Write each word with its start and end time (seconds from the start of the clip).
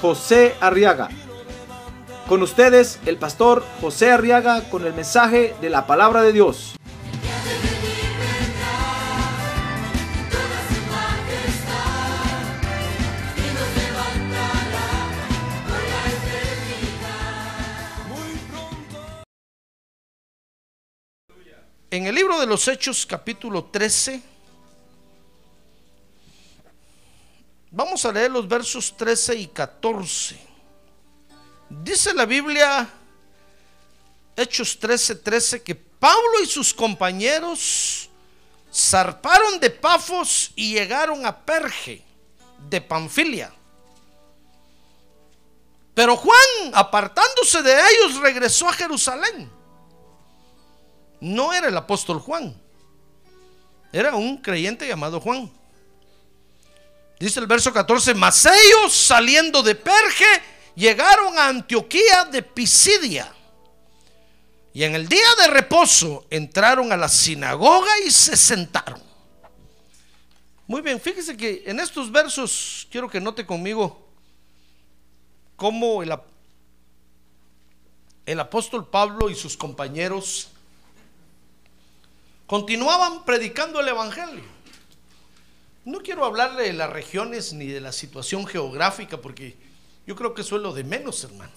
José 0.00 0.54
Arriaga. 0.60 1.08
Con 2.28 2.42
ustedes, 2.42 2.98
el 3.06 3.18
pastor 3.18 3.64
José 3.80 4.10
Arriaga 4.10 4.68
con 4.68 4.84
el 4.84 4.92
mensaje 4.92 5.54
de 5.60 5.70
la 5.70 5.86
palabra 5.86 6.22
de 6.22 6.32
Dios. 6.32 6.76
En 21.88 22.06
el 22.06 22.14
libro 22.14 22.38
de 22.40 22.46
los 22.46 22.66
Hechos 22.68 23.06
capítulo 23.06 23.64
13, 23.66 24.20
vamos 27.76 28.04
a 28.04 28.10
leer 28.10 28.30
los 28.30 28.48
versos 28.48 28.96
13 28.96 29.36
y 29.36 29.46
14. 29.46 30.36
Dice 31.68 32.14
la 32.14 32.24
Biblia, 32.24 32.88
Hechos 34.34 34.78
13, 34.78 35.16
13, 35.16 35.62
que 35.62 35.74
Pablo 35.74 36.42
y 36.42 36.46
sus 36.46 36.72
compañeros 36.72 38.08
zarparon 38.72 39.60
de 39.60 39.70
Pafos 39.70 40.50
y 40.56 40.72
llegaron 40.72 41.24
a 41.24 41.36
Perge, 41.36 42.02
de 42.68 42.80
Panfilia. 42.80 43.52
Pero 45.94 46.16
Juan, 46.16 46.72
apartándose 46.72 47.62
de 47.62 47.72
ellos, 47.72 48.20
regresó 48.20 48.68
a 48.68 48.72
Jerusalén 48.72 49.56
no 51.20 51.52
era 51.52 51.68
el 51.68 51.76
apóstol 51.76 52.20
Juan, 52.20 52.54
era 53.92 54.14
un 54.14 54.38
creyente 54.38 54.86
llamado 54.86 55.20
Juan. 55.20 55.50
Dice 57.18 57.40
el 57.40 57.46
verso 57.46 57.72
14, 57.72 58.14
mas 58.14 58.44
ellos 58.44 58.92
saliendo 58.94 59.62
de 59.62 59.74
Perge 59.74 60.42
llegaron 60.74 61.38
a 61.38 61.48
Antioquía 61.48 62.26
de 62.26 62.42
Pisidia. 62.42 63.32
Y 64.74 64.84
en 64.84 64.94
el 64.94 65.08
día 65.08 65.26
de 65.40 65.48
reposo 65.48 66.26
entraron 66.28 66.92
a 66.92 66.96
la 66.98 67.08
sinagoga 67.08 67.98
y 68.04 68.10
se 68.10 68.36
sentaron. 68.36 69.02
Muy 70.66 70.82
bien, 70.82 71.00
fíjese 71.00 71.36
que 71.36 71.62
en 71.64 71.80
estos 71.80 72.12
versos 72.12 72.86
quiero 72.90 73.08
que 73.08 73.20
note 73.20 73.46
conmigo 73.46 74.06
cómo 75.54 76.02
el, 76.02 76.12
el 78.26 78.40
apóstol 78.40 78.86
Pablo 78.86 79.30
y 79.30 79.34
sus 79.34 79.56
compañeros 79.56 80.48
continuaban 82.46 83.24
predicando 83.24 83.80
el 83.80 83.88
Evangelio. 83.88 84.55
No 85.86 86.00
quiero 86.00 86.26
hablarle 86.26 86.64
de 86.64 86.72
las 86.74 86.90
regiones 86.90 87.54
ni 87.54 87.68
de 87.68 87.80
la 87.80 87.92
situación 87.92 88.46
geográfica, 88.46 89.16
porque 89.16 89.56
yo 90.06 90.14
creo 90.14 90.34
que 90.34 90.42
eso 90.42 90.56
es 90.56 90.62
lo 90.62 90.74
de 90.74 90.84
menos, 90.84 91.24
hermano. 91.24 91.52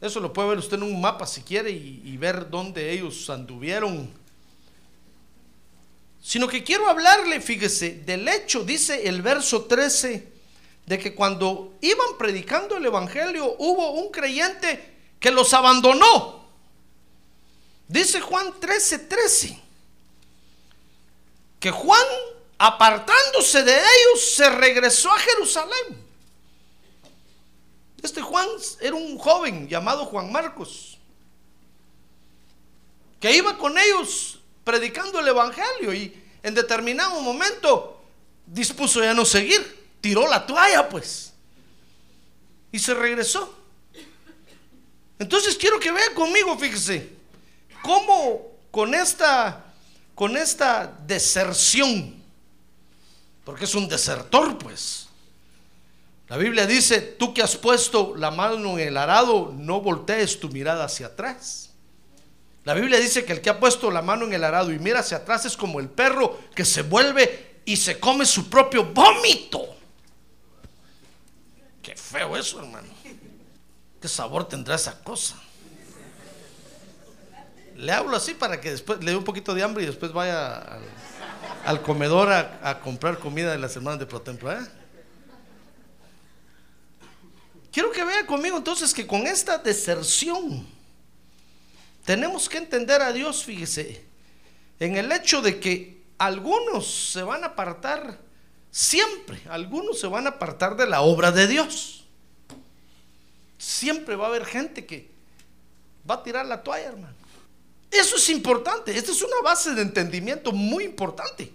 Eso 0.00 0.20
lo 0.20 0.32
puede 0.32 0.50
ver 0.50 0.58
usted 0.58 0.76
en 0.76 0.84
un 0.84 1.00
mapa 1.00 1.26
si 1.26 1.42
quiere 1.42 1.70
y, 1.70 2.02
y 2.04 2.16
ver 2.16 2.50
dónde 2.50 2.92
ellos 2.92 3.28
anduvieron. 3.30 4.08
Sino 6.22 6.46
que 6.46 6.62
quiero 6.62 6.88
hablarle, 6.88 7.40
fíjese, 7.40 8.02
del 8.04 8.28
hecho, 8.28 8.62
dice 8.62 9.08
el 9.08 9.22
verso 9.22 9.64
13, 9.64 10.28
de 10.86 10.98
que 10.98 11.14
cuando 11.14 11.74
iban 11.80 12.18
predicando 12.18 12.76
el 12.76 12.84
Evangelio 12.84 13.56
hubo 13.58 13.92
un 13.92 14.10
creyente 14.10 14.92
que 15.18 15.30
los 15.30 15.54
abandonó. 15.54 16.42
Dice 17.88 18.20
Juan 18.20 18.52
13, 18.58 18.98
13, 19.00 19.58
que 21.60 21.70
Juan, 21.70 22.06
apartándose 22.64 23.64
de 23.64 23.74
ellos, 23.74 24.34
se 24.36 24.48
regresó 24.48 25.10
a 25.10 25.18
Jerusalén. 25.18 26.06
Este 28.00 28.22
Juan 28.22 28.46
era 28.80 28.94
un 28.94 29.18
joven 29.18 29.68
llamado 29.68 30.04
Juan 30.04 30.30
Marcos, 30.30 30.96
que 33.18 33.34
iba 33.34 33.58
con 33.58 33.76
ellos 33.76 34.38
predicando 34.62 35.18
el 35.18 35.26
Evangelio 35.26 35.92
y 35.92 36.16
en 36.40 36.54
determinado 36.54 37.20
momento 37.20 38.00
dispuso 38.46 39.02
ya 39.02 39.12
no 39.12 39.24
seguir, 39.24 39.88
tiró 40.00 40.28
la 40.28 40.46
toalla 40.46 40.88
pues 40.88 41.32
y 42.70 42.78
se 42.78 42.94
regresó. 42.94 43.52
Entonces 45.18 45.56
quiero 45.56 45.80
que 45.80 45.90
vea 45.90 46.14
conmigo, 46.14 46.56
fíjese, 46.56 47.10
cómo 47.82 48.52
con 48.70 48.94
esta, 48.94 49.64
con 50.14 50.36
esta 50.36 50.86
deserción, 51.04 52.21
porque 53.44 53.64
es 53.64 53.74
un 53.74 53.88
desertor, 53.88 54.58
pues. 54.58 55.08
La 56.28 56.36
Biblia 56.36 56.66
dice, 56.66 57.00
tú 57.00 57.34
que 57.34 57.42
has 57.42 57.56
puesto 57.56 58.14
la 58.16 58.30
mano 58.30 58.78
en 58.78 58.88
el 58.88 58.96
arado, 58.96 59.52
no 59.56 59.80
voltees 59.80 60.40
tu 60.40 60.48
mirada 60.48 60.84
hacia 60.84 61.08
atrás. 61.08 61.70
La 62.64 62.74
Biblia 62.74 62.98
dice 62.98 63.24
que 63.24 63.32
el 63.32 63.40
que 63.40 63.50
ha 63.50 63.58
puesto 63.58 63.90
la 63.90 64.02
mano 64.02 64.24
en 64.24 64.32
el 64.32 64.44
arado 64.44 64.72
y 64.72 64.78
mira 64.78 65.00
hacia 65.00 65.18
atrás 65.18 65.44
es 65.44 65.56
como 65.56 65.80
el 65.80 65.88
perro 65.88 66.38
que 66.54 66.64
se 66.64 66.82
vuelve 66.82 67.60
y 67.64 67.76
se 67.76 67.98
come 67.98 68.24
su 68.24 68.48
propio 68.48 68.84
vómito. 68.84 69.76
Qué 71.82 71.96
feo 71.96 72.36
eso, 72.36 72.60
hermano. 72.60 72.88
¿Qué 74.00 74.08
sabor 74.08 74.48
tendrá 74.48 74.76
esa 74.76 75.02
cosa? 75.02 75.36
Le 77.76 77.92
hablo 77.92 78.16
así 78.16 78.34
para 78.34 78.60
que 78.60 78.70
después 78.70 79.02
le 79.02 79.10
dé 79.10 79.16
un 79.16 79.24
poquito 79.24 79.54
de 79.54 79.62
hambre 79.62 79.82
y 79.82 79.86
después 79.86 80.12
vaya 80.12 80.56
al, 80.56 80.82
comedor 81.82 82.30
a, 82.30 82.80
comprar 82.80 83.18
comida 83.18 83.52
de 83.52 83.58
las 83.58 83.74
hermanas 83.76 84.00
de 84.00 84.06
Protemplo. 84.06 84.52
¿eh? 84.52 84.58
Quiero 87.70 87.90
que 87.90 88.04
vea 88.04 88.26
conmigo 88.26 88.56
entonces 88.56 88.92
que 88.92 89.06
con 89.06 89.26
esta 89.26 89.58
deserción 89.58 90.66
tenemos 92.04 92.48
que 92.48 92.58
entender 92.58 93.00
a 93.00 93.12
Dios, 93.12 93.44
fíjese, 93.44 94.04
en 94.80 94.96
el 94.96 95.10
hecho 95.12 95.40
de 95.40 95.60
que 95.60 96.02
algunos 96.18 97.12
se 97.12 97.22
van 97.22 97.44
a 97.44 97.48
apartar 97.48 98.18
siempre, 98.70 99.40
algunos 99.48 100.00
se 100.00 100.06
van 100.06 100.26
a 100.26 100.30
apartar 100.30 100.76
de 100.76 100.86
la 100.86 101.02
obra 101.02 101.30
de 101.30 101.46
Dios. 101.46 102.04
Siempre 103.56 104.16
va 104.16 104.26
a 104.26 104.28
haber 104.28 104.44
gente 104.44 104.84
que 104.84 105.08
va 106.08 106.16
a 106.16 106.22
tirar 106.22 106.44
la 106.44 106.62
toalla, 106.62 106.88
hermano. 106.88 107.21
Eso 107.92 108.16
es 108.16 108.30
importante. 108.30 108.96
Esta 108.96 109.12
es 109.12 109.20
una 109.20 109.42
base 109.44 109.74
de 109.74 109.82
entendimiento 109.82 110.50
muy 110.50 110.84
importante. 110.84 111.52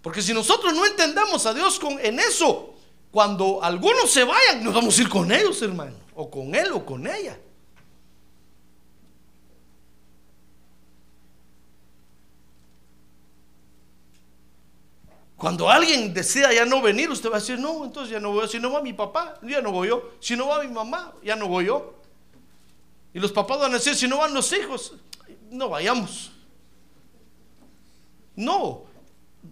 Porque 0.00 0.22
si 0.22 0.32
nosotros 0.32 0.72
no 0.74 0.86
entendemos 0.86 1.44
a 1.44 1.52
Dios 1.52 1.78
con, 1.78 1.98
en 2.00 2.18
eso, 2.18 2.74
cuando 3.10 3.62
algunos 3.62 4.10
se 4.10 4.24
vayan, 4.24 4.64
nos 4.64 4.72
vamos 4.72 4.98
a 4.98 5.02
ir 5.02 5.10
con 5.10 5.30
ellos, 5.30 5.60
hermano. 5.60 5.94
O 6.14 6.30
con 6.30 6.54
él 6.54 6.72
o 6.72 6.86
con 6.86 7.06
ella. 7.06 7.38
Cuando 15.36 15.68
alguien 15.68 16.14
decida 16.14 16.50
ya 16.54 16.64
no 16.64 16.80
venir, 16.80 17.10
usted 17.10 17.30
va 17.30 17.36
a 17.36 17.40
decir, 17.40 17.58
no, 17.58 17.84
entonces 17.84 18.10
ya 18.10 18.20
no 18.20 18.32
voy. 18.32 18.48
Si 18.48 18.58
no 18.58 18.72
va 18.72 18.80
mi 18.80 18.94
papá, 18.94 19.38
ya 19.42 19.60
no 19.60 19.70
voy 19.70 19.88
yo. 19.88 20.12
Si 20.18 20.34
no 20.34 20.48
va 20.48 20.62
mi 20.62 20.72
mamá, 20.72 21.12
ya 21.22 21.36
no 21.36 21.46
voy 21.46 21.66
yo. 21.66 21.94
Y 23.12 23.18
los 23.18 23.32
papás 23.32 23.58
van 23.60 23.72
a 23.72 23.74
decir, 23.74 23.94
si 23.94 24.08
no 24.08 24.16
van 24.16 24.32
los 24.32 24.50
hijos, 24.52 24.94
no 25.56 25.68
vayamos. 25.68 26.30
No, 28.36 28.84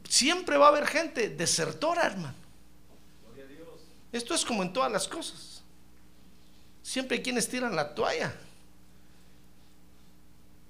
siempre 0.09 0.57
va 0.57 0.67
a 0.67 0.69
haber 0.69 0.87
gente 0.87 1.31
desertora, 1.31 2.07
hermano. 2.07 2.35
Esto 4.13 4.35
es 4.35 4.45
como 4.45 4.63
en 4.63 4.73
todas 4.73 4.93
las 4.93 5.09
cosas. 5.09 5.63
Siempre 6.83 7.17
hay 7.17 7.23
quienes 7.23 7.49
tiran 7.49 7.75
la 7.75 7.95
toalla. 7.95 8.33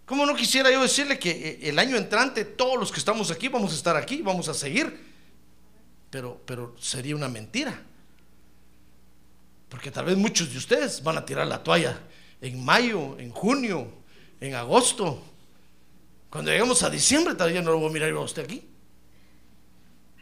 ¿Cómo 0.06 0.24
no 0.26 0.34
quisiera 0.34 0.70
yo 0.70 0.82
decirle 0.82 1.18
que 1.18 1.30
eh, 1.30 1.58
el 1.68 1.78
año 1.78 1.96
entrante 1.96 2.44
todos 2.44 2.78
los 2.78 2.92
que 2.92 2.98
estamos 2.98 3.30
aquí 3.30 3.48
vamos 3.48 3.72
a 3.72 3.76
estar 3.76 3.96
aquí, 3.96 4.22
vamos 4.22 4.48
a 4.48 4.54
seguir? 4.54 5.12
Pero, 6.10 6.40
pero 6.46 6.76
sería 6.78 7.16
una 7.16 7.28
mentira. 7.28 7.82
Porque 9.68 9.90
tal 9.90 10.04
vez 10.04 10.16
muchos 10.16 10.52
de 10.52 10.58
ustedes 10.58 11.02
van 11.02 11.18
a 11.18 11.24
tirar 11.26 11.46
la 11.46 11.62
toalla 11.62 11.98
en 12.40 12.64
mayo, 12.64 13.18
en 13.18 13.30
junio, 13.30 14.03
en 14.48 14.54
agosto. 14.54 15.22
Cuando 16.30 16.50
lleguemos 16.50 16.82
a 16.82 16.90
diciembre, 16.90 17.34
todavía 17.34 17.62
no 17.62 17.72
lo 17.72 17.78
voy 17.78 17.90
a 17.90 17.92
mirar 17.92 18.10
a 18.10 18.20
usted 18.20 18.44
aquí. 18.44 18.68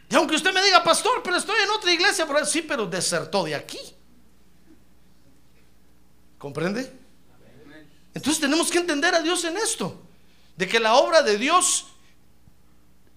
Y 0.09 0.15
aunque 0.15 0.35
usted 0.35 0.53
me 0.53 0.63
diga, 0.63 0.83
pastor, 0.83 1.21
pero 1.23 1.37
estoy 1.37 1.59
en 1.63 1.69
otra 1.71 1.91
iglesia, 1.91 2.27
pero 2.27 2.45
sí, 2.45 2.61
pero 2.61 2.85
desertó 2.85 3.43
de 3.43 3.55
aquí. 3.55 3.79
¿Comprende? 6.37 6.91
Entonces 8.13 8.39
tenemos 8.39 8.69
que 8.69 8.77
entender 8.77 9.15
a 9.15 9.21
Dios 9.21 9.43
en 9.45 9.57
esto, 9.57 10.03
de 10.55 10.67
que 10.67 10.79
la 10.79 10.95
obra 10.95 11.23
de 11.23 11.37
Dios 11.37 11.87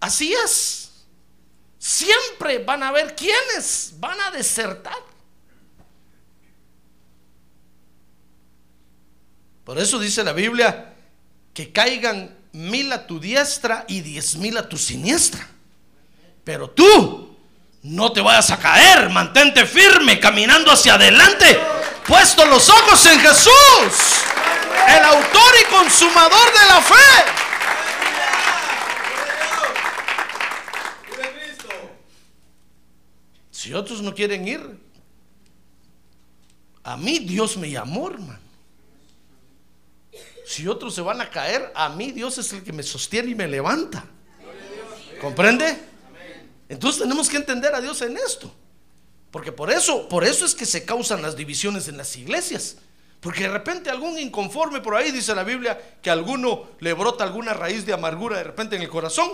así 0.00 0.32
es. 0.32 1.04
Siempre 1.78 2.64
van 2.64 2.82
a 2.82 2.88
haber 2.88 3.14
quienes 3.14 3.92
van 3.98 4.18
a 4.22 4.30
desertar. 4.30 4.96
Por 9.64 9.78
eso 9.78 9.98
dice 9.98 10.24
la 10.24 10.32
Biblia 10.32 10.95
que 11.56 11.72
caigan 11.72 12.36
mil 12.52 12.92
a 12.92 13.06
tu 13.06 13.18
diestra 13.18 13.86
y 13.88 14.02
diez 14.02 14.36
mil 14.36 14.58
a 14.58 14.68
tu 14.68 14.76
siniestra. 14.76 15.48
Pero 16.44 16.68
tú 16.68 17.34
no 17.82 18.12
te 18.12 18.20
vayas 18.20 18.50
a 18.50 18.58
caer, 18.58 19.08
mantente 19.08 19.64
firme, 19.64 20.20
caminando 20.20 20.70
hacia 20.70 20.96
adelante, 20.96 21.58
puesto 22.06 22.44
los 22.44 22.68
ojos 22.68 23.06
en 23.06 23.20
Jesús, 23.20 23.52
el 24.86 25.02
autor 25.02 25.54
y 25.62 25.72
consumador 25.72 26.52
de 26.52 26.66
la 26.68 26.82
fe. 26.82 27.24
Si 33.50 33.72
otros 33.72 34.02
no 34.02 34.14
quieren 34.14 34.46
ir, 34.46 34.78
a 36.84 36.98
mí 36.98 37.20
Dios 37.20 37.56
me 37.56 37.70
llamó, 37.70 38.10
hermano. 38.10 38.45
Si 40.46 40.68
otros 40.68 40.94
se 40.94 41.00
van 41.00 41.20
a 41.20 41.28
caer, 41.28 41.72
a 41.74 41.88
mí 41.88 42.12
Dios 42.12 42.38
es 42.38 42.52
el 42.52 42.62
que 42.62 42.72
me 42.72 42.84
sostiene 42.84 43.32
y 43.32 43.34
me 43.34 43.48
levanta. 43.48 44.04
¿Comprende? 45.20 45.76
Entonces 46.68 47.02
tenemos 47.02 47.28
que 47.28 47.36
entender 47.36 47.74
a 47.74 47.80
Dios 47.80 48.00
en 48.02 48.16
esto. 48.16 48.54
Porque 49.32 49.50
por 49.50 49.72
eso, 49.72 50.08
por 50.08 50.22
eso 50.22 50.46
es 50.46 50.54
que 50.54 50.64
se 50.64 50.84
causan 50.84 51.20
las 51.20 51.34
divisiones 51.34 51.88
en 51.88 51.96
las 51.96 52.16
iglesias. 52.16 52.76
Porque 53.18 53.42
de 53.42 53.48
repente 53.48 53.90
algún 53.90 54.20
inconforme 54.20 54.80
por 54.80 54.94
ahí 54.94 55.10
dice 55.10 55.34
la 55.34 55.42
Biblia 55.42 55.98
que 56.00 56.10
alguno 56.10 56.68
le 56.78 56.92
brota 56.92 57.24
alguna 57.24 57.52
raíz 57.52 57.84
de 57.84 57.92
amargura 57.92 58.36
de 58.36 58.44
repente 58.44 58.76
en 58.76 58.82
el 58.82 58.88
corazón 58.88 59.28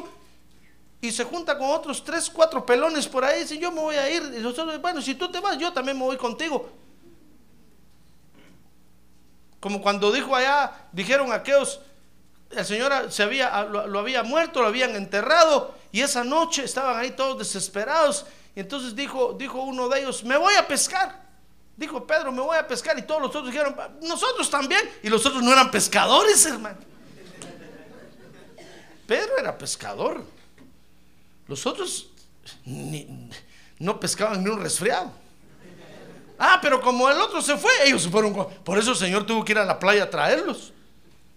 y 1.03 1.13
se 1.13 1.25
junta 1.25 1.59
con 1.59 1.69
otros 1.69 2.03
tres, 2.03 2.31
cuatro 2.31 2.65
pelones 2.65 3.07
por 3.07 3.23
ahí 3.23 3.45
y 3.51 3.59
yo 3.59 3.71
me 3.71 3.81
voy 3.81 3.97
a 3.97 4.11
ir. 4.11 4.23
Y 4.35 4.41
nosotros, 4.41 4.81
bueno, 4.81 5.03
si 5.03 5.15
tú 5.15 5.31
te 5.31 5.41
vas, 5.41 5.59
yo 5.59 5.75
también 5.75 5.99
me 5.99 6.05
voy 6.05 6.17
contigo. 6.17 6.82
Como 9.63 9.81
cuando 9.81 10.11
dijo 10.11 10.35
allá, 10.35 10.73
dijeron 10.91 11.31
aquellos, 11.33 11.79
el 12.51 12.67
Señor 12.67 13.13
se 13.13 13.23
había, 13.23 13.63
lo, 13.63 13.87
lo 13.87 14.01
había 14.01 14.25
muerto, 14.25 14.61
lo 14.61 14.67
habían 14.67 14.97
enterrado 14.97 15.73
y 15.93 16.01
esa 16.01 16.25
noche 16.25 16.65
estaban 16.65 16.97
ahí 16.97 17.13
todos 17.13 17.39
desesperados. 17.39 18.27
Y 18.57 18.61
entonces 18.61 18.97
dijo, 18.97 19.35
dijo 19.39 19.63
uno 19.63 19.89
de 19.89 20.01
ellos, 20.01 20.25
me 20.25 20.37
voy 20.37 20.55
a 20.57 20.67
pescar. 20.67 21.23
Dijo 21.77 22.05
Pedro, 22.05 22.33
me 22.33 22.41
voy 22.41 22.57
a 22.57 22.67
pescar. 22.67 22.99
Y 22.99 23.03
todos 23.03 23.21
los 23.23 23.31
otros 23.31 23.47
dijeron, 23.47 23.77
nosotros 24.03 24.51
también. 24.51 24.81
Y 25.01 25.09
los 25.09 25.25
otros 25.25 25.45
no 25.45 25.53
eran 25.53 25.71
pescadores, 25.71 26.45
hermano. 26.45 26.79
Pedro 29.07 29.39
era 29.39 29.57
pescador. 29.57 30.25
Los 31.47 31.67
otros 31.67 32.09
no 33.79 34.01
pescaban 34.01 34.43
ni 34.43 34.51
un 34.51 34.61
resfriado. 34.61 35.22
Ah, 36.45 36.59
pero 36.61 36.81
como 36.81 37.09
el 37.09 37.21
otro 37.21 37.41
se 37.41 37.57
fue, 37.57 37.71
ellos 37.85 38.03
se 38.03 38.11
fueron. 38.11 38.35
Por 38.65 38.77
eso 38.77 38.91
el 38.91 38.97
Señor 38.97 39.25
tuvo 39.25 39.45
que 39.45 39.53
ir 39.53 39.59
a 39.59 39.65
la 39.65 39.79
playa 39.79 40.03
a 40.03 40.11
traerlos. 40.11 40.73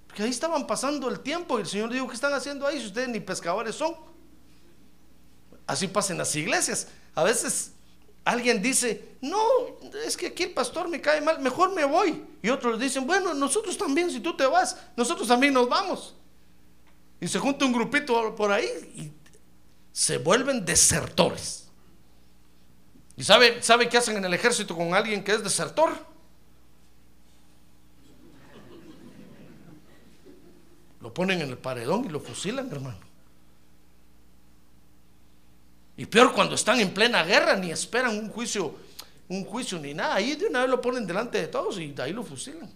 Porque 0.08 0.24
ahí 0.24 0.32
estaban 0.32 0.66
pasando 0.66 1.08
el 1.10 1.20
tiempo 1.20 1.60
y 1.60 1.62
el 1.62 1.68
Señor 1.68 1.94
dijo, 1.94 2.08
¿qué 2.08 2.16
están 2.16 2.34
haciendo 2.34 2.66
ahí 2.66 2.80
si 2.80 2.88
ustedes 2.88 3.10
ni 3.10 3.20
pescadores 3.20 3.76
son? 3.76 3.96
Así 5.68 5.88
pasa 5.88 6.12
en 6.12 6.18
las 6.18 6.36
iglesias. 6.36 6.88
A 7.14 7.24
veces 7.24 7.74
alguien 8.24 8.64
dice, 8.64 9.16
no, 9.22 9.46
es 10.04 10.18
que 10.18 10.26
aquí 10.26 10.42
el 10.42 10.54
pastor 10.54 10.90
me 10.90 11.00
cae 11.00 11.22
mal, 11.22 11.40
mejor 11.40 11.76
me 11.76 11.86
voy. 11.86 12.26
Y 12.42 12.50
otros 12.50 12.80
dicen, 12.80 13.06
bueno, 13.06 13.36
nosotros 13.36 13.78
también, 13.78 14.10
si 14.10 14.22
tú 14.22 14.36
te 14.36 14.48
vas, 14.48 14.76
nosotros 14.98 15.28
también 15.28 15.54
nos 15.54 15.70
vamos. 15.70 16.16
Y 17.22 17.28
se 17.28 17.38
junta 17.38 17.64
un 17.64 17.74
grupito 17.74 18.34
por 18.34 18.52
ahí 18.52 18.66
y 18.96 19.12
se 19.92 20.18
vuelven 20.18 20.66
desertores. 20.66 21.65
¿Y 23.18 23.24
sabe, 23.24 23.62
sabe 23.64 23.88
qué 23.88 23.98
hacen 23.98 24.18
en 24.18 24.26
el 24.26 24.34
ejército 24.34 24.76
con 24.76 24.94
alguien 24.94 25.24
que 25.24 25.34
es 25.34 25.44
desertor? 25.44 25.92
Lo 31.00 31.14
ponen 31.14 31.42
en 31.42 31.50
el 31.50 31.58
paredón 31.58 32.06
y 32.06 32.10
lo 32.10 32.20
fusilan, 32.20 32.70
hermano. 32.72 33.06
Y 35.98 36.06
peor 36.08 36.34
cuando 36.34 36.56
están 36.56 36.80
en 36.80 36.94
plena 36.94 37.24
guerra, 37.24 37.56
ni 37.56 37.72
esperan 37.72 38.18
un 38.18 38.30
juicio, 38.30 38.76
un 39.30 39.46
juicio 39.46 39.80
ni 39.80 39.94
nada. 39.94 40.16
Ahí 40.16 40.36
de 40.36 40.48
una 40.48 40.62
vez 40.62 40.70
lo 40.70 40.82
ponen 40.82 41.08
delante 41.08 41.40
de 41.40 41.48
todos 41.48 41.80
y 41.80 41.92
de 41.92 42.04
ahí 42.04 42.12
lo 42.12 42.24
fusilan. 42.24 42.70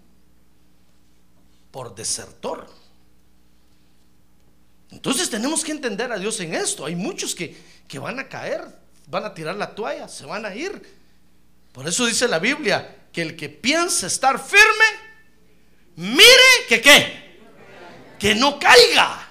Por 1.72 1.94
desertor. 1.94 2.68
Entonces 4.92 5.30
tenemos 5.30 5.64
que 5.64 5.72
entender 5.72 6.12
a 6.12 6.18
Dios 6.18 6.40
en 6.40 6.54
esto. 6.54 6.86
Hay 6.86 6.96
muchos 6.96 7.36
que, 7.36 7.56
que 7.88 8.00
van 8.00 8.20
a 8.20 8.30
caer, 8.30 8.64
van 9.10 9.26
a 9.26 9.34
tirar 9.34 9.56
la 9.56 9.74
toalla, 9.74 10.08
se 10.08 10.26
van 10.26 10.46
a 10.46 10.56
ir. 10.56 11.00
Por 11.72 11.88
eso 11.88 12.06
dice 12.06 12.28
la 12.28 12.40
Biblia 12.40 13.08
que 13.12 13.22
el 13.22 13.36
que 13.36 13.50
piensa 13.50 14.08
estar 14.08 14.40
firme, 14.40 14.86
mire 15.96 16.66
que 16.68 16.82
qué, 16.82 17.40
que 18.20 18.36
no 18.36 18.60
caiga. 18.60 19.28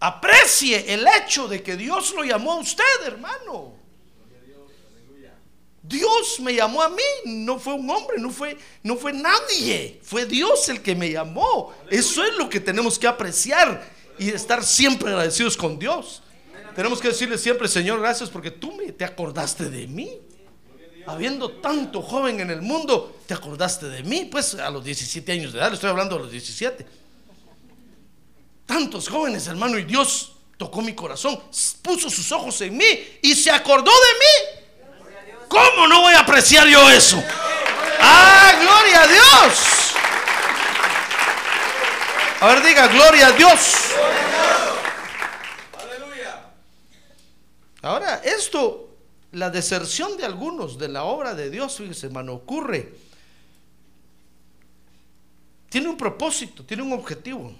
Aprecie 0.00 0.92
el 0.92 1.06
hecho 1.06 1.48
de 1.48 1.62
que 1.62 1.76
Dios 1.76 2.14
lo 2.14 2.24
llamó 2.24 2.52
a 2.52 2.60
usted, 2.60 2.84
hermano. 3.04 3.74
Dios 5.82 6.40
me 6.40 6.52
llamó 6.52 6.82
a 6.82 6.88
mí, 6.88 7.02
no 7.26 7.60
fue 7.60 7.74
un 7.74 7.88
hombre, 7.88 8.18
no 8.18 8.30
fue, 8.30 8.58
no 8.82 8.96
fue 8.96 9.12
nadie, 9.12 10.00
fue 10.02 10.26
Dios 10.26 10.68
el 10.68 10.82
que 10.82 10.96
me 10.96 11.10
llamó. 11.10 11.72
Eso 11.90 12.24
es 12.24 12.34
lo 12.36 12.48
que 12.48 12.58
tenemos 12.58 12.98
que 12.98 13.06
apreciar 13.06 13.88
y 14.18 14.30
estar 14.30 14.64
siempre 14.64 15.10
agradecidos 15.10 15.56
con 15.56 15.78
Dios. 15.78 16.22
Tenemos 16.76 17.00
que 17.00 17.08
decirle 17.08 17.38
siempre, 17.38 17.66
Señor, 17.66 18.00
gracias 18.00 18.30
porque 18.30 18.52
tú 18.52 18.78
te 18.96 19.04
acordaste 19.04 19.70
de 19.70 19.88
mí. 19.88 20.20
Habiendo 21.06 21.50
tanto 21.50 22.02
joven 22.02 22.40
en 22.40 22.50
el 22.50 22.62
mundo, 22.62 23.18
te 23.26 23.34
acordaste 23.34 23.86
de 23.86 24.02
mí, 24.02 24.28
pues 24.30 24.54
a 24.54 24.70
los 24.70 24.84
17 24.84 25.32
años 25.32 25.52
de 25.52 25.58
edad, 25.60 25.68
le 25.68 25.74
estoy 25.74 25.90
hablando 25.90 26.16
a 26.16 26.18
los 26.20 26.30
17 26.30 26.86
tantos 28.66 29.08
jóvenes, 29.08 29.46
hermano, 29.46 29.78
y 29.78 29.84
Dios 29.84 30.32
tocó 30.58 30.82
mi 30.82 30.94
corazón, 30.94 31.40
puso 31.82 32.10
sus 32.10 32.30
ojos 32.32 32.60
en 32.60 32.76
mí 32.76 33.18
y 33.22 33.34
se 33.34 33.50
acordó 33.50 33.90
de 33.90 34.12
mí. 34.18 35.44
¿Cómo 35.48 35.86
no 35.86 36.00
voy 36.00 36.14
a 36.14 36.20
apreciar 36.20 36.66
yo 36.66 36.90
eso? 36.90 37.22
¡Ah, 38.00 38.52
gloria 38.60 39.02
a 39.02 39.06
Dios! 39.06 39.94
A 42.40 42.46
ver, 42.48 42.62
diga, 42.64 42.88
gloria 42.88 43.28
a 43.28 43.32
Dios. 43.32 43.76
Ahora, 47.86 48.16
esto, 48.24 48.96
la 49.32 49.48
deserción 49.48 50.16
de 50.16 50.24
algunos 50.24 50.76
de 50.76 50.88
la 50.88 51.04
obra 51.04 51.34
de 51.34 51.50
Dios, 51.50 51.76
fíjese, 51.76 52.06
hermano, 52.06 52.34
ocurre. 52.34 52.94
Tiene 55.68 55.88
un 55.88 55.96
propósito, 55.96 56.64
tiene 56.64 56.82
un 56.82 56.92
objetivo. 56.92 57.52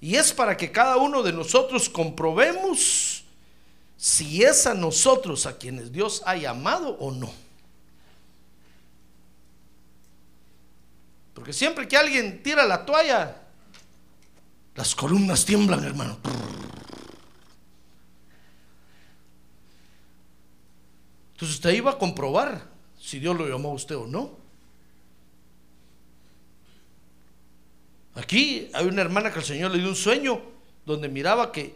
Y 0.00 0.14
es 0.14 0.32
para 0.32 0.56
que 0.56 0.70
cada 0.70 0.98
uno 0.98 1.22
de 1.22 1.32
nosotros 1.32 1.88
comprobemos 1.88 3.24
si 3.96 4.44
es 4.44 4.66
a 4.66 4.74
nosotros 4.74 5.46
a 5.46 5.56
quienes 5.56 5.90
Dios 5.90 6.22
ha 6.26 6.36
llamado 6.36 6.90
o 7.00 7.10
no. 7.10 7.32
Porque 11.34 11.52
siempre 11.52 11.88
que 11.88 11.96
alguien 11.96 12.40
tira 12.42 12.64
la 12.64 12.84
toalla, 12.84 13.36
las 14.76 14.94
columnas 14.94 15.44
tiemblan, 15.44 15.82
hermano. 15.84 16.18
Entonces 21.34 21.56
usted 21.56 21.70
iba 21.70 21.90
a 21.90 21.98
comprobar 21.98 22.68
si 22.98 23.18
Dios 23.18 23.36
lo 23.36 23.46
llamó 23.46 23.70
a 23.70 23.74
usted 23.74 23.96
o 23.96 24.06
no. 24.06 24.38
Aquí 28.14 28.70
hay 28.72 28.86
una 28.86 29.02
hermana 29.02 29.32
que 29.32 29.40
el 29.40 29.44
Señor 29.44 29.72
le 29.72 29.78
dio 29.78 29.88
un 29.88 29.96
sueño 29.96 30.40
donde 30.86 31.08
miraba 31.08 31.50
que 31.50 31.74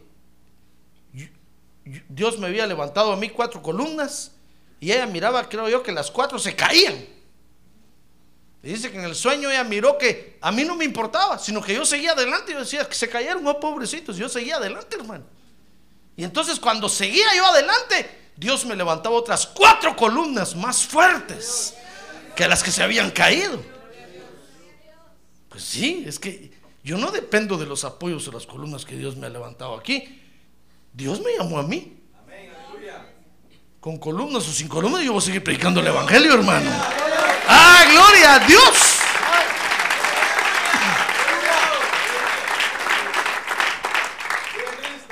Dios 2.08 2.38
me 2.38 2.46
había 2.46 2.66
levantado 2.66 3.12
a 3.12 3.16
mí 3.16 3.28
cuatro 3.30 3.60
columnas 3.60 4.32
y 4.80 4.92
ella 4.92 5.06
miraba, 5.06 5.48
creo 5.48 5.68
yo, 5.68 5.82
que 5.82 5.90
las 5.90 6.10
cuatro 6.10 6.38
se 6.38 6.54
caían. 6.54 6.94
Y 8.62 8.68
dice 8.68 8.90
que 8.90 8.98
en 8.98 9.04
el 9.04 9.14
sueño 9.14 9.50
ella 9.50 9.64
miró 9.64 9.98
que 9.98 10.38
a 10.40 10.52
mí 10.52 10.64
no 10.64 10.76
me 10.76 10.84
importaba, 10.84 11.38
sino 11.38 11.62
que 11.62 11.74
yo 11.74 11.84
seguía 11.84 12.12
adelante. 12.12 12.52
Yo 12.52 12.60
decía 12.60 12.88
que 12.88 12.94
se 12.94 13.08
cayeron, 13.08 13.46
oh 13.46 13.58
pobrecitos, 13.58 14.16
yo 14.16 14.28
seguía 14.28 14.56
adelante, 14.56 14.96
hermano. 14.96 15.24
Y 16.16 16.24
entonces 16.24 16.60
cuando 16.60 16.88
seguía 16.88 17.26
yo 17.36 17.46
adelante, 17.46 18.27
Dios 18.38 18.64
me 18.64 18.76
levantaba 18.76 19.16
otras 19.16 19.48
cuatro 19.48 19.96
columnas 19.96 20.54
más 20.54 20.86
fuertes 20.86 21.74
que 22.36 22.46
las 22.46 22.62
que 22.62 22.70
se 22.70 22.84
habían 22.84 23.10
caído. 23.10 23.60
Pues 25.48 25.64
sí, 25.64 26.04
es 26.06 26.20
que 26.20 26.52
yo 26.84 26.98
no 26.98 27.10
dependo 27.10 27.58
de 27.58 27.66
los 27.66 27.82
apoyos 27.82 28.28
o 28.28 28.32
las 28.32 28.46
columnas 28.46 28.84
que 28.84 28.94
Dios 28.94 29.16
me 29.16 29.26
ha 29.26 29.30
levantado 29.30 29.74
aquí. 29.74 30.22
Dios 30.92 31.20
me 31.20 31.36
llamó 31.36 31.58
a 31.58 31.64
mí. 31.64 31.98
Con 33.80 33.98
columnas 33.98 34.46
o 34.46 34.52
sin 34.52 34.68
columnas, 34.68 35.02
yo 35.02 35.12
voy 35.12 35.22
a 35.22 35.24
seguir 35.24 35.42
predicando 35.42 35.80
el 35.80 35.88
Evangelio, 35.88 36.34
hermano. 36.34 36.70
¡Ah, 37.48 37.84
gloria 37.90 38.34
a 38.34 38.38
Dios. 38.40 38.98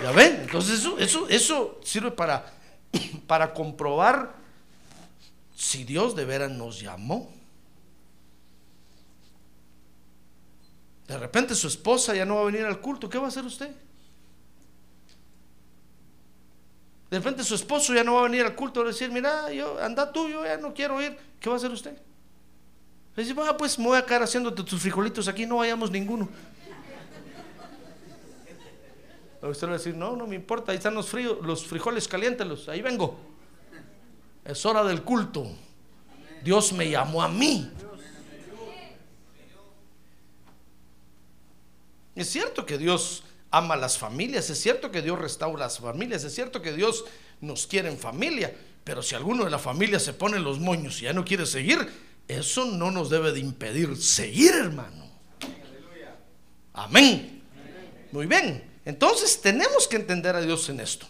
¿Ya 0.01 0.13
ven? 0.13 0.39
Entonces 0.43 0.79
eso, 0.79 0.97
eso, 0.99 1.29
eso 1.29 1.81
sirve 1.83 2.13
para, 2.13 2.56
para 3.27 3.55
comprobar 3.55 4.35
si 5.57 5.85
Dios 5.85 6.15
de 6.15 6.25
veras 6.25 6.51
nos 6.51 6.81
llamó. 6.81 7.31
De 11.09 11.17
repente 11.17 11.55
su 11.55 11.69
esposa 11.69 12.15
ya 12.15 12.25
no 12.25 12.37
va 12.37 12.43
a 12.43 12.47
venir 12.47 12.65
al 12.65 12.81
culto. 12.81 13.09
¿Qué 13.09 13.19
va 13.19 13.27
a 13.27 13.29
hacer 13.29 13.45
usted? 13.45 13.71
De 17.11 17.19
repente 17.19 17.45
su 17.45 17.55
esposo 17.55 17.95
ya 17.95 18.03
no 18.03 18.15
va 18.15 18.21
a 18.21 18.25
venir 18.25 18.45
al 18.45 18.55
culto. 18.55 18.83
A 18.83 18.85
decir, 18.85 19.11
mira, 19.11 19.51
yo, 19.53 19.81
anda 19.83 20.13
tú, 20.13 20.29
yo 20.29 20.45
ya 20.45 20.57
no 20.57 20.75
quiero 20.75 21.01
ir. 21.01 21.17
¿Qué 21.39 21.49
va 21.49 21.55
a 21.55 21.59
hacer 21.59 21.71
usted? 21.71 21.97
Dice, 23.17 23.35
ah, 23.39 23.57
pues 23.57 23.79
me 23.79 23.87
voy 23.87 23.99
a 23.99 24.05
quedar 24.05 24.23
haciéndote 24.25 24.63
tus 24.63 24.83
frijolitos 24.83 25.27
aquí, 25.27 25.47
no 25.47 25.57
vayamos 25.57 25.91
ninguno. 25.91 26.29
Usted 29.49 29.67
va 29.67 29.73
a 29.73 29.79
decir, 29.79 29.95
no, 29.95 30.17
no 30.17 30.27
me 30.27 30.35
importa, 30.35 30.73
ahí 30.73 30.79
están 30.79 30.95
los, 30.95 31.09
fríos, 31.09 31.39
los 31.43 31.67
frijoles, 31.67 32.09
caliéntelos, 32.09 32.69
ahí 32.69 32.83
vengo. 32.83 33.19
Es 34.45 34.65
hora 34.65 34.85
del 34.85 35.03
culto. 35.03 35.47
Dios 36.43 36.73
me 36.73 36.89
llamó 36.89 37.23
a 37.23 37.29
mí. 37.29 37.71
Es 42.15 42.31
cierto 42.31 42.65
que 42.65 42.79
Dios 42.79 43.25
ama 43.51 43.75
a 43.75 43.77
las 43.77 43.99
familias, 43.99 44.49
es 44.51 44.59
cierto 44.61 44.91
que 44.91 45.03
Dios 45.03 45.19
restaura 45.19 45.65
las 45.65 45.79
familias, 45.79 46.25
es 46.25 46.35
cierto 46.35 46.63
que 46.63 46.73
Dios 46.73 47.05
nos 47.41 47.67
quiere 47.67 47.91
en 47.91 47.99
familia, 47.99 48.55
pero 48.85 49.03
si 49.03 49.15
alguno 49.15 49.45
de 49.45 49.51
la 49.51 49.59
familia 49.59 50.01
se 50.01 50.13
pone 50.13 50.39
los 50.39 50.59
moños 50.59 51.01
y 51.01 51.05
ya 51.05 51.13
no 51.13 51.25
quiere 51.25 51.45
seguir, 51.45 51.79
eso 52.29 52.65
no 52.65 52.91
nos 52.91 53.11
debe 53.11 53.33
de 53.33 53.41
impedir 53.41 53.97
seguir, 53.97 54.53
hermano. 54.55 55.11
Amén. 56.73 57.43
Muy 58.13 58.27
bien. 58.27 58.76
Entonces 58.87 59.41
tenemos 59.41 59.89
que 59.89 59.97
entender 59.97 60.37
a 60.37 60.41
Dios 60.41 60.69
en 60.69 60.79
esto. 60.79 61.07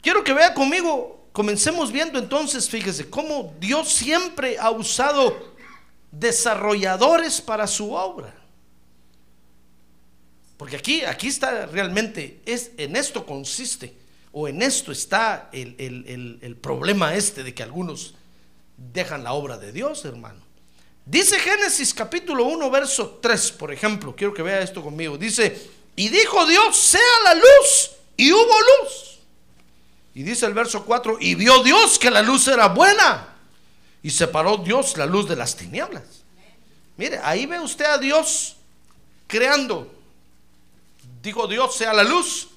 Quiero 0.00 0.22
que 0.22 0.32
vea 0.32 0.54
conmigo, 0.54 1.26
comencemos 1.32 1.90
viendo 1.90 2.18
entonces, 2.18 2.70
fíjese, 2.70 3.10
cómo 3.10 3.52
Dios 3.58 3.92
siempre 3.92 4.56
ha 4.58 4.70
usado 4.70 5.52
desarrolladores 6.12 7.40
para 7.40 7.66
su 7.66 7.92
obra. 7.92 8.32
Porque 10.56 10.76
aquí, 10.76 11.04
aquí 11.04 11.26
está 11.26 11.66
realmente, 11.66 12.40
es, 12.46 12.70
en 12.76 12.94
esto 12.94 13.26
consiste, 13.26 13.96
o 14.30 14.46
en 14.46 14.62
esto 14.62 14.92
está 14.92 15.50
el, 15.52 15.74
el, 15.76 16.38
el, 16.40 16.56
problema 16.56 17.16
este 17.16 17.42
de 17.42 17.52
que 17.52 17.64
algunos 17.64 18.14
dejan 18.76 19.24
la 19.24 19.32
obra 19.32 19.58
de 19.58 19.72
Dios, 19.72 20.04
hermano. 20.04 20.40
Dice 21.04 21.40
Génesis 21.40 21.92
capítulo 21.92 22.44
1, 22.44 22.70
verso 22.70 23.18
3, 23.20 23.52
por 23.52 23.72
ejemplo, 23.72 24.14
quiero 24.14 24.32
que 24.32 24.42
vea 24.42 24.60
esto 24.60 24.82
conmigo. 24.82 25.18
Dice, 25.18 25.81
y 25.96 26.08
dijo 26.08 26.46
Dios, 26.46 26.76
sea 26.76 27.00
la 27.24 27.34
luz, 27.34 27.90
y 28.16 28.32
hubo 28.32 28.40
luz. 28.82 29.18
Y 30.14 30.22
dice 30.22 30.46
el 30.46 30.54
verso 30.54 30.84
4, 30.84 31.18
y 31.20 31.34
vio 31.34 31.62
Dios 31.62 31.98
que 31.98 32.10
la 32.10 32.22
luz 32.22 32.48
era 32.48 32.68
buena, 32.68 33.34
y 34.02 34.10
separó 34.10 34.58
Dios 34.58 34.96
la 34.96 35.06
luz 35.06 35.28
de 35.28 35.36
las 35.36 35.56
tinieblas. 35.56 36.02
Mire, 36.96 37.18
ahí 37.22 37.46
ve 37.46 37.60
usted 37.60 37.86
a 37.86 37.98
Dios 37.98 38.56
creando 39.26 40.02
dijo 41.22 41.46
Dios 41.46 41.74
sea 41.74 41.94
la 41.94 42.02
luz. 42.02 42.48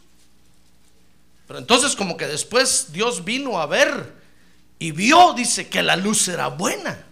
Pero 1.47 1.59
entonces 1.59 1.95
como 1.95 2.17
que 2.17 2.27
después 2.27 2.91
Dios 2.91 3.23
vino 3.23 3.59
a 3.59 3.67
ver 3.67 4.13
y 4.79 4.91
vio, 4.91 5.33
dice, 5.33 5.69
que 5.69 5.83
la 5.83 5.95
luz 5.95 6.27
era 6.27 6.47
buena. 6.47 7.04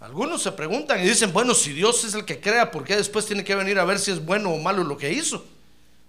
Algunos 0.00 0.42
se 0.42 0.52
preguntan 0.52 1.00
y 1.00 1.08
dicen, 1.08 1.32
bueno, 1.32 1.54
si 1.54 1.72
Dios 1.72 2.04
es 2.04 2.14
el 2.14 2.24
que 2.24 2.40
crea, 2.40 2.70
¿por 2.70 2.84
qué 2.84 2.96
después 2.96 3.26
tiene 3.26 3.44
que 3.44 3.54
venir 3.54 3.78
a 3.78 3.84
ver 3.84 3.98
si 3.98 4.10
es 4.10 4.24
bueno 4.24 4.50
o 4.50 4.58
malo 4.58 4.82
lo 4.82 4.96
que 4.96 5.12
hizo? 5.12 5.44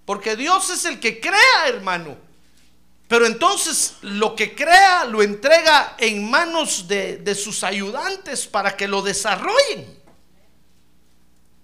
Porque 0.06 0.38
Dios 0.38 0.70
es 0.70 0.86
el 0.86 1.00
que 1.00 1.20
crea, 1.20 1.68
hermano. 1.68 2.16
Pero 3.10 3.26
entonces 3.26 3.96
lo 4.02 4.34
que 4.34 4.56
crea 4.56 5.04
lo 5.04 5.22
entrega 5.22 5.98
en 6.00 6.30
manos 6.30 6.88
de, 6.88 7.18
de 7.18 7.36
sus 7.36 7.66
ayudantes 7.66 8.48
para 8.48 8.78
que 8.78 8.88
lo 8.88 9.02
desarrollen. 9.02 10.00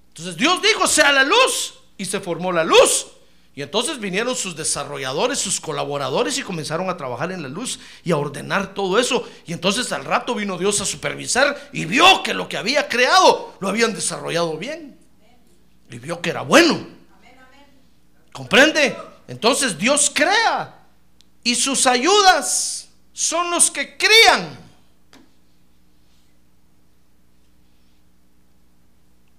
Entonces 0.10 0.36
Dios 0.36 0.62
dijo, 0.62 0.86
sea 0.86 1.14
la 1.14 1.24
luz 1.24 1.76
y 1.98 2.04
se 2.04 2.20
formó 2.20 2.52
la 2.52 2.66
luz. 2.66 3.08
Y 3.58 3.64
entonces 3.64 4.00
vinieron 4.00 4.36
sus 4.36 4.56
desarrolladores, 4.56 5.40
sus 5.40 5.60
colaboradores 5.60 6.38
y 6.38 6.44
comenzaron 6.44 6.92
a 6.92 6.96
trabajar 6.96 7.32
en 7.32 7.42
la 7.42 7.50
luz 7.50 7.80
y 8.04 8.12
a 8.12 8.18
ordenar 8.18 8.76
todo 8.76 9.00
eso. 9.00 9.28
Y 9.48 9.54
entonces 9.54 9.92
al 9.92 10.06
rato 10.06 10.36
vino 10.36 10.60
Dios 10.60 10.80
a 10.80 10.86
supervisar 10.86 11.70
y 11.74 11.86
vio 11.86 12.22
que 12.22 12.36
lo 12.36 12.48
que 12.48 12.56
había 12.56 12.88
creado 12.88 13.56
lo 13.60 13.68
habían 13.68 13.96
desarrollado 13.96 14.56
bien. 14.60 15.00
Y 15.90 15.98
vio 15.98 16.22
que 16.22 16.30
era 16.30 16.44
bueno. 16.44 16.88
¿Comprende? 18.32 18.96
Entonces 19.28 19.76
Dios 19.76 20.12
crea 20.14 20.86
y 21.44 21.56
sus 21.56 21.88
ayudas 21.88 22.90
son 23.12 23.50
los 23.50 23.72
que 23.72 23.98
crían. 23.98 24.56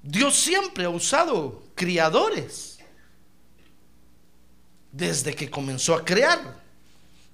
Dios 0.02 0.34
siempre 0.34 0.86
ha 0.86 0.90
usado 0.90 1.62
criadores 1.76 2.67
desde 4.98 5.34
que 5.34 5.48
comenzó 5.48 5.94
a 5.94 6.04
crear. 6.04 6.60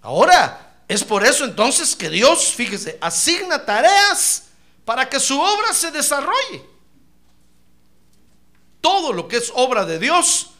Ahora, 0.03 0.83
es 0.87 1.03
por 1.03 1.25
eso 1.25 1.45
entonces 1.45 1.97
que 1.97 2.11
Dios, 2.11 2.53
fíjese, 2.53 2.99
asigna 3.01 3.65
tareas 3.65 4.45
para 4.85 5.09
que 5.09 5.19
su 5.19 5.41
obra 5.41 5.73
se 5.73 5.91
desarrolle. 5.91 6.65
Todo 8.81 9.13
lo 9.13 9.27
que 9.27 9.39
es 9.39 9.51
obra 9.55 9.85
de 9.85 9.99
Dios, 9.99 10.51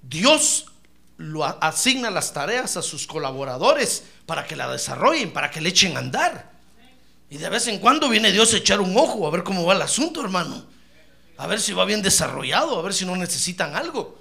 Dios 0.00 0.66
lo 1.18 1.44
asigna 1.44 2.10
las 2.10 2.32
tareas 2.32 2.76
a 2.76 2.82
sus 2.82 3.06
colaboradores 3.06 4.04
para 4.24 4.46
que 4.46 4.56
la 4.56 4.70
desarrollen, 4.70 5.32
para 5.32 5.50
que 5.50 5.60
le 5.60 5.68
echen 5.70 5.96
a 5.96 6.00
andar. 6.00 6.52
Y 7.28 7.38
de 7.38 7.48
vez 7.48 7.66
en 7.66 7.80
cuando 7.80 8.08
viene 8.08 8.30
Dios 8.30 8.54
a 8.54 8.58
echar 8.58 8.80
un 8.80 8.96
ojo 8.96 9.26
a 9.26 9.30
ver 9.30 9.42
cómo 9.42 9.66
va 9.66 9.74
el 9.74 9.82
asunto, 9.82 10.22
hermano 10.22 10.76
a 11.38 11.46
ver 11.46 11.60
si 11.60 11.72
va 11.72 11.84
bien 11.84 12.02
desarrollado, 12.02 12.78
a 12.78 12.82
ver 12.82 12.94
si 12.94 13.04
no 13.04 13.16
necesitan 13.16 13.76
algo. 13.76 14.18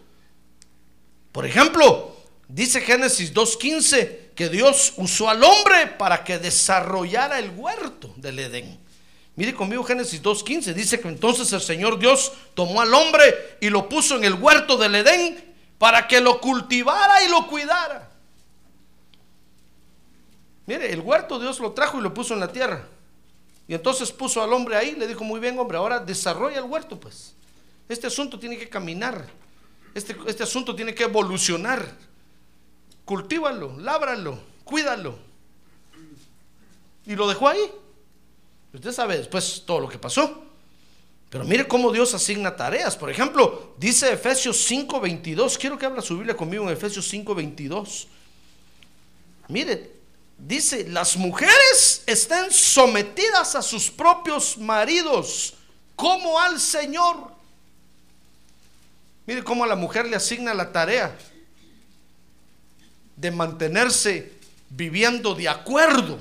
Por 1.32 1.46
ejemplo, 1.46 2.15
dice 2.48 2.82
Génesis 2.82 3.34
2.15 3.34 4.34
que 4.36 4.50
Dios 4.50 4.94
usó 4.98 5.30
al 5.30 5.44
hombre 5.44 5.88
para 5.88 6.24
que 6.24 6.38
desarrollara 6.38 7.40
el 7.40 7.52
huerto 7.52 8.14
del 8.18 8.40
Edén. 8.40 8.80
Mire 9.36 9.54
conmigo 9.54 9.84
Génesis 9.84 10.22
2.15, 10.24 10.74
dice 10.74 11.00
que 11.00 11.08
entonces 11.10 11.52
el 11.52 11.62
Señor 11.62 12.00
Dios 12.00 12.32
tomó 12.54 12.82
al 12.82 12.94
hombre 12.94 13.58
y 13.60 13.70
lo 13.70 13.90
puso 13.90 14.16
en 14.16 14.24
el 14.24 14.36
huerto 14.36 14.78
del 14.78 14.96
Edén 14.96 15.54
para 15.78 16.08
que 16.08 16.22
lo 16.22 16.40
cultivara 16.40 17.24
y 17.24 17.30
lo 17.30 17.48
cuidara. 17.48 18.10
Mire, 20.68 20.92
el 20.92 21.02
huerto 21.02 21.38
Dios 21.38 21.60
lo 21.60 21.74
trajo 21.74 22.00
y 22.00 22.02
lo 22.02 22.14
puso 22.14 22.34
en 22.34 22.40
la 22.40 22.52
tierra. 22.52 22.88
Y 23.68 23.74
entonces 23.74 24.12
puso 24.12 24.42
al 24.42 24.54
hombre 24.54 24.78
ahí, 24.78 24.96
le 24.96 25.08
dijo, 25.08 25.24
muy 25.24 25.40
bien 25.40 25.58
hombre, 25.60 25.78
ahora 25.78 26.00
desarrolla 26.00 26.60
el 26.60 26.66
huerto 26.66 27.00
pues. 27.00 27.36
Este 27.90 28.08
asunto 28.08 28.40
tiene 28.40 28.58
que 28.58 28.70
caminar, 28.70 29.28
este, 29.94 30.16
este 30.28 30.44
asunto 30.44 30.76
tiene 30.76 30.94
que 30.96 31.04
evolucionar. 31.04 31.86
Cultívalo, 33.06 33.78
lábralo, 33.78 34.40
cuídalo. 34.64 35.18
Y 37.06 37.16
lo 37.16 37.28
dejó 37.28 37.48
ahí. 37.48 37.72
Usted 38.74 38.92
sabe 38.92 39.18
después 39.18 39.64
todo 39.66 39.80
lo 39.80 39.88
que 39.88 40.00
pasó. 40.00 40.44
Pero 41.30 41.46
mire 41.46 41.68
cómo 41.68 41.92
Dios 41.92 42.14
asigna 42.14 42.56
tareas. 42.56 42.96
Por 42.98 43.10
ejemplo, 43.10 43.76
dice 43.78 44.12
Efesios 44.12 44.58
5:22. 44.70 45.58
Quiero 45.58 45.78
que 45.78 45.86
habla 45.86 46.02
su 46.02 46.16
Biblia 46.16 46.36
conmigo 46.36 46.64
en 46.64 46.72
Efesios 46.72 47.08
5:22. 47.08 48.08
Mire, 49.50 49.92
dice, 50.38 50.88
las 50.90 51.16
mujeres 51.16 52.04
estén 52.08 52.52
sometidas 52.52 53.54
a 53.56 53.62
sus 53.62 53.92
propios 53.92 54.58
maridos 54.58 55.54
como 55.96 56.40
al 56.40 56.60
Señor. 56.60 57.32
Mire 59.28 59.44
cómo 59.44 59.64
a 59.64 59.68
la 59.68 59.76
mujer 59.76 60.08
le 60.08 60.16
asigna 60.16 60.54
la 60.54 60.72
tarea 60.72 61.16
de 63.16 63.32
mantenerse 63.32 64.34
viviendo 64.70 65.36
de 65.36 65.48
acuerdo 65.48 66.18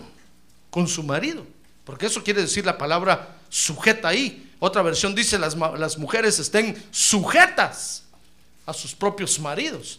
con 0.71 0.87
su 0.89 1.03
marido. 1.03 1.47
Porque 1.85 2.07
eso 2.07 2.23
quiere 2.23 2.43
decir 2.43 2.65
la 2.65 2.79
palabra 2.79 3.37
sujeta 3.49 4.09
ahí. 4.09 4.51
Otra 4.59 4.83
versión 4.83 5.15
dice 5.15 5.39
las, 5.39 5.57
las 5.57 5.99
mujeres 5.99 6.39
estén 6.39 6.83
sujetas 6.91 8.05
a 8.67 8.73
sus 8.73 8.95
propios 8.95 9.39
maridos. 9.39 9.99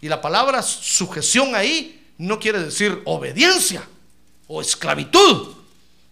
Y 0.00 0.08
la 0.08 0.20
palabra 0.20 0.62
sujeción 0.62 1.54
ahí 1.54 2.02
no 2.18 2.38
quiere 2.38 2.60
decir 2.60 3.02
obediencia 3.04 3.86
o 4.46 4.60
esclavitud. 4.60 5.54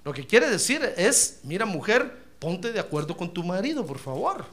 Lo 0.04 0.12
que 0.12 0.26
quiere 0.26 0.50
decir 0.50 0.82
es, 0.96 1.40
mira 1.44 1.64
mujer, 1.64 2.24
ponte 2.38 2.72
de 2.72 2.80
acuerdo 2.80 3.16
con 3.16 3.32
tu 3.32 3.42
marido, 3.42 3.86
por 3.86 3.98
favor. 3.98 4.44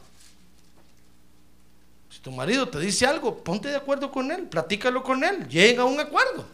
Tu 2.22 2.32
marido 2.32 2.70
te 2.70 2.80
dice 2.80 3.06
algo, 3.06 3.44
ponte 3.44 3.70
de 3.70 3.75
acuerdo 3.75 4.12
con 4.12 4.32
él, 4.32 4.48
platícalo 4.48 5.01
con 5.04 5.24
él, 5.24 5.48
llega 5.48 5.84
a 5.84 5.86
un 5.86 6.00
acuerdo. 6.00 6.46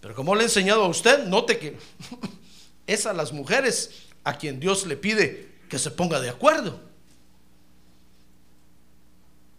Pero 0.00 0.14
como 0.14 0.34
le 0.34 0.42
he 0.42 0.44
enseñado 0.44 0.84
a 0.84 0.88
usted, 0.88 1.26
note 1.26 1.58
que 1.58 1.78
es 2.86 3.06
a 3.06 3.12
las 3.12 3.32
mujeres 3.32 4.06
a 4.24 4.36
quien 4.36 4.58
Dios 4.58 4.86
le 4.86 4.96
pide 4.96 5.56
que 5.68 5.78
se 5.78 5.90
ponga 5.90 6.20
de 6.20 6.28
acuerdo. 6.28 6.80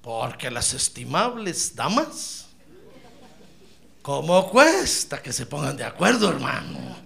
Porque 0.02 0.50
las 0.52 0.74
estimables 0.74 1.76
damas, 1.76 2.48
¿cómo 4.02 4.50
cuesta 4.50 5.22
que 5.22 5.34
se 5.34 5.46
pongan 5.46 5.76
de 5.76 5.84
acuerdo, 5.84 6.30
hermano? 6.30 6.98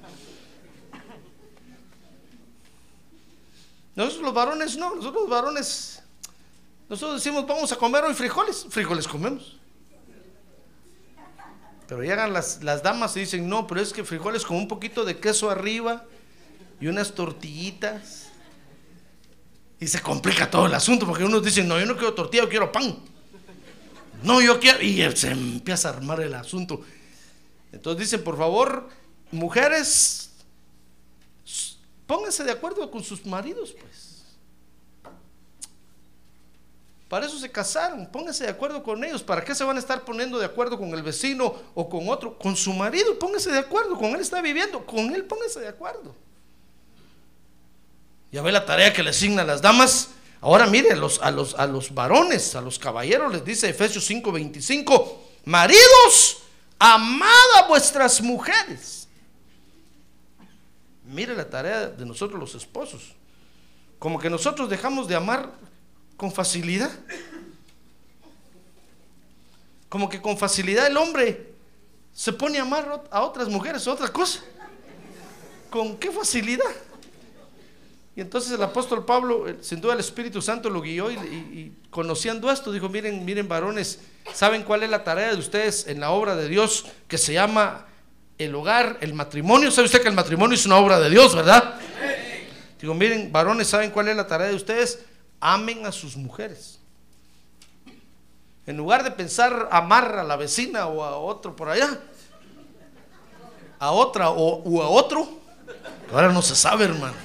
Nosotros 3.96 4.24
los 4.24 4.34
varones 4.34 4.78
no, 4.78 4.96
nosotros 4.96 5.24
los 5.24 5.30
varones, 5.30 6.01
nosotros 6.92 7.24
decimos 7.24 7.48
vamos 7.48 7.72
a 7.72 7.78
comer 7.78 8.04
hoy 8.04 8.14
frijoles, 8.14 8.66
frijoles 8.70 9.08
comemos. 9.08 9.56
Pero 11.88 12.04
llegan 12.04 12.34
las, 12.34 12.62
las 12.64 12.84
damas 12.84 13.16
y 13.16 13.22
dicen, 13.22 13.48
no, 13.48 13.66
pero 13.66 13.80
es 13.80 13.94
que 13.94 14.04
frijoles 14.04 14.44
con 14.44 14.58
un 14.58 14.68
poquito 14.68 15.06
de 15.06 15.18
queso 15.18 15.50
arriba 15.50 16.04
y 16.82 16.88
unas 16.88 17.14
tortillitas. 17.14 18.28
Y 19.80 19.88
se 19.88 20.02
complica 20.02 20.52
todo 20.52 20.66
el 20.66 20.74
asunto 20.74 21.08
porque 21.08 21.24
unos 21.24 21.42
dicen, 21.42 21.66
no, 21.66 21.80
yo 21.80 21.86
no 21.86 21.96
quiero 21.96 22.14
tortilla, 22.14 22.44
yo 22.44 22.50
quiero 22.50 22.72
pan. 22.74 23.00
No, 24.22 24.42
yo 24.42 24.60
quiero. 24.60 24.82
Y 24.82 25.02
se 25.16 25.32
empieza 25.32 25.88
a 25.88 25.94
armar 25.94 26.20
el 26.20 26.34
asunto. 26.34 26.82
Entonces 27.72 28.02
dicen, 28.02 28.22
por 28.22 28.38
favor, 28.38 28.90
mujeres, 29.32 30.32
pónganse 32.06 32.44
de 32.44 32.52
acuerdo 32.52 32.92
con 32.92 33.02
sus 33.02 33.26
maridos, 33.26 33.74
pues. 33.80 34.11
Para 37.12 37.26
eso 37.26 37.38
se 37.38 37.52
casaron, 37.52 38.08
pónganse 38.10 38.46
de 38.46 38.52
acuerdo 38.52 38.82
con 38.82 39.04
ellos. 39.04 39.22
¿Para 39.22 39.44
qué 39.44 39.54
se 39.54 39.66
van 39.66 39.76
a 39.76 39.80
estar 39.82 40.06
poniendo 40.06 40.40
de 40.40 40.46
acuerdo 40.46 40.80
con 40.80 40.94
el 40.94 41.04
vecino 41.04 41.54
o 41.74 41.90
con 41.90 42.08
otro? 42.08 42.38
Con 42.38 42.56
su 42.56 42.72
marido, 42.72 43.20
pónganse 43.20 43.52
de 43.52 43.60
acuerdo. 43.60 43.98
Con 43.98 44.12
él 44.12 44.22
está 44.22 44.42
viviendo, 44.42 44.86
con 44.86 45.14
él 45.14 45.26
pónganse 45.26 45.60
de 45.60 45.68
acuerdo. 45.68 46.16
Ya 48.32 48.42
ve 48.42 48.54
la 48.54 48.66
tarea 48.66 48.94
que 48.94 49.04
le 49.04 49.10
asignan 49.10 49.46
las 49.46 49.62
damas. 49.62 50.12
Ahora 50.40 50.68
mire, 50.68 50.94
a 50.94 50.96
los, 50.96 51.22
a 51.22 51.32
los, 51.32 51.54
a 51.56 51.68
los 51.68 51.94
varones, 51.94 52.56
a 52.56 52.62
los 52.62 52.80
caballeros 52.80 53.34
les 53.34 53.44
dice 53.44 53.68
Efesios 53.68 54.10
5:25, 54.10 55.18
maridos, 55.44 56.44
amad 56.80 57.58
a 57.58 57.68
vuestras 57.68 58.22
mujeres. 58.22 59.10
Mire 61.04 61.36
la 61.36 61.50
tarea 61.50 61.88
de 61.88 62.06
nosotros 62.06 62.40
los 62.40 62.56
esposos. 62.56 63.16
Como 64.00 64.18
que 64.18 64.30
nosotros 64.30 64.70
dejamos 64.70 65.10
de 65.10 65.16
amar 65.16 65.52
con 66.22 66.32
facilidad. 66.32 66.92
Como 69.90 70.08
que 70.08 70.22
con 70.22 70.38
facilidad 70.38 70.86
el 70.86 70.96
hombre 70.96 71.56
se 72.14 72.32
pone 72.32 72.60
a 72.60 72.62
amar 72.62 73.06
a 73.10 73.24
otras 73.24 73.50
mujeres, 73.50 73.88
otra 73.88 74.08
cosa. 74.10 74.40
¿Con 75.72 75.98
qué 75.98 76.12
facilidad? 76.12 76.70
Y 78.16 78.22
entonces 78.22 78.52
el 78.52 78.62
apóstol 78.62 79.04
Pablo, 79.04 79.48
eh, 79.50 79.58
sin 79.62 79.82
duda 79.82 79.96
el 79.96 80.00
Espíritu 80.00 80.44
Santo 80.44 80.70
lo 80.70 80.80
guió 80.82 81.10
y, 81.10 81.16
y, 81.16 81.78
conociendo 81.90 82.52
esto, 82.52 82.72
dijo, 82.72 82.88
miren, 82.88 83.26
miren 83.26 83.48
varones, 83.48 83.98
¿saben 84.32 84.62
cuál 84.62 84.84
es 84.84 84.92
la 84.92 85.04
tarea 85.04 85.32
de 85.32 85.40
ustedes 85.40 85.88
en 85.88 86.00
la 86.00 86.12
obra 86.12 86.36
de 86.36 86.48
Dios 86.48 86.86
que 87.08 87.18
se 87.18 87.34
llama 87.34 87.88
el 88.38 88.54
hogar, 88.54 89.00
el 89.02 89.16
matrimonio? 89.16 89.72
¿Sabe 89.72 89.86
usted 89.86 90.04
que 90.04 90.10
el 90.10 90.14
matrimonio 90.14 90.54
es 90.54 90.68
una 90.68 90.78
obra 90.78 91.00
de 91.00 91.10
Dios, 91.10 91.36
verdad? 91.36 91.80
Digo, 92.80 92.94
miren, 92.94 93.32
varones, 93.32 93.68
¿saben 93.68 93.90
cuál 93.90 94.10
es 94.10 94.16
la 94.16 94.28
tarea 94.28 94.50
de 94.50 94.56
ustedes? 94.56 95.00
Amen 95.42 95.86
a 95.88 95.92
sus 95.92 96.16
mujeres. 96.16 96.80
En 98.68 98.78
lugar 98.78 99.04
de 99.04 99.10
pensar 99.10 99.68
amar 99.72 100.20
a 100.20 100.24
la 100.24 100.36
vecina 100.36 100.86
o 100.86 101.04
a 101.04 101.18
otro 101.18 101.56
por 101.56 101.70
allá, 101.70 102.00
a 103.80 103.92
otra 103.92 104.30
o, 104.30 104.62
o 104.64 104.84
a 104.84 104.90
otro, 104.90 105.28
ahora 106.14 106.32
no 106.32 106.44
se 106.44 106.56
sabe, 106.56 106.86
hermano. 106.86 107.16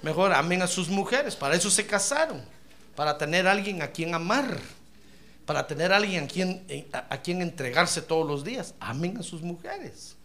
Mejor 0.00 0.32
amen 0.32 0.62
a 0.62 0.66
sus 0.66 0.88
mujeres. 0.88 1.36
Para 1.36 1.54
eso 1.54 1.70
se 1.70 1.86
casaron. 1.86 2.42
Para 2.96 3.18
tener 3.18 3.46
alguien 3.46 3.82
a 3.82 3.88
quien 3.88 4.14
amar. 4.14 4.58
Para 5.44 5.66
tener 5.66 5.92
alguien 5.92 6.24
a 6.24 6.28
quien, 6.28 6.88
a, 6.92 7.14
a 7.14 7.20
quien 7.20 7.42
entregarse 7.42 8.00
todos 8.00 8.26
los 8.26 8.42
días. 8.42 8.74
Amen 8.80 9.18
a 9.18 9.22
sus 9.22 9.42
mujeres. 9.42 10.16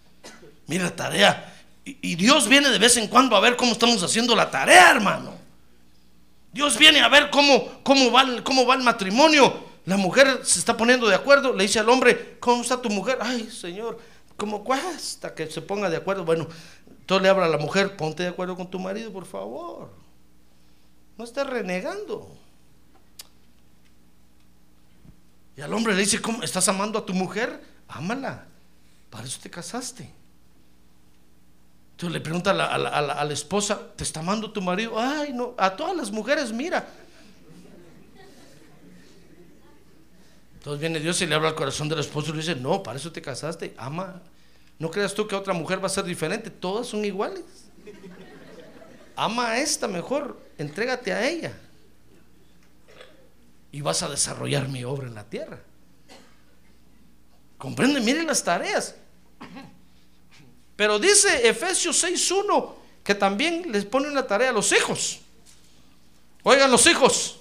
Mira 0.67 0.95
tarea. 0.95 1.62
Y, 1.85 2.15
Dios 2.15 2.47
viene 2.47 2.69
de 2.69 2.79
vez 2.79 2.95
en 2.97 3.07
cuando 3.07 3.35
a 3.35 3.41
ver 3.41 3.57
cómo 3.57 3.73
estamos 3.73 4.01
haciendo 4.01 4.35
la 4.35 4.49
tarea, 4.49 4.91
hermano. 4.91 5.33
Dios 6.53 6.77
viene 6.77 7.01
a 7.01 7.09
ver 7.09 7.29
cómo, 7.29 7.81
cómo, 7.83 8.11
va, 8.11 8.21
el, 8.21 8.43
cómo 8.43 8.65
va 8.65 8.75
el 8.75 8.83
matrimonio. 8.83 9.65
La 9.85 9.97
mujer 9.97 10.41
se 10.43 10.59
está 10.59 10.77
poniendo 10.77 11.09
de 11.09 11.15
acuerdo. 11.15 11.53
Le 11.53 11.63
dice 11.63 11.79
al 11.79 11.89
hombre, 11.89 12.37
¿cómo 12.39 12.61
está 12.61 12.81
tu 12.81 12.89
mujer? 12.89 13.17
Ay, 13.19 13.49
Señor, 13.49 13.99
¿cómo 14.37 14.63
cuesta 14.63 15.33
que 15.33 15.49
se 15.51 15.61
ponga 15.61 15.89
de 15.89 15.97
acuerdo? 15.97 16.23
Bueno, 16.23 16.47
entonces 16.87 17.23
le 17.23 17.29
habla 17.29 17.45
a 17.45 17.49
la 17.49 17.57
mujer, 17.57 17.97
ponte 17.97 18.23
de 18.23 18.29
acuerdo 18.29 18.55
con 18.55 18.69
tu 18.69 18.79
marido, 18.79 19.11
por 19.11 19.25
favor. 19.25 19.91
No 21.17 21.25
estés 21.25 21.45
renegando. 21.45 22.37
Y 25.57 25.61
al 25.61 25.73
hombre 25.73 25.93
le 25.93 25.99
dice, 25.99 26.21
¿cómo 26.21 26.43
estás 26.43 26.67
amando 26.69 26.97
a 26.97 27.05
tu 27.05 27.13
mujer? 27.13 27.61
Ámala. 27.89 28.45
Para 29.09 29.25
eso 29.25 29.39
te 29.41 29.49
casaste. 29.49 30.22
Entonces 31.93 32.13
le 32.13 32.21
pregunta 32.21 32.51
a 32.51 33.23
la, 33.23 33.33
esposa, 33.33 33.79
¿te 33.95 34.03
está 34.03 34.19
amando 34.19 34.51
tu 34.51 34.61
marido? 34.61 34.99
Ay, 34.99 35.31
no, 35.31 35.53
a 35.57 35.75
todas 35.75 35.95
las 35.95 36.11
mujeres, 36.11 36.51
mira. 36.51 36.87
Entonces 40.55 40.81
viene 40.81 40.99
Dios 40.99 41.21
y 41.21 41.27
le 41.27 41.35
habla 41.35 41.49
al 41.49 41.55
corazón 41.55 41.87
del 41.89 41.99
esposo 41.99 42.29
y 42.29 42.31
le 42.33 42.39
dice, 42.39 42.55
no, 42.55 42.81
para 42.81 42.97
eso 42.97 43.11
te 43.11 43.21
casaste, 43.21 43.75
ama. 43.77 44.21
No 44.79 44.89
creas 44.89 45.13
tú 45.13 45.27
que 45.27 45.35
otra 45.35 45.53
mujer 45.53 45.81
va 45.81 45.85
a 45.85 45.89
ser 45.89 46.03
diferente, 46.03 46.49
todas 46.49 46.87
son 46.87 47.05
iguales. 47.05 47.43
Ama 49.15 49.51
a 49.51 49.59
esta 49.59 49.87
mejor, 49.87 50.41
entrégate 50.57 51.13
a 51.13 51.27
ella. 51.27 51.53
Y 53.71 53.81
vas 53.81 54.01
a 54.01 54.09
desarrollar 54.09 54.67
mi 54.67 54.83
obra 54.83 55.07
en 55.07 55.13
la 55.13 55.25
tierra. 55.25 55.59
Comprende, 57.57 58.01
miren 58.01 58.25
las 58.25 58.43
tareas. 58.43 58.95
Pero 60.75 60.99
dice 60.99 61.47
Efesios 61.47 62.03
6.1 62.03 62.73
que 63.03 63.13
también 63.13 63.71
les 63.71 63.85
pone 63.85 64.07
una 64.07 64.25
tarea 64.25 64.49
a 64.49 64.53
los 64.53 64.71
hijos. 64.71 65.19
Oigan 66.43 66.71
los 66.71 66.85
hijos. 66.87 67.37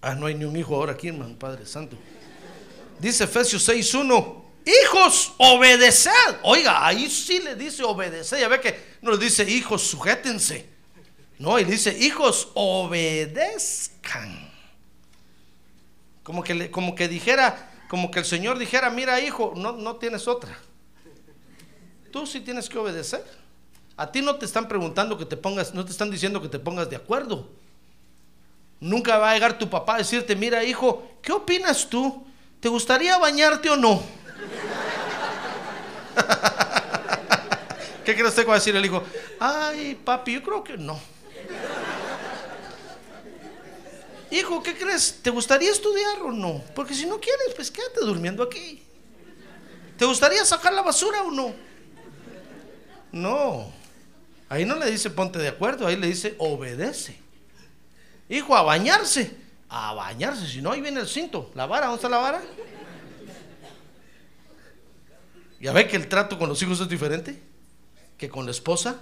Ah, 0.00 0.14
no 0.14 0.26
hay 0.26 0.34
ni 0.34 0.44
un 0.44 0.56
hijo 0.56 0.74
ahora 0.74 0.92
aquí, 0.92 1.08
hermano, 1.08 1.36
Padre 1.38 1.66
Santo. 1.66 1.96
Dice 2.98 3.24
Efesios 3.24 3.68
6.1. 3.68 4.42
Hijos, 4.66 5.32
obedeced. 5.36 6.10
Oiga, 6.42 6.86
ahí 6.86 7.10
sí 7.10 7.38
le 7.40 7.54
dice 7.54 7.82
obedecer. 7.84 8.40
Ya 8.40 8.48
ve 8.48 8.60
que 8.60 8.78
no 9.02 9.10
le 9.10 9.18
dice 9.18 9.48
hijos, 9.48 9.82
sujétense. 9.82 10.66
No, 11.38 11.58
y 11.58 11.64
dice 11.64 11.96
hijos, 11.98 12.48
obedezcan. 12.54 14.52
Como 16.22 16.42
que, 16.42 16.70
como 16.70 16.94
que 16.94 17.08
dijera, 17.08 17.70
como 17.88 18.10
que 18.10 18.20
el 18.20 18.24
Señor 18.24 18.58
dijera, 18.58 18.88
mira 18.88 19.20
hijo, 19.20 19.52
no, 19.56 19.72
no 19.72 19.96
tienes 19.96 20.26
otra. 20.26 20.58
Tú 22.14 22.26
sí 22.28 22.40
tienes 22.40 22.68
que 22.68 22.78
obedecer. 22.78 23.24
A 23.96 24.12
ti 24.12 24.22
no 24.22 24.36
te 24.36 24.46
están 24.46 24.68
preguntando 24.68 25.18
que 25.18 25.24
te 25.24 25.36
pongas, 25.36 25.74
no 25.74 25.84
te 25.84 25.90
están 25.90 26.12
diciendo 26.12 26.40
que 26.40 26.46
te 26.46 26.60
pongas 26.60 26.88
de 26.88 26.94
acuerdo. 26.94 27.48
Nunca 28.78 29.18
va 29.18 29.32
a 29.32 29.34
llegar 29.34 29.58
tu 29.58 29.68
papá 29.68 29.96
a 29.96 29.98
decirte, 29.98 30.36
mira 30.36 30.62
hijo, 30.62 31.10
¿qué 31.20 31.32
opinas 31.32 31.90
tú? 31.90 32.24
¿Te 32.60 32.68
gustaría 32.68 33.18
bañarte 33.18 33.68
o 33.68 33.74
no? 33.74 34.00
¿Qué 38.04 38.14
cree 38.14 38.28
usted 38.28 38.42
que 38.42 38.48
va 38.48 38.54
a 38.54 38.58
decir 38.58 38.76
el 38.76 38.84
hijo? 38.84 39.02
Ay, 39.40 39.96
papi, 39.96 40.34
yo 40.34 40.42
creo 40.44 40.62
que 40.62 40.78
no. 40.78 40.96
Hijo, 44.30 44.62
¿qué 44.62 44.78
crees? 44.78 45.18
¿Te 45.20 45.30
gustaría 45.30 45.72
estudiar 45.72 46.22
o 46.22 46.30
no? 46.30 46.62
Porque 46.76 46.94
si 46.94 47.06
no 47.06 47.18
quieres, 47.18 47.54
pues 47.56 47.72
quédate 47.72 48.02
durmiendo 48.02 48.44
aquí. 48.44 48.84
¿Te 49.98 50.04
gustaría 50.04 50.44
sacar 50.44 50.72
la 50.72 50.82
basura 50.82 51.20
o 51.22 51.32
no? 51.32 51.73
No. 53.14 53.72
Ahí 54.48 54.64
no 54.64 54.74
le 54.74 54.90
dice 54.90 55.08
ponte 55.08 55.38
de 55.38 55.46
acuerdo, 55.48 55.86
ahí 55.86 55.96
le 55.96 56.08
dice 56.08 56.34
obedece. 56.38 57.16
Hijo, 58.28 58.56
a 58.56 58.62
bañarse. 58.62 59.36
A 59.68 59.94
bañarse, 59.94 60.48
si 60.48 60.60
no, 60.60 60.72
ahí 60.72 60.80
viene 60.80 61.00
el 61.00 61.06
cinto. 61.06 61.50
La 61.54 61.66
vara, 61.66 61.86
¿dónde 61.86 61.98
está 61.98 62.08
la 62.08 62.18
vara? 62.18 62.42
¿Ya 65.60 65.72
ve 65.72 65.86
que 65.86 65.96
el 65.96 66.08
trato 66.08 66.38
con 66.38 66.48
los 66.48 66.60
hijos 66.62 66.80
es 66.80 66.88
diferente 66.88 67.40
que 68.18 68.28
con 68.28 68.44
la 68.44 68.50
esposa? 68.50 69.00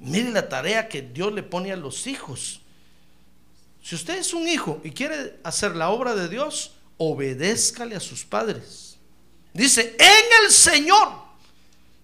Mire 0.00 0.30
la 0.30 0.48
tarea 0.48 0.88
que 0.88 1.02
Dios 1.02 1.32
le 1.32 1.42
pone 1.42 1.72
a 1.72 1.76
los 1.76 2.06
hijos. 2.06 2.62
Si 3.82 3.94
usted 3.94 4.16
es 4.16 4.32
un 4.32 4.48
hijo 4.48 4.80
y 4.82 4.92
quiere 4.92 5.38
hacer 5.44 5.76
la 5.76 5.90
obra 5.90 6.14
de 6.14 6.28
Dios, 6.28 6.72
obedézcale 6.96 7.96
a 7.96 8.00
sus 8.00 8.24
padres. 8.24 8.96
Dice, 9.52 9.94
en 9.98 10.44
el 10.44 10.50
Señor. 10.50 11.27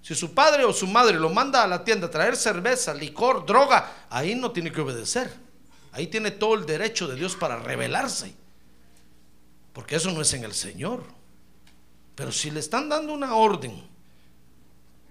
Si 0.05 0.14
su 0.14 0.35
padre 0.35 0.67
o 0.67 0.73
su 0.75 0.87
madre 0.87 1.19
lo 1.19 1.31
manda 1.31 1.64
a 1.64 1.67
la 1.67 1.83
tienda 1.83 2.09
a 2.09 2.11
traer 2.11 2.37
cerveza, 2.37 2.93
licor, 2.93 3.47
droga, 3.47 4.05
ahí 4.11 4.35
no 4.35 4.51
tiene 4.51 4.71
que 4.71 4.83
obedecer. 4.83 5.33
Ahí 5.93 6.09
tiene 6.09 6.31
todo 6.31 6.57
el 6.57 6.67
derecho 6.67 7.09
de 7.09 7.14
Dios 7.14 7.35
para 7.37 7.59
rebelarse. 7.59 8.35
Porque 9.73 9.97
eso 9.97 10.12
no 10.12 10.21
es 10.21 10.31
en 10.35 10.45
el 10.45 10.53
Señor. 10.53 11.05
Pero 12.14 12.33
si 12.33 12.51
le 12.51 12.61
están 12.61 12.90
dando 12.90 13.14
una 13.14 13.35
orden 13.35 13.83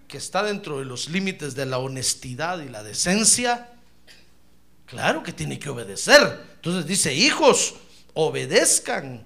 que 0.07 0.17
está 0.17 0.43
dentro 0.43 0.77
de 0.77 0.85
los 0.85 1.09
límites 1.09 1.55
de 1.55 1.65
la 1.65 1.79
honestidad 1.79 2.59
y 2.59 2.69
la 2.69 2.83
decencia, 2.83 3.73
claro 4.85 5.23
que 5.23 5.33
tiene 5.33 5.57
que 5.57 5.71
obedecer. 5.71 6.39
Entonces 6.57 6.85
dice, 6.85 7.15
hijos, 7.15 7.73
obedezcan 8.13 9.25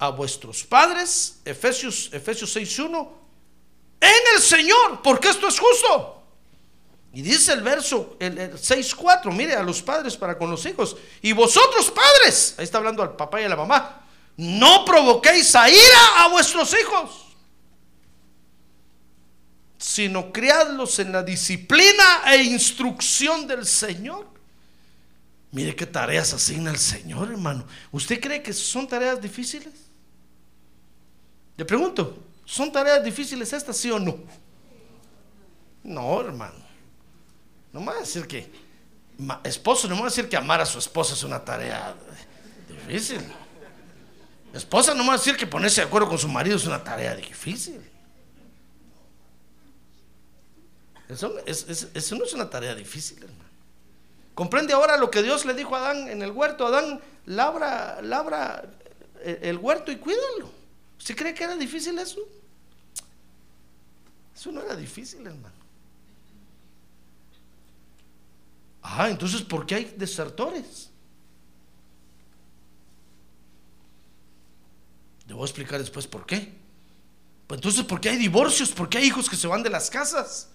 a 0.00 0.08
vuestros 0.08 0.64
padres, 0.64 1.38
Efesios, 1.44 2.10
Efesios 2.12 2.56
6.1, 2.56 3.17
en 4.00 4.36
el 4.36 4.42
Señor, 4.42 5.02
porque 5.02 5.28
esto 5.28 5.48
es 5.48 5.58
justo. 5.58 6.22
Y 7.12 7.22
dice 7.22 7.52
el 7.52 7.62
verso 7.62 8.16
el, 8.20 8.38
el 8.38 8.52
6.4, 8.52 9.32
mire 9.32 9.54
a 9.54 9.62
los 9.62 9.82
padres 9.82 10.16
para 10.16 10.36
con 10.36 10.50
los 10.50 10.64
hijos. 10.66 10.96
Y 11.22 11.32
vosotros 11.32 11.90
padres, 11.90 12.54
ahí 12.58 12.64
está 12.64 12.78
hablando 12.78 13.02
al 13.02 13.16
papá 13.16 13.40
y 13.40 13.44
a 13.44 13.48
la 13.48 13.56
mamá, 13.56 14.06
no 14.36 14.84
provoquéis 14.84 15.54
a 15.56 15.68
ira 15.68 16.18
a 16.18 16.28
vuestros 16.28 16.72
hijos, 16.80 17.26
sino 19.78 20.32
criadlos 20.32 20.98
en 20.98 21.12
la 21.12 21.22
disciplina 21.22 22.22
e 22.26 22.44
instrucción 22.44 23.46
del 23.46 23.66
Señor. 23.66 24.28
Mire 25.50 25.74
qué 25.74 25.86
tareas 25.86 26.34
asigna 26.34 26.70
el 26.70 26.78
Señor, 26.78 27.30
hermano. 27.30 27.66
¿Usted 27.90 28.20
cree 28.20 28.42
que 28.42 28.52
son 28.52 28.86
tareas 28.86 29.20
difíciles? 29.20 29.72
Le 31.56 31.64
pregunto, 31.64 32.27
¿son 32.50 32.72
tareas 32.72 33.04
difíciles 33.04 33.52
estas, 33.52 33.76
sí 33.76 33.90
o 33.90 33.98
no? 33.98 34.16
No, 35.84 36.20
hermano. 36.20 36.56
No 37.72 37.80
me 37.80 37.86
va 37.86 37.96
a 37.98 38.00
decir 38.00 38.26
que, 38.26 38.50
esposo, 39.44 39.86
no 39.88 39.94
me 39.94 40.00
va 40.02 40.06
a 40.06 40.10
decir 40.10 40.28
que 40.28 40.36
amar 40.36 40.60
a 40.60 40.66
su 40.66 40.78
esposa 40.78 41.12
es 41.14 41.22
una 41.22 41.44
tarea 41.44 41.94
difícil. 42.68 43.20
Esposa 44.54 44.94
no 44.94 45.02
me 45.02 45.08
va 45.10 45.14
a 45.14 45.18
decir 45.18 45.36
que 45.36 45.46
ponerse 45.46 45.82
de 45.82 45.86
acuerdo 45.86 46.08
con 46.08 46.18
su 46.18 46.28
marido 46.28 46.56
es 46.56 46.64
una 46.66 46.82
tarea 46.82 47.14
difícil. 47.14 47.80
Eso, 51.08 51.38
es- 51.46 51.66
es- 51.68 51.88
eso 51.94 52.14
no 52.16 52.24
es 52.24 52.32
una 52.34 52.48
tarea 52.50 52.74
difícil, 52.74 53.18
hermano. 53.22 53.44
Comprende 54.34 54.72
ahora 54.72 54.96
lo 54.96 55.10
que 55.10 55.22
Dios 55.22 55.44
le 55.44 55.54
dijo 55.54 55.74
a 55.74 55.80
Adán 55.80 56.08
en 56.08 56.22
el 56.22 56.30
huerto. 56.30 56.66
Adán, 56.66 57.00
labra, 57.26 58.00
labra 58.02 58.64
el, 59.22 59.38
el 59.42 59.56
huerto 59.58 59.90
y 59.90 59.96
cuídalo. 59.96 60.50
¿Usted 60.98 61.16
cree 61.16 61.34
que 61.34 61.44
era 61.44 61.56
difícil 61.56 61.98
eso? 61.98 62.20
Eso 64.38 64.52
no 64.52 64.62
era 64.62 64.76
difícil, 64.76 65.26
hermano. 65.26 65.56
Ah, 68.82 69.10
entonces, 69.10 69.42
¿por 69.42 69.66
qué 69.66 69.74
hay 69.74 69.94
desertores? 69.96 70.90
Le 75.26 75.34
voy 75.34 75.42
a 75.42 75.46
explicar 75.46 75.80
después 75.80 76.06
por 76.06 76.24
qué. 76.24 76.52
Pues 77.48 77.58
entonces, 77.58 77.82
¿por 77.82 78.00
qué 78.00 78.10
hay 78.10 78.16
divorcios? 78.16 78.70
¿Por 78.70 78.88
qué 78.88 78.98
hay 78.98 79.06
hijos 79.06 79.28
que 79.28 79.34
se 79.34 79.48
van 79.48 79.64
de 79.64 79.70
las 79.70 79.90
casas? 79.90 80.50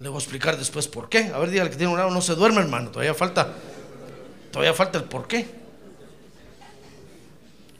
Le 0.00 0.08
voy 0.08 0.16
a 0.16 0.20
explicar 0.20 0.58
después 0.58 0.88
por 0.88 1.08
qué. 1.08 1.28
A 1.28 1.38
ver, 1.38 1.50
dígale 1.50 1.70
que 1.70 1.76
tiene 1.76 1.92
un 1.92 1.98
lado, 1.98 2.10
no 2.10 2.20
se 2.20 2.34
duerme, 2.34 2.62
hermano. 2.62 2.90
Todavía 2.90 3.14
falta, 3.14 3.54
todavía 4.50 4.74
falta 4.74 4.98
el 4.98 5.04
por 5.04 5.28
qué. 5.28 5.65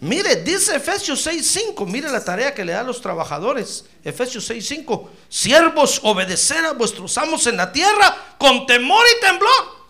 Mire, 0.01 0.37
dice 0.43 0.77
Efesios 0.77 1.27
6:5, 1.27 1.87
mire 1.87 2.11
la 2.11 2.23
tarea 2.23 2.55
que 2.55 2.65
le 2.65 2.73
da 2.73 2.81
a 2.81 2.85
los 2.85 3.01
trabajadores. 3.01 3.85
Efesios 4.05 4.45
6:5, 4.51 5.09
siervos, 5.29 6.01
obedecer 6.03 6.65
a 6.67 6.73
vuestros 6.73 7.17
amos 7.17 7.47
en 7.47 7.57
la 7.57 7.73
tierra 7.73 8.37
con 8.39 8.67
temor 8.67 9.05
y 9.17 9.21
temblor, 9.25 9.87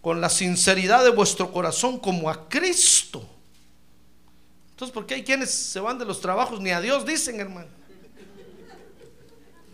con 0.00 0.20
la 0.20 0.30
sinceridad 0.30 1.02
de 1.02 1.10
vuestro 1.10 1.50
corazón 1.52 1.98
como 1.98 2.30
a 2.30 2.48
Cristo. 2.48 3.28
Entonces, 4.70 4.94
¿por 4.94 5.04
qué 5.06 5.14
hay 5.14 5.24
quienes 5.24 5.50
se 5.50 5.80
van 5.80 5.98
de 5.98 6.04
los 6.04 6.20
trabajos 6.20 6.60
ni 6.60 6.70
a 6.70 6.80
Dios 6.80 7.04
dicen, 7.04 7.40
hermano? 7.40 7.68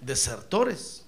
Desertores. 0.01 1.03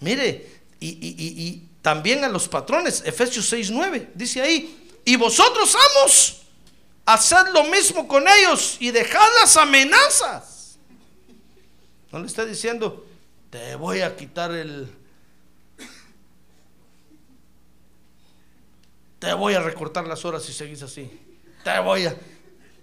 Mire, 0.00 0.48
y, 0.78 0.88
y- 0.88 1.62
también 1.82 2.24
a 2.24 2.28
los 2.28 2.48
patrones, 2.48 3.02
Efesios 3.06 3.52
6:9, 3.52 4.08
dice 4.14 4.42
ahí, 4.42 4.90
y 5.04 5.14
vosotros 5.16 5.76
amos, 5.96 6.42
haced 7.06 7.52
lo 7.52 7.64
mismo 7.64 8.06
con 8.06 8.26
ellos 8.28 8.76
y 8.80 8.90
dejad 8.90 9.26
las 9.40 9.56
amenazas. 9.56 10.78
No 12.12 12.18
le 12.18 12.26
está 12.26 12.44
diciendo, 12.44 13.06
te 13.50 13.74
voy 13.76 14.00
a 14.00 14.16
quitar 14.16 14.50
el... 14.52 14.92
Te 19.18 19.32
voy 19.32 19.54
a 19.54 19.60
recortar 19.60 20.06
las 20.06 20.24
horas 20.24 20.44
si 20.44 20.52
seguís 20.52 20.82
así. 20.82 21.10
Te 21.64 21.78
voy 21.78 22.06
a... 22.06 22.16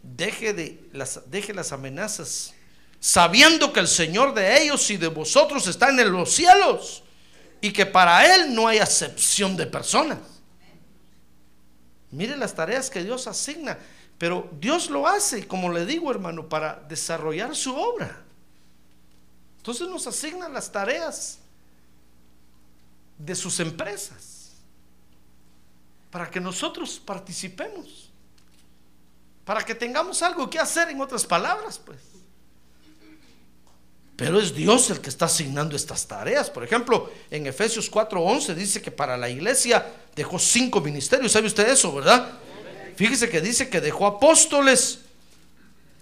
Deje, 0.01 0.53
de 0.53 0.89
las, 0.91 1.21
deje 1.31 1.53
las 1.53 1.71
amenazas, 1.71 2.53
sabiendo 2.99 3.71
que 3.71 3.79
el 3.79 3.87
Señor 3.87 4.33
de 4.33 4.61
ellos 4.61 4.89
y 4.89 4.97
de 4.97 5.07
vosotros 5.07 5.65
está 5.67 5.89
en 5.89 6.11
los 6.11 6.31
cielos 6.31 7.03
y 7.61 7.71
que 7.71 7.85
para 7.85 8.35
Él 8.35 8.53
no 8.53 8.67
hay 8.67 8.79
acepción 8.79 9.55
de 9.55 9.65
personas. 9.65 10.19
Mire 12.11 12.35
las 12.35 12.53
tareas 12.53 12.89
que 12.89 13.03
Dios 13.03 13.25
asigna, 13.25 13.79
pero 14.23 14.49
Dios 14.57 14.89
lo 14.89 15.05
hace, 15.05 15.45
como 15.45 15.69
le 15.69 15.85
digo 15.85 16.09
hermano, 16.09 16.47
para 16.47 16.81
desarrollar 16.87 17.53
su 17.57 17.75
obra. 17.75 18.23
Entonces 19.57 19.85
nos 19.89 20.07
asigna 20.07 20.47
las 20.47 20.71
tareas 20.71 21.39
de 23.17 23.35
sus 23.35 23.59
empresas 23.59 24.53
para 26.09 26.31
que 26.31 26.39
nosotros 26.39 27.01
participemos, 27.05 28.11
para 29.43 29.61
que 29.65 29.75
tengamos 29.75 30.21
algo 30.21 30.49
que 30.49 30.57
hacer, 30.57 30.87
en 30.87 31.01
otras 31.01 31.25
palabras, 31.25 31.77
pues. 31.77 31.99
Pero 34.15 34.39
es 34.39 34.55
Dios 34.55 34.89
el 34.89 35.01
que 35.01 35.09
está 35.09 35.25
asignando 35.25 35.75
estas 35.75 36.07
tareas. 36.07 36.49
Por 36.49 36.63
ejemplo, 36.63 37.11
en 37.29 37.45
Efesios 37.45 37.91
4:11 37.91 38.55
dice 38.55 38.81
que 38.81 38.89
para 38.89 39.17
la 39.17 39.29
iglesia 39.29 39.85
dejó 40.15 40.39
cinco 40.39 40.79
ministerios. 40.79 41.33
¿Sabe 41.33 41.47
usted 41.47 41.67
eso, 41.67 41.93
verdad? 41.93 42.39
Fíjese 42.95 43.29
que 43.29 43.41
dice 43.41 43.69
que 43.69 43.81
dejó 43.81 44.05
apóstoles 44.05 44.99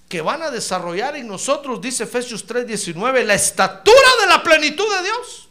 que 0.10 0.22
van 0.22 0.42
a 0.42 0.52
desarrollar 0.52 1.16
en 1.16 1.28
nosotros, 1.28 1.80
dice 1.80 2.04
Efesios 2.04 2.46
3:19, 2.46 3.24
la 3.24 3.34
estatura 3.34 4.10
de 4.20 4.28
la 4.28 4.44
plenitud 4.44 4.86
de 4.98 5.04
Dios. 5.04 5.50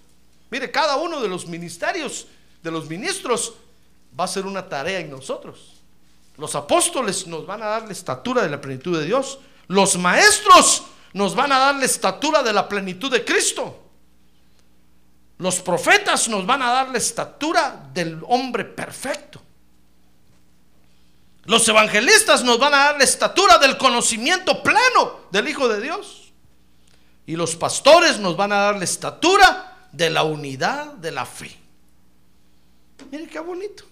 Mire, 0.50 0.70
cada 0.70 0.96
uno 0.96 1.20
de 1.20 1.28
los 1.28 1.46
ministerios, 1.46 2.26
de 2.62 2.70
los 2.70 2.88
ministros, 2.88 3.54
va 4.18 4.24
a 4.24 4.28
ser 4.28 4.44
una 4.44 4.68
tarea 4.68 4.98
en 4.98 5.10
nosotros. 5.10 5.80
Los 6.36 6.54
apóstoles 6.54 7.26
nos 7.26 7.46
van 7.46 7.62
a 7.62 7.66
dar 7.66 7.82
la 7.86 7.92
estatura 7.92 8.42
de 8.42 8.50
la 8.50 8.60
plenitud 8.60 8.98
de 8.98 9.06
Dios. 9.06 9.38
Los 9.68 9.96
maestros 9.96 10.84
nos 11.12 11.34
van 11.34 11.52
a 11.52 11.58
dar 11.58 11.74
la 11.76 11.84
estatura 11.84 12.42
de 12.42 12.52
la 12.52 12.68
plenitud 12.68 13.10
de 13.10 13.24
Cristo. 13.24 13.78
Los 15.38 15.60
profetas 15.60 16.28
nos 16.28 16.44
van 16.44 16.62
a 16.62 16.70
dar 16.70 16.88
la 16.90 16.98
estatura 16.98 17.88
del 17.94 18.20
hombre 18.26 18.64
perfecto. 18.64 19.40
Los 21.44 21.66
evangelistas 21.68 22.44
nos 22.44 22.58
van 22.58 22.74
a 22.74 22.78
dar 22.78 22.98
la 22.98 23.04
estatura 23.04 23.58
del 23.58 23.78
conocimiento 23.78 24.62
pleno 24.62 25.20
del 25.30 25.48
Hijo 25.48 25.68
de 25.68 25.80
Dios. 25.80 26.32
Y 27.26 27.36
los 27.36 27.56
pastores 27.56 28.18
nos 28.18 28.36
van 28.36 28.52
a 28.52 28.56
dar 28.56 28.76
la 28.76 28.84
estatura 28.84 29.88
de 29.92 30.10
la 30.10 30.22
unidad 30.22 30.94
de 30.94 31.10
la 31.10 31.24
fe. 31.24 31.56
Mire 33.10 33.26
qué 33.26 33.40
bonito. 33.40 33.84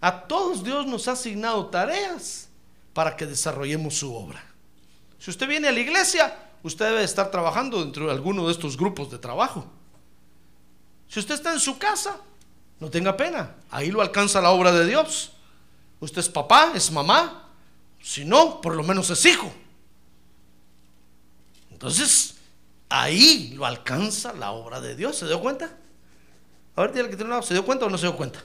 A 0.00 0.26
todos 0.26 0.62
Dios 0.62 0.86
nos 0.86 1.08
ha 1.08 1.12
asignado 1.12 1.66
tareas 1.66 2.48
para 2.92 3.16
que 3.16 3.26
desarrollemos 3.26 3.94
su 3.98 4.14
obra. 4.14 4.44
Si 5.18 5.30
usted 5.30 5.48
viene 5.48 5.68
a 5.68 5.72
la 5.72 5.80
iglesia, 5.80 6.36
usted 6.62 6.86
debe 6.86 7.04
estar 7.04 7.30
trabajando 7.30 7.82
dentro 7.82 8.06
de 8.06 8.12
alguno 8.12 8.46
de 8.46 8.52
estos 8.52 8.76
grupos 8.76 9.10
de 9.10 9.18
trabajo. 9.18 9.66
Si 11.08 11.20
usted 11.20 11.34
está 11.34 11.52
en 11.52 11.60
su 11.60 11.78
casa, 11.78 12.16
no 12.80 12.90
tenga 12.90 13.16
pena, 13.16 13.54
ahí 13.70 13.90
lo 13.90 14.02
alcanza 14.02 14.40
la 14.40 14.50
obra 14.50 14.72
de 14.72 14.86
Dios. 14.86 15.32
Usted 16.00 16.20
es 16.20 16.28
papá, 16.28 16.72
es 16.74 16.90
mamá, 16.90 17.50
si 18.02 18.24
no, 18.24 18.60
por 18.60 18.74
lo 18.74 18.82
menos 18.82 19.08
es 19.10 19.24
hijo. 19.24 19.52
Entonces, 21.70 22.36
ahí 22.88 23.52
lo 23.56 23.66
alcanza 23.66 24.32
la 24.32 24.52
obra 24.52 24.80
de 24.80 24.94
Dios. 24.94 25.16
¿Se 25.16 25.26
dio 25.26 25.40
cuenta? 25.40 25.76
A 26.74 26.82
ver, 26.82 26.92
dígale 26.92 27.10
que 27.10 27.16
tiene 27.16 27.24
un 27.24 27.30
lado, 27.30 27.42
¿se 27.42 27.54
dio 27.54 27.64
cuenta 27.64 27.86
o 27.86 27.90
no 27.90 27.98
se 27.98 28.06
dio 28.06 28.16
cuenta? 28.16 28.42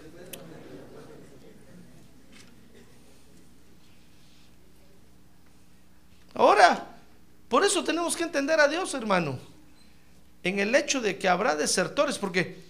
Ahora, 6.34 6.88
por 7.50 7.66
eso 7.66 7.84
tenemos 7.84 8.16
que 8.16 8.24
entender 8.24 8.60
a 8.60 8.68
Dios, 8.70 8.94
hermano, 8.94 9.38
en 10.44 10.60
el 10.60 10.74
hecho 10.74 11.02
de 11.02 11.20
que 11.20 11.28
habrá 11.28 11.56
desertores, 11.56 12.18
porque 12.18 12.64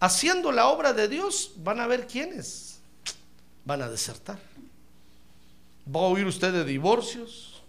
haciendo 0.00 0.52
la 0.52 0.68
obra 0.68 0.92
de 0.92 1.08
Dios 1.08 1.52
van 1.56 1.80
a 1.80 1.86
ver 1.86 2.06
quiénes 2.06 2.65
van 3.66 3.82
a 3.82 3.88
desertar. 3.90 4.38
Va 5.86 6.00
a 6.00 6.04
oír 6.04 6.24
usted 6.24 6.52
de 6.52 6.64
divorcios, 6.64 7.62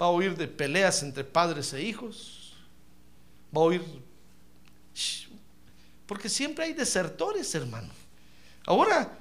va 0.00 0.06
a 0.06 0.10
oír 0.10 0.36
de 0.36 0.46
peleas 0.46 1.02
entre 1.02 1.24
padres 1.24 1.72
e 1.72 1.82
hijos, 1.82 2.54
va 3.54 3.62
a 3.62 3.64
oír... 3.64 3.82
Porque 6.06 6.28
siempre 6.28 6.64
hay 6.64 6.72
desertores, 6.72 7.54
hermano. 7.54 7.88
Ahora, 8.66 9.16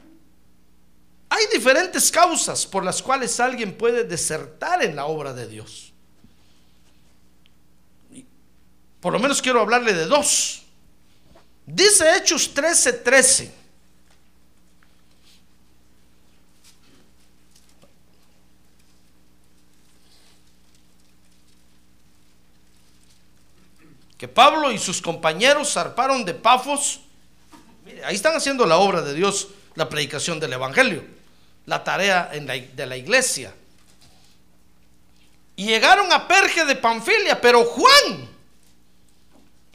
hay 1.29 1.43
diferentes 1.53 2.11
causas 2.11 2.65
por 2.65 2.83
las 2.83 3.01
cuales 3.01 3.39
alguien 3.39 3.77
puede 3.77 4.03
desertar 4.03 4.83
en 4.83 4.95
la 4.95 5.05
obra 5.05 5.33
de 5.33 5.47
Dios. 5.47 5.93
Por 8.99 9.13
lo 9.13 9.19
menos 9.19 9.41
quiero 9.41 9.61
hablarle 9.61 9.93
de 9.93 10.05
dos. 10.05 10.63
Dice 11.65 12.17
Hechos 12.17 12.53
13:13. 12.53 13.03
13. 13.03 13.58
Pablo 24.39 24.71
y 24.71 24.77
sus 24.79 25.01
compañeros 25.01 25.73
zarparon 25.73 26.23
de 26.23 26.33
Pafos. 26.33 27.01
Mire, 27.83 28.05
ahí 28.05 28.15
están 28.15 28.37
haciendo 28.37 28.65
la 28.65 28.77
obra 28.77 29.01
de 29.01 29.13
Dios, 29.13 29.49
la 29.75 29.89
predicación 29.89 30.39
del 30.39 30.53
Evangelio, 30.53 31.03
la 31.65 31.83
tarea 31.83 32.31
de 32.31 32.85
la 32.85 32.95
iglesia. 32.95 33.53
Y 35.57 35.65
llegaron 35.65 36.09
a 36.13 36.25
Perge 36.25 36.63
de 36.63 36.77
Panfilia, 36.77 37.41
pero 37.41 37.65
Juan, 37.65 38.29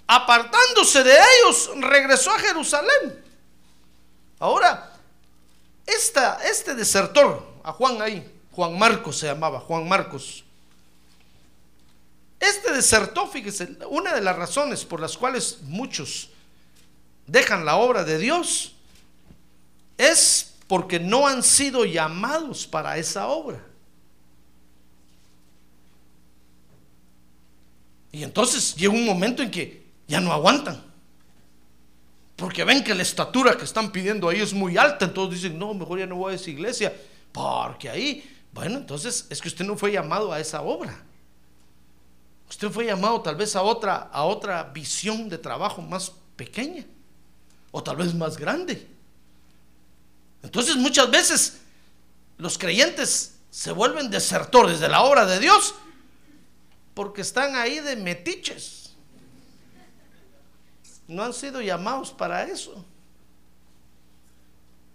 apartándose 0.07 1.05
de 1.05 1.13
ellos, 1.13 1.71
regresó 1.83 2.31
a 2.31 2.39
Jerusalén. 2.39 3.23
Ahora, 4.39 4.95
este 5.87 6.75
desertor, 6.75 7.47
a 7.63 7.71
Juan 7.73 8.01
ahí, 8.01 8.41
Juan 8.53 8.79
Marcos 8.79 9.19
se 9.19 9.27
llamaba, 9.27 9.61
Juan 9.61 9.87
Marcos, 9.87 10.43
este 12.45 12.73
desertó, 12.73 13.27
fíjese, 13.27 13.77
una 13.89 14.15
de 14.15 14.21
las 14.21 14.37
razones 14.37 14.85
por 14.85 15.01
las 15.01 15.17
cuales 15.17 15.59
muchos 15.63 16.31
dejan 17.27 17.65
la 17.65 17.77
obra 17.77 18.05
de 18.05 18.19
Dios 18.19 18.75
es 19.97 20.55
porque 20.67 20.99
no 20.99 21.27
han 21.27 21.43
sido 21.43 21.85
llamados 21.85 22.67
para 22.67 22.97
esa 22.99 23.29
obra. 23.29 23.61
Y 28.13 28.23
entonces 28.23 28.75
llega 28.77 28.93
un 28.93 29.05
momento 29.05 29.43
en 29.43 29.51
que 29.51 29.85
ya 30.07 30.21
no 30.21 30.33
aguantan. 30.33 30.83
Porque 32.37 32.65
ven 32.65 32.83
que 32.83 32.95
la 32.95 33.03
estatura 33.03 33.57
que 33.57 33.65
están 33.65 33.93
pidiendo 33.93 34.29
ahí 34.29 34.41
es 34.41 34.53
muy 34.53 34.77
alta, 34.77 35.05
entonces 35.05 35.43
dicen, 35.43 35.59
no, 35.59 35.75
mejor 35.75 35.99
ya 35.99 36.07
no 36.07 36.17
voy 36.17 36.33
a 36.33 36.37
esa 36.37 36.51
iglesia, 36.51 36.95
porque 37.33 37.89
ahí, 37.89 38.39
bueno, 38.53 38.79
entonces 38.79 39.27
es 39.31 39.41
que 39.41 39.49
usted 39.49 39.65
no 39.65 39.77
fue 39.77 39.93
llamado 39.93 40.33
a 40.33 40.41
esa 40.41 40.63
obra. 40.63 41.03
Usted 42.49 42.71
fue 42.71 42.87
llamado 42.87 43.21
tal 43.23 43.37
vez 43.37 43.57
a 43.57 43.63
otra, 43.63 44.11
a 44.13 44.25
otra 44.25 44.65
visión 44.65 45.29
de 45.29 45.39
trabajo 45.39 45.83
más 45.83 46.13
pequeña 46.37 46.85
o 47.71 47.83
tal 47.83 47.97
vez 47.97 48.15
más 48.15 48.37
grande. 48.37 48.87
Entonces 50.43 50.77
muchas 50.77 51.11
veces 51.11 51.61
los 52.37 52.59
creyentes 52.59 53.35
se 53.51 53.73
vuelven 53.73 54.11
desertores 54.11 54.81
de 54.81 54.89
la 54.89 55.03
obra 55.03 55.27
de 55.27 55.39
Dios 55.39 55.75
porque 56.95 57.23
están 57.23 57.57
ahí 57.57 57.81
de 57.81 57.97
metiches. 57.97 58.93
No 61.09 61.23
han 61.23 61.33
sido 61.33 61.61
llamados 61.61 62.13
para 62.13 62.45
eso. 62.45 62.85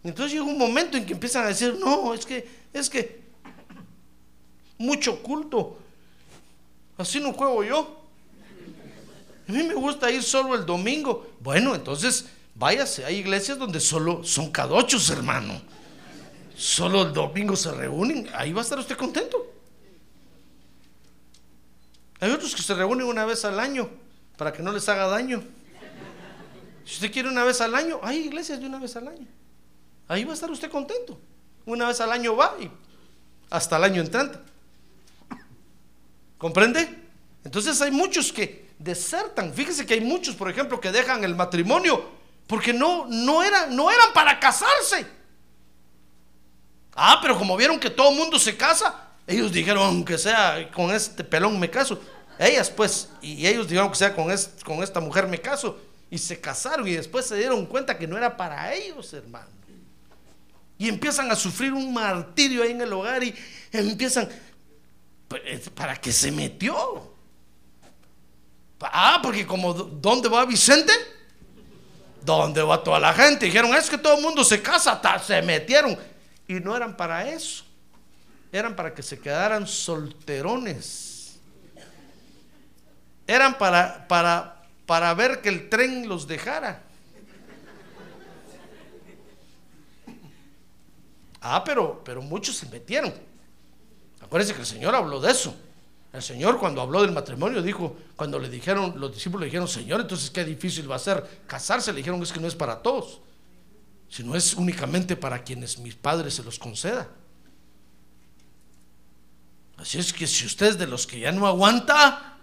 Entonces 0.03 0.33
llega 0.33 0.45
un 0.45 0.57
momento 0.57 0.97
en 0.97 1.05
que 1.05 1.13
empiezan 1.13 1.43
a 1.45 1.47
decir, 1.49 1.77
no, 1.79 2.13
es 2.13 2.25
que, 2.25 2.49
es 2.73 2.89
que 2.89 3.21
mucho 4.77 5.21
culto. 5.21 5.77
Así 6.99 7.21
no 7.21 7.31
juego 7.31 7.63
yo. 7.63 7.97
A 9.47 9.51
mí 9.53 9.63
me 9.63 9.73
gusta 9.73 10.11
ir 10.11 10.21
solo 10.21 10.53
el 10.53 10.65
domingo. 10.65 11.25
Bueno, 11.39 11.73
entonces 11.73 12.25
váyase. 12.55 13.05
Hay 13.05 13.15
iglesias 13.15 13.57
donde 13.57 13.79
solo 13.79 14.21
son 14.25 14.51
cadochos, 14.51 15.09
hermano. 15.09 15.61
Solo 16.57 17.03
el 17.03 17.13
domingo 17.13 17.55
se 17.55 17.71
reúnen. 17.71 18.29
Ahí 18.35 18.51
va 18.51 18.59
a 18.59 18.63
estar 18.63 18.77
usted 18.77 18.97
contento. 18.97 19.49
Hay 22.19 22.31
otros 22.31 22.53
que 22.53 22.61
se 22.61 22.75
reúnen 22.75 23.07
una 23.07 23.23
vez 23.23 23.45
al 23.45 23.61
año 23.61 23.89
para 24.37 24.51
que 24.51 24.61
no 24.61 24.73
les 24.73 24.89
haga 24.89 25.07
daño. 25.07 25.41
Si 26.83 26.95
usted 26.95 27.13
quiere 27.13 27.29
una 27.29 27.45
vez 27.45 27.61
al 27.61 27.75
año, 27.75 28.01
hay 28.03 28.17
iglesias 28.17 28.59
de 28.59 28.65
una 28.65 28.77
vez 28.77 28.97
al 28.97 29.07
año. 29.07 29.25
Ahí 30.09 30.25
va 30.25 30.31
a 30.31 30.33
estar 30.33 30.51
usted 30.51 30.69
contento. 30.69 31.17
Una 31.65 31.87
vez 31.87 32.01
al 32.01 32.11
año 32.11 32.35
va 32.35 32.57
y 32.59 32.69
hasta 33.49 33.77
el 33.77 33.85
año 33.85 34.01
entrante. 34.01 34.48
¿Comprende? 36.39 36.89
Entonces 37.43 37.79
hay 37.81 37.91
muchos 37.91 38.33
que 38.33 38.71
desertan. 38.79 39.53
Fíjese 39.53 39.85
que 39.85 39.93
hay 39.93 40.01
muchos, 40.01 40.35
por 40.35 40.49
ejemplo, 40.49 40.81
que 40.81 40.91
dejan 40.91 41.23
el 41.23 41.35
matrimonio 41.35 42.17
porque 42.47 42.73
no, 42.73 43.05
no, 43.07 43.43
eran, 43.43 43.75
no 43.75 43.91
eran 43.91 44.11
para 44.11 44.39
casarse. 44.39 45.05
Ah, 46.95 47.19
pero 47.21 47.37
como 47.37 47.55
vieron 47.55 47.79
que 47.79 47.91
todo 47.91 48.09
el 48.09 48.17
mundo 48.17 48.39
se 48.39 48.57
casa, 48.57 49.09
ellos 49.27 49.51
dijeron, 49.51 49.83
aunque 49.83 50.17
sea 50.17 50.71
con 50.71 50.89
este 50.89 51.23
pelón 51.23 51.59
me 51.59 51.69
caso. 51.69 52.01
Ellas 52.39 52.71
pues, 52.71 53.09
y 53.21 53.45
ellos 53.45 53.67
dijeron 53.67 53.91
que 53.91 53.97
sea 53.97 54.15
con, 54.15 54.33
con 54.65 54.81
esta 54.81 54.99
mujer 54.99 55.27
me 55.27 55.39
caso. 55.39 55.79
Y 56.09 56.17
se 56.17 56.39
casaron 56.39 56.87
y 56.87 56.93
después 56.93 57.27
se 57.27 57.35
dieron 57.35 57.67
cuenta 57.67 57.97
que 57.97 58.07
no 58.07 58.17
era 58.17 58.35
para 58.35 58.73
ellos, 58.73 59.13
hermano. 59.13 59.49
Y 60.79 60.87
empiezan 60.87 61.29
a 61.29 61.35
sufrir 61.35 61.73
un 61.73 61.93
martirio 61.93 62.63
ahí 62.63 62.71
en 62.71 62.81
el 62.81 62.91
hogar 62.93 63.23
y 63.23 63.35
empiezan, 63.71 64.29
¿para 65.75 65.95
qué 65.99 66.11
se 66.11 66.31
metió? 66.31 67.13
Ah, 68.81 69.19
porque 69.21 69.45
como, 69.45 69.73
¿dónde 69.73 70.29
va 70.29 70.45
Vicente? 70.45 70.93
¿Dónde 72.23 72.61
va 72.61 72.83
toda 72.83 72.99
la 72.99 73.13
gente? 73.13 73.45
Dijeron, 73.45 73.73
es 73.75 73.89
que 73.89 73.97
todo 73.97 74.15
el 74.17 74.21
mundo 74.23 74.43
se 74.43 74.61
casa, 74.61 74.99
ta- 75.01 75.19
se 75.19 75.41
metieron. 75.41 75.97
Y 76.47 76.53
no 76.55 76.75
eran 76.75 76.95
para 76.97 77.29
eso. 77.29 77.63
Eran 78.51 78.75
para 78.75 78.93
que 78.93 79.03
se 79.03 79.19
quedaran 79.19 79.67
solterones. 79.67 81.39
Eran 83.27 83.57
para, 83.57 84.07
para, 84.07 84.63
para 84.85 85.13
ver 85.13 85.41
que 85.41 85.49
el 85.49 85.69
tren 85.69 86.07
los 86.09 86.27
dejara. 86.27 86.81
Ah, 91.41 91.63
pero, 91.63 92.01
pero 92.03 92.21
muchos 92.21 92.57
se 92.57 92.65
metieron. 92.67 93.13
Acuérdense 94.29 94.53
que 94.53 94.61
el 94.61 94.67
Señor 94.67 94.93
habló 94.93 95.19
de 95.19 95.31
eso. 95.31 95.55
El 96.13 96.21
Señor 96.21 96.59
cuando 96.59 96.81
habló 96.81 97.01
del 97.01 97.11
matrimonio 97.11 97.63
dijo, 97.63 97.97
cuando 98.15 98.37
le 98.37 98.47
dijeron, 98.47 98.93
los 98.97 99.11
discípulos 99.11 99.41
le 99.41 99.45
dijeron, 99.47 99.67
Señor, 99.67 100.01
entonces 100.01 100.29
qué 100.29 100.45
difícil 100.45 100.89
va 100.89 100.97
a 100.97 100.99
ser 100.99 101.41
casarse. 101.47 101.91
Le 101.91 101.97
dijeron, 101.97 102.21
es 102.21 102.31
que 102.31 102.39
no 102.39 102.47
es 102.47 102.53
para 102.53 102.83
todos, 102.83 103.21
sino 104.07 104.35
es 104.35 104.53
únicamente 104.53 105.15
para 105.15 105.43
quienes 105.43 105.79
mis 105.79 105.95
padres 105.95 106.35
se 106.35 106.43
los 106.43 106.59
conceda. 106.59 107.09
Así 109.77 109.97
es 109.97 110.13
que 110.13 110.27
si 110.27 110.45
usted 110.45 110.67
es 110.67 110.77
de 110.77 110.85
los 110.85 111.07
que 111.07 111.21
ya 111.21 111.31
no 111.31 111.47
aguanta, 111.47 112.37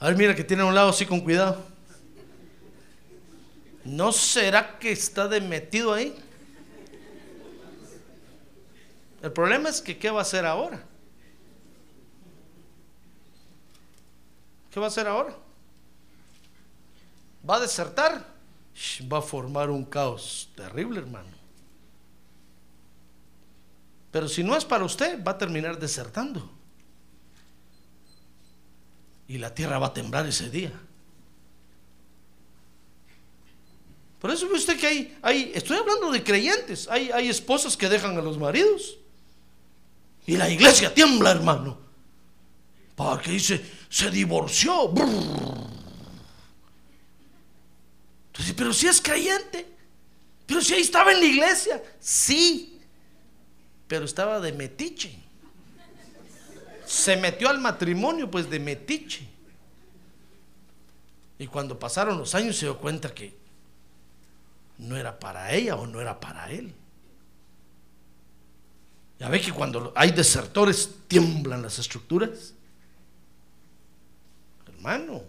a 0.00 0.06
ver, 0.06 0.16
mira 0.16 0.34
que 0.34 0.42
tiene 0.42 0.64
a 0.64 0.66
un 0.66 0.74
lado 0.74 0.88
así 0.88 1.06
con 1.06 1.20
cuidado. 1.20 1.64
¿No 3.84 4.10
será 4.10 4.80
que 4.80 4.90
está 4.90 5.28
de 5.28 5.40
metido 5.40 5.94
ahí? 5.94 6.12
El 9.26 9.32
problema 9.32 9.68
es 9.68 9.82
que 9.82 9.98
¿qué 9.98 10.08
va 10.08 10.20
a 10.20 10.22
hacer 10.22 10.46
ahora? 10.46 10.84
¿Qué 14.70 14.78
va 14.78 14.86
a 14.86 14.88
hacer 14.88 15.08
ahora? 15.08 15.36
¿Va 17.50 17.56
a 17.56 17.60
desertar? 17.60 18.24
Va 19.12 19.18
a 19.18 19.22
formar 19.22 19.68
un 19.68 19.84
caos 19.84 20.48
terrible, 20.54 21.00
hermano. 21.00 21.30
Pero 24.12 24.28
si 24.28 24.44
no 24.44 24.56
es 24.56 24.64
para 24.64 24.84
usted, 24.84 25.20
va 25.24 25.32
a 25.32 25.38
terminar 25.38 25.76
desertando. 25.76 26.48
Y 29.26 29.38
la 29.38 29.52
tierra 29.52 29.80
va 29.80 29.88
a 29.88 29.92
temblar 29.92 30.24
ese 30.26 30.50
día. 30.50 30.72
Por 34.20 34.30
eso 34.30 34.48
ve 34.48 34.54
usted 34.54 34.78
que 34.78 34.86
hay, 34.86 35.18
hay 35.20 35.50
estoy 35.52 35.78
hablando 35.78 36.12
de 36.12 36.22
creyentes, 36.22 36.86
hay, 36.88 37.10
hay 37.10 37.28
esposas 37.28 37.76
que 37.76 37.88
dejan 37.88 38.16
a 38.16 38.22
los 38.22 38.38
maridos. 38.38 39.00
Y 40.26 40.36
la 40.36 40.50
iglesia 40.50 40.92
tiembla, 40.92 41.30
hermano. 41.30 41.78
Porque 42.96 43.30
dice, 43.30 43.64
se 43.88 44.10
divorció. 44.10 44.92
Entonces, 48.26 48.54
pero 48.56 48.72
si 48.72 48.88
es 48.88 49.00
creyente, 49.00 49.66
pero 50.46 50.60
si 50.60 50.74
ahí 50.74 50.82
estaba 50.82 51.12
en 51.12 51.20
la 51.20 51.26
iglesia, 51.26 51.82
sí, 52.00 52.80
pero 53.86 54.04
estaba 54.04 54.40
de 54.40 54.52
metiche. 54.52 55.16
Se 56.86 57.16
metió 57.16 57.48
al 57.48 57.60
matrimonio, 57.60 58.30
pues 58.30 58.48
de 58.50 58.60
metiche. 58.60 59.26
Y 61.38 61.46
cuando 61.46 61.78
pasaron 61.78 62.18
los 62.18 62.34
años 62.34 62.56
se 62.56 62.66
dio 62.66 62.78
cuenta 62.78 63.12
que 63.14 63.36
no 64.78 64.96
era 64.96 65.18
para 65.18 65.52
ella 65.52 65.76
o 65.76 65.86
no 65.86 66.00
era 66.00 66.18
para 66.18 66.50
él. 66.50 66.74
Ya 69.18 69.28
ve 69.28 69.40
que 69.40 69.52
cuando 69.52 69.92
hay 69.96 70.10
desertores 70.10 70.90
tiemblan 71.08 71.62
las 71.62 71.78
estructuras. 71.78 72.52
Hermano. 74.66 75.22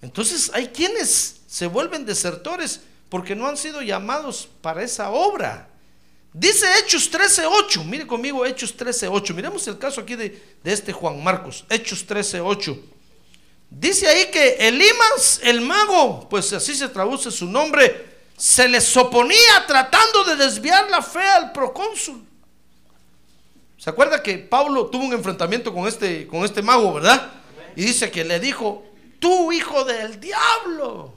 Entonces 0.00 0.50
hay 0.54 0.68
quienes 0.68 1.40
se 1.46 1.66
vuelven 1.66 2.06
desertores 2.06 2.80
porque 3.08 3.34
no 3.34 3.46
han 3.46 3.56
sido 3.56 3.82
llamados 3.82 4.48
para 4.60 4.82
esa 4.82 5.10
obra. 5.10 5.68
Dice 6.32 6.66
Hechos 6.78 7.10
13:8. 7.10 7.84
Mire 7.84 8.06
conmigo 8.06 8.44
Hechos 8.44 8.76
13:8. 8.76 9.34
Miremos 9.34 9.66
el 9.66 9.78
caso 9.78 10.00
aquí 10.00 10.14
de, 10.14 10.40
de 10.62 10.72
este 10.72 10.92
Juan 10.92 11.22
Marcos. 11.22 11.64
Hechos 11.68 12.06
13:8. 12.06 12.78
Dice 13.70 14.06
ahí 14.06 14.30
que 14.30 14.68
Elimas, 14.68 15.40
el 15.42 15.60
mago, 15.60 16.28
pues 16.28 16.52
así 16.52 16.74
se 16.74 16.88
traduce 16.88 17.30
su 17.30 17.46
nombre, 17.46 18.15
se 18.36 18.68
les 18.68 18.96
oponía 18.96 19.66
tratando 19.66 20.24
de 20.24 20.36
desviar 20.36 20.90
la 20.90 21.00
fe 21.00 21.22
al 21.22 21.52
procónsul. 21.52 22.24
¿Se 23.78 23.90
acuerda 23.90 24.22
que 24.22 24.38
Pablo 24.38 24.86
tuvo 24.86 25.04
un 25.04 25.12
enfrentamiento 25.12 25.72
con 25.72 25.86
este, 25.86 26.26
con 26.26 26.44
este 26.44 26.62
mago, 26.62 26.94
verdad? 26.94 27.30
Y 27.74 27.84
dice 27.84 28.10
que 28.10 28.24
le 28.24 28.38
dijo, 28.40 28.84
tú 29.18 29.52
hijo 29.52 29.84
del 29.84 30.20
diablo, 30.20 31.14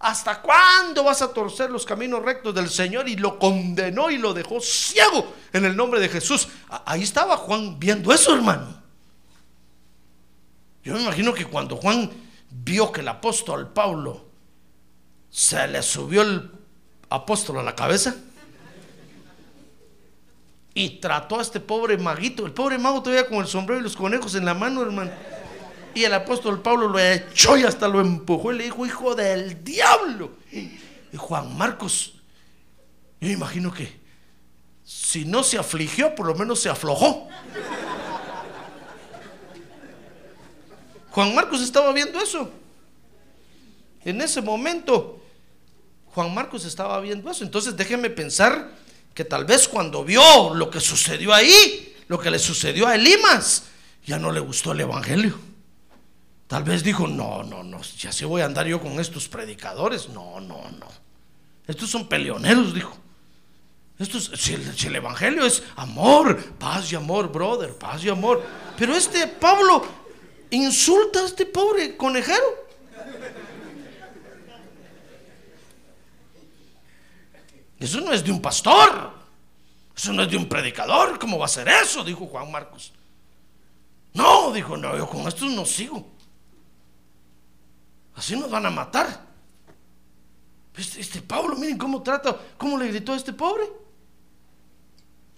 ¿hasta 0.00 0.40
cuándo 0.40 1.04
vas 1.04 1.22
a 1.22 1.32
torcer 1.32 1.70
los 1.70 1.84
caminos 1.84 2.22
rectos 2.22 2.54
del 2.54 2.70
Señor? 2.70 3.08
Y 3.08 3.16
lo 3.16 3.38
condenó 3.38 4.10
y 4.10 4.18
lo 4.18 4.34
dejó 4.34 4.60
ciego 4.60 5.32
en 5.52 5.64
el 5.64 5.76
nombre 5.76 6.00
de 6.00 6.08
Jesús. 6.08 6.48
Ahí 6.84 7.02
estaba 7.02 7.36
Juan 7.36 7.78
viendo 7.78 8.12
eso, 8.12 8.34
hermano. 8.34 8.82
Yo 10.82 10.94
me 10.94 11.02
imagino 11.02 11.34
que 11.34 11.44
cuando 11.44 11.76
Juan 11.76 12.10
vio 12.50 12.90
que 12.90 13.00
el 13.00 13.08
apóstol 13.08 13.72
Pablo 13.72 14.27
se 15.38 15.68
le 15.68 15.84
subió 15.84 16.22
el 16.22 16.50
apóstol 17.10 17.58
a 17.58 17.62
la 17.62 17.76
cabeza 17.76 18.16
y 20.74 20.98
trató 20.98 21.38
a 21.38 21.42
este 21.42 21.60
pobre 21.60 21.96
maguito, 21.96 22.44
el 22.44 22.50
pobre 22.50 22.76
mago 22.76 23.04
todavía 23.04 23.28
con 23.28 23.38
el 23.38 23.46
sombrero 23.46 23.78
y 23.78 23.84
los 23.84 23.94
conejos 23.94 24.34
en 24.34 24.44
la 24.44 24.54
mano, 24.54 24.82
hermano. 24.82 25.12
Y 25.94 26.02
el 26.02 26.12
apóstol 26.12 26.60
Pablo 26.60 26.88
lo 26.88 26.98
echó 26.98 27.56
y 27.56 27.62
hasta 27.62 27.86
lo 27.86 28.00
empujó 28.00 28.52
y 28.52 28.58
le 28.58 28.64
dijo, 28.64 28.84
hijo 28.84 29.14
del 29.14 29.62
diablo. 29.62 30.32
Y 30.50 31.16
Juan 31.16 31.56
Marcos, 31.56 32.14
yo 33.20 33.30
imagino 33.30 33.72
que 33.72 33.96
si 34.84 35.24
no 35.24 35.44
se 35.44 35.56
afligió, 35.56 36.16
por 36.16 36.26
lo 36.26 36.34
menos 36.34 36.58
se 36.58 36.68
aflojó. 36.68 37.28
Juan 41.12 41.32
Marcos 41.32 41.62
estaba 41.62 41.92
viendo 41.92 42.20
eso. 42.20 42.50
En 44.04 44.20
ese 44.20 44.42
momento, 44.42 45.17
Juan 46.14 46.34
Marcos 46.34 46.64
estaba 46.64 47.00
viendo 47.00 47.30
eso. 47.30 47.44
Entonces 47.44 47.76
déjeme 47.76 48.10
pensar 48.10 48.72
que 49.14 49.24
tal 49.24 49.44
vez 49.44 49.68
cuando 49.68 50.04
vio 50.04 50.54
lo 50.54 50.70
que 50.70 50.80
sucedió 50.80 51.34
ahí, 51.34 51.96
lo 52.08 52.18
que 52.18 52.30
le 52.30 52.38
sucedió 52.38 52.86
a 52.86 52.94
Elimas, 52.94 53.64
ya 54.06 54.18
no 54.18 54.32
le 54.32 54.40
gustó 54.40 54.72
el 54.72 54.80
Evangelio. 54.80 55.38
Tal 56.46 56.64
vez 56.64 56.82
dijo, 56.82 57.06
no, 57.06 57.42
no, 57.42 57.62
no, 57.62 57.82
ya 57.98 58.10
se 58.10 58.24
voy 58.24 58.40
a 58.40 58.46
andar 58.46 58.66
yo 58.66 58.80
con 58.80 58.98
estos 59.00 59.28
predicadores. 59.28 60.08
No, 60.08 60.40
no, 60.40 60.62
no. 60.70 60.86
Estos 61.66 61.90
son 61.90 62.08
peleoneros, 62.08 62.72
dijo. 62.72 62.96
Estos, 63.98 64.30
si 64.36 64.54
el, 64.54 64.78
si 64.78 64.86
el 64.86 64.96
Evangelio 64.96 65.44
es 65.44 65.62
amor, 65.76 66.42
paz 66.54 66.90
y 66.92 66.96
amor, 66.96 67.30
brother, 67.30 67.74
paz 67.74 68.02
y 68.04 68.08
amor. 68.08 68.42
Pero 68.78 68.96
este 68.96 69.26
Pablo 69.26 69.84
insulta 70.50 71.20
a 71.20 71.26
este 71.26 71.44
pobre 71.44 71.96
conejero. 71.96 72.67
Eso 77.78 78.00
no 78.00 78.12
es 78.12 78.24
de 78.24 78.30
un 78.30 78.40
pastor. 78.40 79.12
Eso 79.96 80.12
no 80.12 80.22
es 80.22 80.30
de 80.30 80.36
un 80.36 80.48
predicador. 80.48 81.18
¿Cómo 81.18 81.38
va 81.38 81.46
a 81.46 81.48
ser 81.48 81.68
eso? 81.68 82.04
Dijo 82.04 82.26
Juan 82.26 82.50
Marcos. 82.50 82.92
No, 84.14 84.52
dijo, 84.52 84.76
no, 84.76 84.96
yo 84.96 85.08
con 85.08 85.26
estos 85.28 85.50
no 85.50 85.64
sigo. 85.64 86.08
Así 88.14 88.36
nos 88.36 88.50
van 88.50 88.66
a 88.66 88.70
matar. 88.70 89.26
Este, 90.76 91.00
este 91.00 91.22
Pablo, 91.22 91.56
miren 91.56 91.78
cómo 91.78 92.02
trata, 92.02 92.36
cómo 92.56 92.78
le 92.78 92.88
gritó 92.88 93.12
a 93.12 93.16
este 93.16 93.32
pobre. 93.32 93.64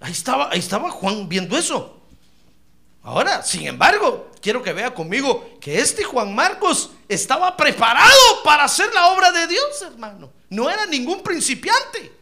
Ahí 0.00 0.12
estaba, 0.12 0.50
ahí 0.50 0.58
estaba 0.58 0.90
Juan 0.90 1.28
viendo 1.28 1.56
eso. 1.56 2.00
Ahora, 3.02 3.42
sin 3.42 3.66
embargo, 3.66 4.30
quiero 4.42 4.62
que 4.62 4.74
vea 4.74 4.94
conmigo 4.94 5.58
que 5.60 5.78
este 5.78 6.04
Juan 6.04 6.34
Marcos 6.34 6.90
estaba 7.08 7.56
preparado 7.56 8.42
para 8.44 8.64
hacer 8.64 8.92
la 8.92 9.08
obra 9.08 9.32
de 9.32 9.46
Dios, 9.46 9.82
hermano. 9.82 10.30
No 10.50 10.68
era 10.68 10.84
ningún 10.86 11.22
principiante. 11.22 12.19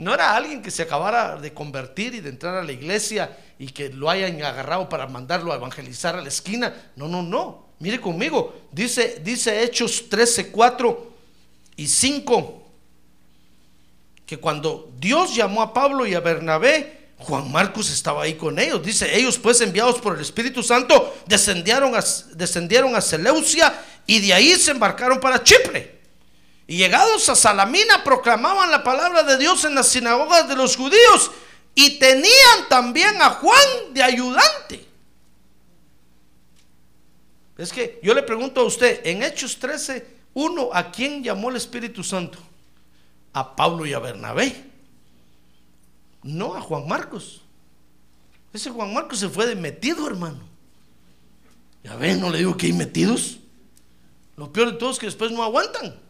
No 0.00 0.14
era 0.14 0.34
alguien 0.34 0.62
que 0.62 0.70
se 0.70 0.82
acabara 0.82 1.36
de 1.36 1.52
convertir 1.52 2.14
y 2.14 2.20
de 2.20 2.30
entrar 2.30 2.54
a 2.54 2.64
la 2.64 2.72
iglesia 2.72 3.36
y 3.58 3.66
que 3.66 3.90
lo 3.90 4.08
hayan 4.08 4.42
agarrado 4.42 4.88
para 4.88 5.06
mandarlo 5.06 5.52
a 5.52 5.56
evangelizar 5.56 6.16
a 6.16 6.22
la 6.22 6.28
esquina. 6.28 6.74
No, 6.96 7.06
no, 7.06 7.22
no. 7.22 7.66
Mire 7.80 8.00
conmigo. 8.00 8.62
Dice, 8.72 9.20
dice 9.22 9.62
Hechos 9.62 10.08
13, 10.08 10.50
4 10.50 11.12
y 11.76 11.86
5 11.86 12.62
que 14.24 14.38
cuando 14.38 14.90
Dios 14.98 15.34
llamó 15.34 15.60
a 15.60 15.74
Pablo 15.74 16.06
y 16.06 16.14
a 16.14 16.20
Bernabé, 16.20 17.08
Juan 17.18 17.52
Marcos 17.52 17.90
estaba 17.90 18.22
ahí 18.22 18.36
con 18.36 18.58
ellos. 18.58 18.82
Dice, 18.82 19.14
ellos 19.14 19.38
pues 19.38 19.60
enviados 19.60 20.00
por 20.00 20.14
el 20.14 20.22
Espíritu 20.22 20.62
Santo 20.62 21.14
descendieron 21.26 21.92
descendieron 22.32 22.96
a 22.96 23.02
Seleucia 23.02 23.78
y 24.06 24.20
de 24.20 24.32
ahí 24.32 24.56
se 24.56 24.70
embarcaron 24.70 25.20
para 25.20 25.44
Chipre. 25.44 25.99
Y 26.70 26.76
llegados 26.76 27.28
a 27.28 27.34
Salamina 27.34 28.04
proclamaban 28.04 28.70
la 28.70 28.84
palabra 28.84 29.24
de 29.24 29.36
Dios 29.36 29.64
en 29.64 29.74
las 29.74 29.88
sinagogas 29.88 30.48
de 30.48 30.54
los 30.54 30.76
judíos 30.76 31.32
y 31.74 31.98
tenían 31.98 32.68
también 32.68 33.20
a 33.20 33.30
Juan 33.30 33.92
de 33.92 34.00
ayudante. 34.00 34.86
Es 37.58 37.72
que 37.72 37.98
yo 38.04 38.14
le 38.14 38.22
pregunto 38.22 38.60
a 38.60 38.64
usted, 38.64 39.00
en 39.04 39.24
Hechos 39.24 39.58
13, 39.58 40.06
1, 40.32 40.70
¿a 40.72 40.92
quién 40.92 41.24
llamó 41.24 41.50
el 41.50 41.56
Espíritu 41.56 42.04
Santo? 42.04 42.38
A 43.32 43.56
Pablo 43.56 43.84
y 43.84 43.92
a 43.92 43.98
Bernabé. 43.98 44.64
No 46.22 46.54
a 46.54 46.60
Juan 46.60 46.86
Marcos. 46.86 47.42
Ese 48.52 48.70
Juan 48.70 48.94
Marcos 48.94 49.18
se 49.18 49.28
fue 49.28 49.44
de 49.48 49.56
metido, 49.56 50.06
hermano. 50.06 50.38
Ya 51.82 51.96
ven, 51.96 52.20
no 52.20 52.30
le 52.30 52.38
digo 52.38 52.56
que 52.56 52.66
hay 52.66 52.74
metidos. 52.74 53.40
Lo 54.36 54.52
peor 54.52 54.70
de 54.70 54.78
todo 54.78 54.92
es 54.92 55.00
que 55.00 55.06
después 55.06 55.32
no 55.32 55.42
aguantan. 55.42 56.09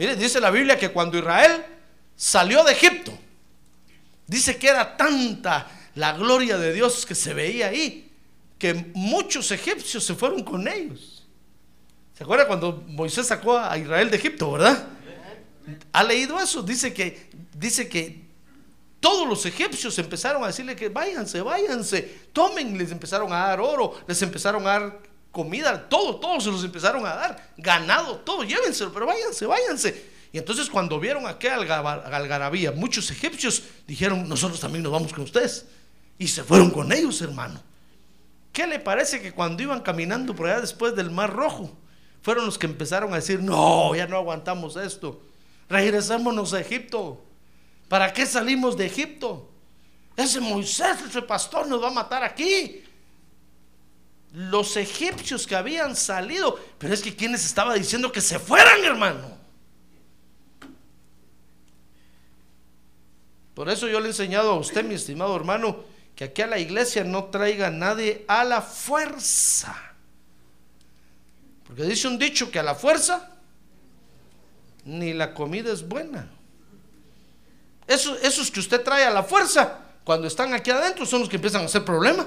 Mire, 0.00 0.16
dice 0.16 0.40
la 0.40 0.50
Biblia 0.50 0.78
que 0.78 0.88
cuando 0.88 1.18
Israel 1.18 1.62
salió 2.16 2.64
de 2.64 2.72
Egipto, 2.72 3.12
dice 4.26 4.56
que 4.56 4.68
era 4.68 4.96
tanta 4.96 5.70
la 5.94 6.14
gloria 6.14 6.56
de 6.56 6.72
Dios 6.72 7.04
que 7.04 7.14
se 7.14 7.34
veía 7.34 7.66
ahí, 7.66 8.10
que 8.58 8.72
muchos 8.94 9.50
egipcios 9.50 10.02
se 10.02 10.14
fueron 10.14 10.42
con 10.42 10.66
ellos. 10.66 11.28
¿Se 12.16 12.24
acuerda 12.24 12.46
cuando 12.46 12.82
Moisés 12.86 13.26
sacó 13.26 13.58
a 13.58 13.76
Israel 13.76 14.10
de 14.10 14.16
Egipto, 14.16 14.52
verdad? 14.52 14.86
¿Ha 15.92 16.02
leído 16.02 16.40
eso? 16.40 16.62
Dice 16.62 16.94
que, 16.94 17.28
dice 17.52 17.86
que 17.86 18.22
todos 19.00 19.28
los 19.28 19.44
egipcios 19.44 19.98
empezaron 19.98 20.42
a 20.42 20.46
decirle 20.46 20.76
que 20.76 20.88
váyanse, 20.88 21.42
váyanse, 21.42 22.20
tomen, 22.32 22.78
les 22.78 22.90
empezaron 22.90 23.30
a 23.34 23.48
dar 23.48 23.60
oro, 23.60 24.00
les 24.06 24.22
empezaron 24.22 24.66
a 24.66 24.70
dar 24.70 25.09
comida, 25.32 25.88
todo, 25.88 26.16
todos 26.16 26.44
se 26.44 26.50
los 26.50 26.64
empezaron 26.64 27.06
a 27.06 27.14
dar, 27.14 27.52
ganado, 27.56 28.16
todo, 28.18 28.42
llévenselo, 28.42 28.92
pero 28.92 29.06
váyanse, 29.06 29.46
váyanse. 29.46 30.10
Y 30.32 30.38
entonces 30.38 30.68
cuando 30.70 31.00
vieron 31.00 31.26
aquel 31.26 31.52
algarabía, 31.52 32.72
muchos 32.72 33.10
egipcios 33.10 33.64
dijeron, 33.86 34.28
nosotros 34.28 34.60
también 34.60 34.82
nos 34.82 34.92
vamos 34.92 35.12
con 35.12 35.24
ustedes. 35.24 35.66
Y 36.18 36.28
se 36.28 36.44
fueron 36.44 36.70
con 36.70 36.92
ellos, 36.92 37.20
hermano. 37.22 37.62
¿Qué 38.52 38.66
le 38.66 38.78
parece 38.78 39.20
que 39.20 39.32
cuando 39.32 39.62
iban 39.62 39.80
caminando 39.80 40.34
por 40.34 40.46
allá 40.46 40.60
después 40.60 40.94
del 40.94 41.10
Mar 41.10 41.32
Rojo, 41.32 41.76
fueron 42.22 42.44
los 42.46 42.58
que 42.58 42.66
empezaron 42.66 43.12
a 43.12 43.16
decir, 43.16 43.42
no, 43.42 43.94
ya 43.94 44.06
no 44.06 44.16
aguantamos 44.16 44.76
esto, 44.76 45.22
regresémonos 45.68 46.52
a 46.52 46.60
Egipto. 46.60 47.24
¿Para 47.88 48.12
qué 48.12 48.26
salimos 48.26 48.76
de 48.76 48.86
Egipto? 48.86 49.50
Ese 50.16 50.40
Moisés, 50.40 50.98
ese 51.08 51.22
pastor 51.22 51.66
nos 51.66 51.82
va 51.82 51.88
a 51.88 51.92
matar 51.92 52.22
aquí. 52.22 52.84
Los 54.32 54.76
egipcios 54.76 55.46
que 55.46 55.56
habían 55.56 55.96
salido, 55.96 56.58
pero 56.78 56.94
es 56.94 57.02
que 57.02 57.16
quienes 57.16 57.44
estaba 57.44 57.74
diciendo 57.74 58.12
que 58.12 58.20
se 58.20 58.38
fueran, 58.38 58.84
hermano. 58.84 59.38
Por 63.54 63.68
eso 63.68 63.88
yo 63.88 64.00
le 64.00 64.06
he 64.06 64.10
enseñado 64.10 64.52
a 64.52 64.58
usted, 64.58 64.84
mi 64.84 64.94
estimado 64.94 65.34
hermano, 65.36 65.84
que 66.14 66.24
aquí 66.24 66.42
a 66.42 66.46
la 66.46 66.58
iglesia 66.58 67.04
no 67.04 67.24
traiga 67.24 67.70
nadie 67.70 68.24
a 68.28 68.44
la 68.44 68.62
fuerza. 68.62 69.76
Porque 71.66 71.82
dice 71.84 72.08
un 72.08 72.18
dicho 72.18 72.50
que 72.50 72.58
a 72.58 72.62
la 72.62 72.74
fuerza 72.74 73.30
ni 74.84 75.12
la 75.12 75.34
comida 75.34 75.72
es 75.72 75.86
buena. 75.86 76.30
Esos, 77.86 78.50
que 78.50 78.60
usted 78.60 78.82
trae 78.82 79.04
a 79.04 79.10
la 79.10 79.22
fuerza, 79.22 79.78
cuando 80.04 80.26
están 80.26 80.54
aquí 80.54 80.70
adentro, 80.70 81.04
son 81.04 81.20
los 81.20 81.28
que 81.28 81.36
empiezan 81.36 81.62
a 81.62 81.64
hacer 81.64 81.84
problema. 81.84 82.26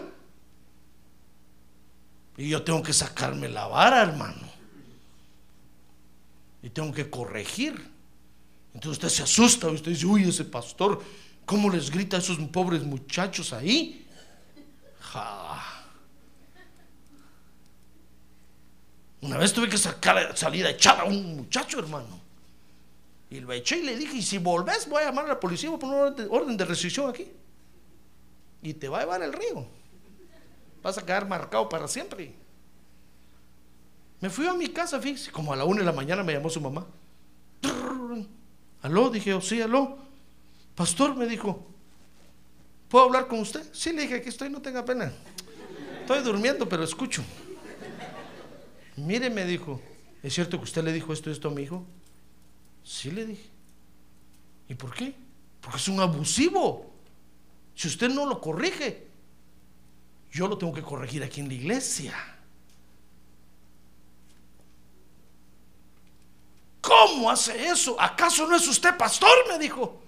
Y 2.37 2.49
yo 2.49 2.63
tengo 2.63 2.81
que 2.81 2.93
sacarme 2.93 3.47
la 3.47 3.67
vara, 3.67 4.01
hermano. 4.01 4.49
Y 6.61 6.69
tengo 6.69 6.91
que 6.93 7.09
corregir. 7.09 7.91
Entonces 8.73 9.03
usted 9.03 9.09
se 9.09 9.23
asusta, 9.23 9.67
usted 9.67 9.91
dice, 9.91 10.05
uy, 10.05 10.27
ese 10.27 10.45
pastor, 10.45 11.01
¿cómo 11.45 11.69
les 11.69 11.91
grita 11.91 12.17
a 12.17 12.19
esos 12.19 12.37
pobres 12.49 12.83
muchachos 12.83 13.53
ahí? 13.53 14.07
Una 19.21 19.37
vez 19.37 19.53
tuve 19.53 19.69
que 19.69 19.77
sacar, 19.77 20.35
salir 20.35 20.65
a 20.65 20.71
echar 20.71 20.99
a 20.99 21.03
un 21.03 21.37
muchacho, 21.37 21.79
hermano. 21.79 22.19
Y 23.29 23.39
lo 23.39 23.51
eché 23.53 23.77
y 23.77 23.83
le 23.83 23.95
dije, 23.95 24.17
y 24.17 24.21
si 24.21 24.37
volvés 24.37 24.87
voy 24.87 25.01
a 25.01 25.05
llamar 25.05 25.25
a 25.25 25.29
la 25.29 25.39
policía, 25.39 25.69
voy 25.69 25.77
a 25.77 25.79
poner 25.79 26.27
orden 26.29 26.57
de 26.57 26.65
restricción 26.65 27.09
aquí. 27.09 27.31
Y 28.61 28.73
te 28.73 28.89
va 28.89 28.99
a 28.99 29.01
llevar 29.01 29.23
el 29.23 29.33
río. 29.33 29.67
Vas 30.83 30.97
a 30.97 31.05
quedar 31.05 31.27
marcado 31.27 31.69
para 31.69 31.87
siempre. 31.87 32.35
Me 34.19 34.29
fui 34.29 34.45
a 34.45 34.53
mi 34.53 34.67
casa, 34.67 34.99
fíjese, 34.99 35.31
como 35.31 35.53
a 35.53 35.55
la 35.55 35.65
una 35.65 35.79
de 35.79 35.85
la 35.85 35.93
mañana 35.93 36.23
me 36.23 36.33
llamó 36.33 36.49
su 36.49 36.59
mamá. 36.61 36.85
Aló, 38.81 39.09
dije, 39.09 39.33
oh, 39.33 39.41
sí, 39.41 39.61
aló. 39.61 39.97
Pastor, 40.75 41.15
me 41.15 41.25
dijo, 41.25 41.65
¿puedo 42.89 43.05
hablar 43.05 43.27
con 43.27 43.39
usted? 43.39 43.63
Sí, 43.73 43.93
le 43.93 44.03
dije, 44.03 44.15
aquí 44.15 44.29
estoy, 44.29 44.49
no 44.49 44.61
tenga 44.61 44.83
pena. 44.83 45.13
Estoy 46.01 46.21
durmiendo, 46.21 46.67
pero 46.67 46.83
escucho. 46.83 47.23
Mire, 48.97 49.29
me 49.29 49.45
dijo, 49.45 49.79
¿es 50.21 50.33
cierto 50.33 50.57
que 50.57 50.65
usted 50.65 50.83
le 50.83 50.91
dijo 50.91 51.13
esto 51.13 51.29
y 51.29 51.33
esto 51.33 51.47
a 51.47 51.51
mi 51.51 51.63
hijo? 51.63 51.85
Sí, 52.83 53.09
le 53.09 53.25
dije. 53.25 53.49
¿Y 54.67 54.75
por 54.75 54.93
qué? 54.93 55.15
Porque 55.61 55.77
es 55.77 55.87
un 55.87 56.01
abusivo. 56.01 56.91
Si 57.73 57.87
usted 57.87 58.09
no 58.09 58.25
lo 58.25 58.41
corrige, 58.41 59.12
yo 60.33 60.47
lo 60.47 60.57
tengo 60.57 60.73
que 60.73 60.81
corregir 60.81 61.23
aquí 61.23 61.41
en 61.41 61.47
la 61.47 61.53
iglesia. 61.53 62.15
¿Cómo 66.81 67.29
hace 67.29 67.67
eso? 67.67 67.95
¿Acaso 68.01 68.47
no 68.47 68.55
es 68.55 68.67
usted 68.67 68.97
pastor? 68.97 69.29
Me 69.47 69.59
dijo. 69.59 70.01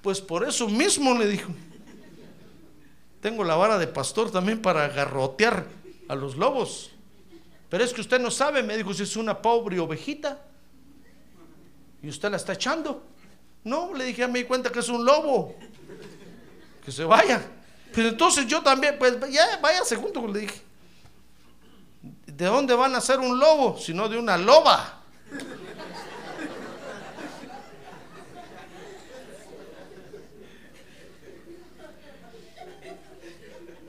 Pues 0.00 0.20
por 0.20 0.48
eso 0.48 0.68
mismo 0.68 1.18
le 1.18 1.26
dijo. 1.26 1.52
Tengo 3.20 3.42
la 3.42 3.56
vara 3.56 3.78
de 3.78 3.88
pastor 3.88 4.30
también 4.30 4.62
para 4.62 4.86
garrotear 4.88 5.66
a 6.06 6.14
los 6.14 6.36
lobos. 6.36 6.92
Pero 7.68 7.82
es 7.82 7.92
que 7.92 8.02
usted 8.02 8.20
no 8.20 8.30
sabe, 8.30 8.62
me 8.62 8.76
dijo, 8.76 8.94
si 8.94 9.02
es 9.02 9.16
una 9.16 9.42
pobre 9.42 9.80
ovejita. 9.80 10.40
Y 12.00 12.08
usted 12.08 12.30
la 12.30 12.36
está 12.36 12.52
echando. 12.52 13.02
No, 13.64 13.92
le 13.92 14.04
dije, 14.04 14.20
ya 14.20 14.28
me 14.28 14.38
di 14.38 14.44
cuenta 14.44 14.70
que 14.70 14.78
es 14.78 14.88
un 14.88 15.04
lobo. 15.04 15.56
Que 16.84 16.92
se 16.92 17.02
vaya. 17.02 17.55
Pero 17.96 18.10
entonces 18.10 18.46
yo 18.46 18.62
también, 18.62 18.96
pues 18.98 19.16
ya 19.30 19.58
váyase 19.62 19.96
junto, 19.96 20.28
le 20.28 20.40
dije. 20.40 20.60
¿De 22.26 22.44
dónde 22.44 22.74
van 22.74 22.94
a 22.94 23.00
ser 23.00 23.18
un 23.20 23.38
lobo? 23.38 23.78
Sino 23.78 24.06
de 24.06 24.18
una 24.18 24.36
loba. 24.36 25.00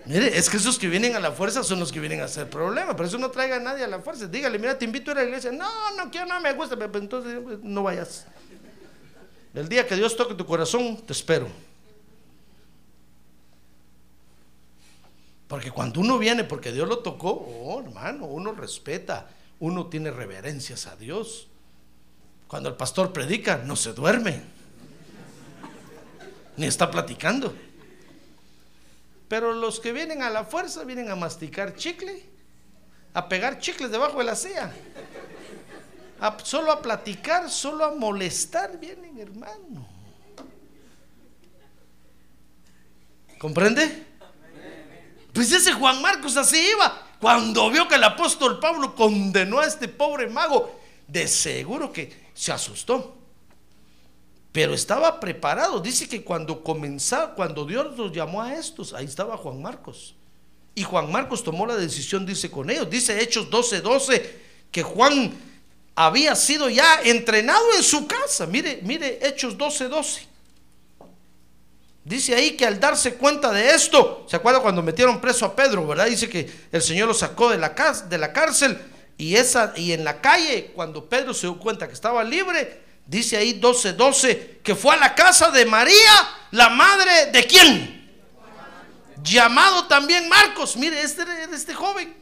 Mire, 0.06 0.38
es 0.38 0.50
que 0.50 0.56
esos 0.56 0.80
que 0.80 0.88
vienen 0.88 1.18
a 1.18 1.20
la 1.20 1.34
fuerza 1.34 1.62
son 1.62 1.82
los 1.82 1.92
que 1.92 2.00
vienen 2.00 2.22
a 2.22 2.26
hacer 2.26 2.50
problema. 2.50 2.96
Por 2.96 3.08
eso 3.08 3.18
no 3.18 3.30
traiga 3.30 3.58
a 3.58 3.60
nadie 3.60 3.84
a 3.84 3.88
la 3.88 4.00
fuerza. 4.00 4.26
Dígale, 4.26 4.58
mira, 4.58 4.78
te 4.78 4.86
invito 4.86 5.12
a 5.12 5.16
ir 5.16 5.18
a 5.18 5.22
la 5.24 5.28
iglesia. 5.28 5.52
No, 5.52 5.68
no 5.98 6.10
quiero, 6.10 6.28
no 6.28 6.40
me 6.40 6.54
gusta. 6.54 6.78
Pero 6.78 6.98
entonces 6.98 7.42
pues, 7.44 7.60
no 7.62 7.84
vayas. 7.84 8.26
El 9.54 9.68
día 9.68 9.86
que 9.86 9.96
Dios 9.98 10.16
toque 10.16 10.34
tu 10.34 10.46
corazón, 10.46 10.96
te 11.06 11.12
espero. 11.12 11.67
Porque 15.48 15.72
cuando 15.72 16.02
uno 16.02 16.18
viene 16.18 16.44
porque 16.44 16.72
Dios 16.72 16.88
lo 16.88 17.00
tocó, 17.00 17.32
oh 17.32 17.80
hermano, 17.80 18.26
uno 18.26 18.52
respeta, 18.52 19.30
uno 19.60 19.88
tiene 19.88 20.12
reverencias 20.12 20.88
a 20.88 20.96
Dios. 20.96 21.48
Cuando 22.48 22.70
el 22.70 22.76
pastor 22.76 23.14
predica, 23.14 23.58
no 23.58 23.76
se 23.76 23.94
duerme, 23.94 24.42
ni 26.58 26.66
está 26.66 26.92
platicando. 26.92 27.54
Pero 29.28 29.54
los 29.54 29.80
que 29.80 29.92
vienen 29.94 30.22
a 30.22 30.30
la 30.30 30.46
fuerza 30.46 30.84
vienen 30.84 31.10
a 31.10 31.16
masticar 31.16 31.76
chicle, 31.76 32.24
a 33.14 33.28
pegar 33.28 33.60
chicles 33.60 33.92
debajo 33.92 34.20
de 34.20 34.24
la 34.26 34.36
silla, 34.36 34.74
solo 36.44 36.72
a 36.72 36.82
platicar, 36.82 37.50
solo 37.50 37.86
a 37.86 37.92
molestar, 37.96 38.80
vienen 38.80 39.18
hermano. 39.20 39.88
¿Comprende? 43.38 44.17
Pues 45.38 45.52
ese 45.52 45.72
Juan 45.72 46.02
Marcos 46.02 46.36
así 46.36 46.58
iba. 46.72 47.00
Cuando 47.22 47.70
vio 47.70 47.88
que 47.88 47.94
el 47.94 48.04
apóstol 48.04 48.60
Pablo 48.60 48.96
condenó 48.96 49.60
a 49.60 49.68
este 49.68 49.88
pobre 49.88 50.26
mago, 50.26 50.80
de 51.08 51.28
seguro 51.28 51.94
que 51.94 52.32
se 52.34 52.52
asustó. 52.52 53.16
Pero 54.52 54.74
estaba 54.74 55.20
preparado. 55.20 55.80
Dice 55.80 56.10
que 56.10 56.24
cuando 56.24 56.64
comenzaba, 56.64 57.36
cuando 57.36 57.66
Dios 57.66 57.96
los 57.96 58.12
llamó 58.12 58.42
a 58.42 58.56
estos, 58.56 58.94
ahí 58.94 59.06
estaba 59.06 59.38
Juan 59.38 59.62
Marcos. 59.62 60.16
Y 60.74 60.82
Juan 60.82 61.12
Marcos 61.12 61.44
tomó 61.44 61.68
la 61.68 61.76
decisión, 61.76 62.26
dice 62.26 62.50
con 62.50 62.72
ellos. 62.72 62.90
Dice 62.90 63.22
Hechos 63.22 63.48
12:12 63.52 63.82
12, 63.82 64.40
que 64.72 64.82
Juan 64.82 65.38
había 65.94 66.36
sido 66.36 66.68
ya 66.68 67.02
entrenado 67.04 67.76
en 67.78 67.84
su 67.84 68.08
casa. 68.08 68.48
Mire, 68.48 68.80
mire, 68.82 69.20
Hechos 69.22 69.56
12:12. 69.56 69.88
12. 69.88 70.37
Dice 72.08 72.34
ahí 72.34 72.52
que 72.52 72.66
al 72.66 72.80
darse 72.80 73.16
cuenta 73.16 73.52
de 73.52 73.72
esto, 73.72 74.26
¿se 74.30 74.38
acuerda 74.38 74.62
cuando 74.62 74.82
metieron 74.82 75.20
preso 75.20 75.46
a 75.46 75.54
Pedro, 75.54 75.86
verdad? 75.86 76.06
Dice 76.06 76.30
que 76.30 76.50
el 76.72 76.82
Señor 76.82 77.10
lo 77.10 77.14
sacó 77.14 77.50
de 77.50 77.58
la, 77.58 77.76
de 78.08 78.18
la 78.18 78.32
cárcel 78.32 78.80
y, 79.18 79.36
esa, 79.36 79.74
y 79.76 79.92
en 79.92 80.06
la 80.06 80.22
calle, 80.22 80.72
cuando 80.74 81.10
Pedro 81.10 81.34
se 81.34 81.48
dio 81.48 81.60
cuenta 81.60 81.86
que 81.86 81.94
estaba 81.94 82.24
libre, 82.24 82.82
dice 83.06 83.36
ahí 83.36 83.60
12:12 83.60 83.94
12, 83.98 84.60
que 84.64 84.74
fue 84.74 84.96
a 84.96 85.00
la 85.00 85.16
casa 85.16 85.52
de 85.52 85.66
María, 85.66 86.30
la 86.52 86.70
madre 86.70 87.26
de 87.34 87.44
quién? 87.46 88.10
Llamado 89.22 89.88
también 89.88 90.30
Marcos, 90.30 90.78
mire, 90.78 91.02
este, 91.02 91.24
este 91.54 91.74
joven, 91.74 92.16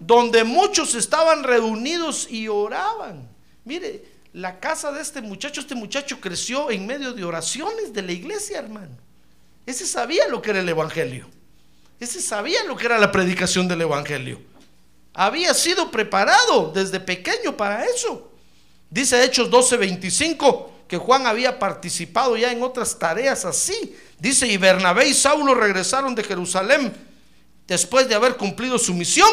donde 0.00 0.42
muchos 0.42 0.96
estaban 0.96 1.44
reunidos 1.44 2.26
y 2.28 2.48
oraban. 2.48 3.30
Mire, 3.64 4.15
la 4.36 4.60
casa 4.60 4.92
de 4.92 5.00
este 5.00 5.22
muchacho, 5.22 5.62
este 5.62 5.74
muchacho 5.74 6.20
creció 6.20 6.70
en 6.70 6.86
medio 6.86 7.14
de 7.14 7.24
oraciones 7.24 7.94
de 7.94 8.02
la 8.02 8.12
iglesia, 8.12 8.58
hermano. 8.58 8.94
Ese 9.64 9.86
sabía 9.86 10.28
lo 10.28 10.42
que 10.42 10.50
era 10.50 10.60
el 10.60 10.68
Evangelio. 10.68 11.26
Ese 11.98 12.20
sabía 12.20 12.62
lo 12.64 12.76
que 12.76 12.84
era 12.84 12.98
la 12.98 13.10
predicación 13.10 13.66
del 13.66 13.80
Evangelio. 13.80 14.42
Había 15.14 15.54
sido 15.54 15.90
preparado 15.90 16.70
desde 16.74 17.00
pequeño 17.00 17.56
para 17.56 17.86
eso. 17.86 18.30
Dice 18.90 19.24
Hechos 19.24 19.50
12:25 19.50 20.70
que 20.86 20.98
Juan 20.98 21.26
había 21.26 21.58
participado 21.58 22.36
ya 22.36 22.52
en 22.52 22.62
otras 22.62 22.98
tareas 22.98 23.46
así. 23.46 23.96
Dice, 24.18 24.46
y 24.46 24.58
Bernabé 24.58 25.08
y 25.08 25.14
Saulo 25.14 25.54
regresaron 25.54 26.14
de 26.14 26.22
Jerusalén 26.22 26.94
después 27.66 28.06
de 28.06 28.14
haber 28.14 28.36
cumplido 28.36 28.78
su 28.78 28.92
misión 28.92 29.30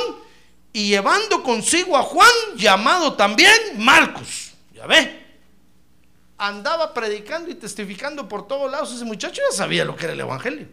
y 0.71 0.87
llevando 0.87 1.43
consigo 1.43 1.97
a 1.97 2.03
Juan, 2.03 2.31
llamado 2.55 3.15
también 3.15 3.51
Marcos. 3.75 4.52
Andaba 6.37 6.93
predicando 6.93 7.49
y 7.49 7.55
testificando 7.55 8.27
por 8.27 8.47
todos 8.47 8.71
lados. 8.71 8.93
Ese 8.93 9.05
muchacho 9.05 9.41
ya 9.49 9.55
sabía 9.55 9.85
lo 9.85 9.95
que 9.95 10.05
era 10.05 10.13
el 10.13 10.19
Evangelio. 10.19 10.67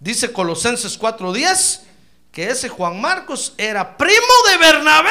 Dice 0.00 0.32
Colosenses 0.32 0.98
4:10 0.98 1.82
que 2.32 2.48
ese 2.48 2.68
Juan 2.68 3.00
Marcos 3.00 3.54
era 3.58 3.96
primo 3.96 4.34
de 4.48 4.58
Bernabé. 4.58 5.10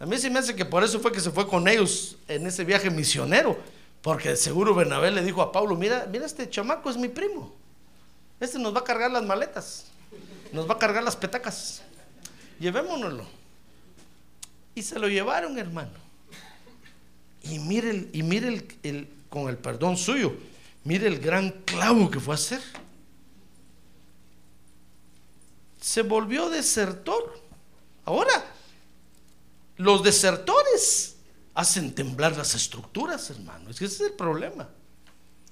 A 0.00 0.06
mí 0.06 0.16
sí 0.18 0.30
me 0.30 0.38
hace 0.38 0.54
que 0.54 0.64
por 0.64 0.84
eso 0.84 1.00
fue 1.00 1.10
que 1.10 1.20
se 1.20 1.30
fue 1.30 1.48
con 1.48 1.66
ellos 1.66 2.16
en 2.28 2.46
ese 2.46 2.64
viaje 2.64 2.88
misionero. 2.88 3.58
Porque 4.00 4.36
seguro 4.36 4.74
Bernabé 4.74 5.10
le 5.10 5.22
dijo 5.22 5.42
a 5.42 5.50
Pablo, 5.50 5.74
mira, 5.74 6.06
mira 6.10 6.24
este 6.24 6.48
chamaco 6.48 6.88
es 6.88 6.96
mi 6.96 7.08
primo. 7.08 7.52
Este 8.38 8.58
nos 8.58 8.74
va 8.74 8.80
a 8.80 8.84
cargar 8.84 9.10
las 9.10 9.24
maletas. 9.24 9.86
Nos 10.52 10.70
va 10.70 10.74
a 10.74 10.78
cargar 10.78 11.02
las 11.02 11.16
petacas. 11.16 11.82
Llevémonoslo. 12.60 13.26
Y 14.78 14.82
se 14.82 14.96
lo 14.96 15.08
llevaron, 15.08 15.58
hermano. 15.58 15.90
Y 17.42 17.58
mire, 17.58 18.10
y 18.12 18.22
mire 18.22 18.64
el, 18.84 19.08
con 19.28 19.48
el 19.48 19.56
perdón 19.56 19.96
suyo, 19.96 20.32
mire 20.84 21.08
el 21.08 21.18
gran 21.18 21.50
clavo 21.64 22.08
que 22.08 22.20
fue 22.20 22.34
a 22.34 22.36
hacer. 22.36 22.62
Se 25.80 26.02
volvió 26.02 26.48
desertor. 26.48 27.40
Ahora, 28.04 28.30
los 29.78 30.04
desertores 30.04 31.16
hacen 31.54 31.92
temblar 31.92 32.36
las 32.36 32.54
estructuras, 32.54 33.30
hermano. 33.30 33.70
Es 33.70 33.80
que 33.80 33.86
ese 33.86 34.04
es 34.04 34.10
el 34.12 34.16
problema. 34.16 34.68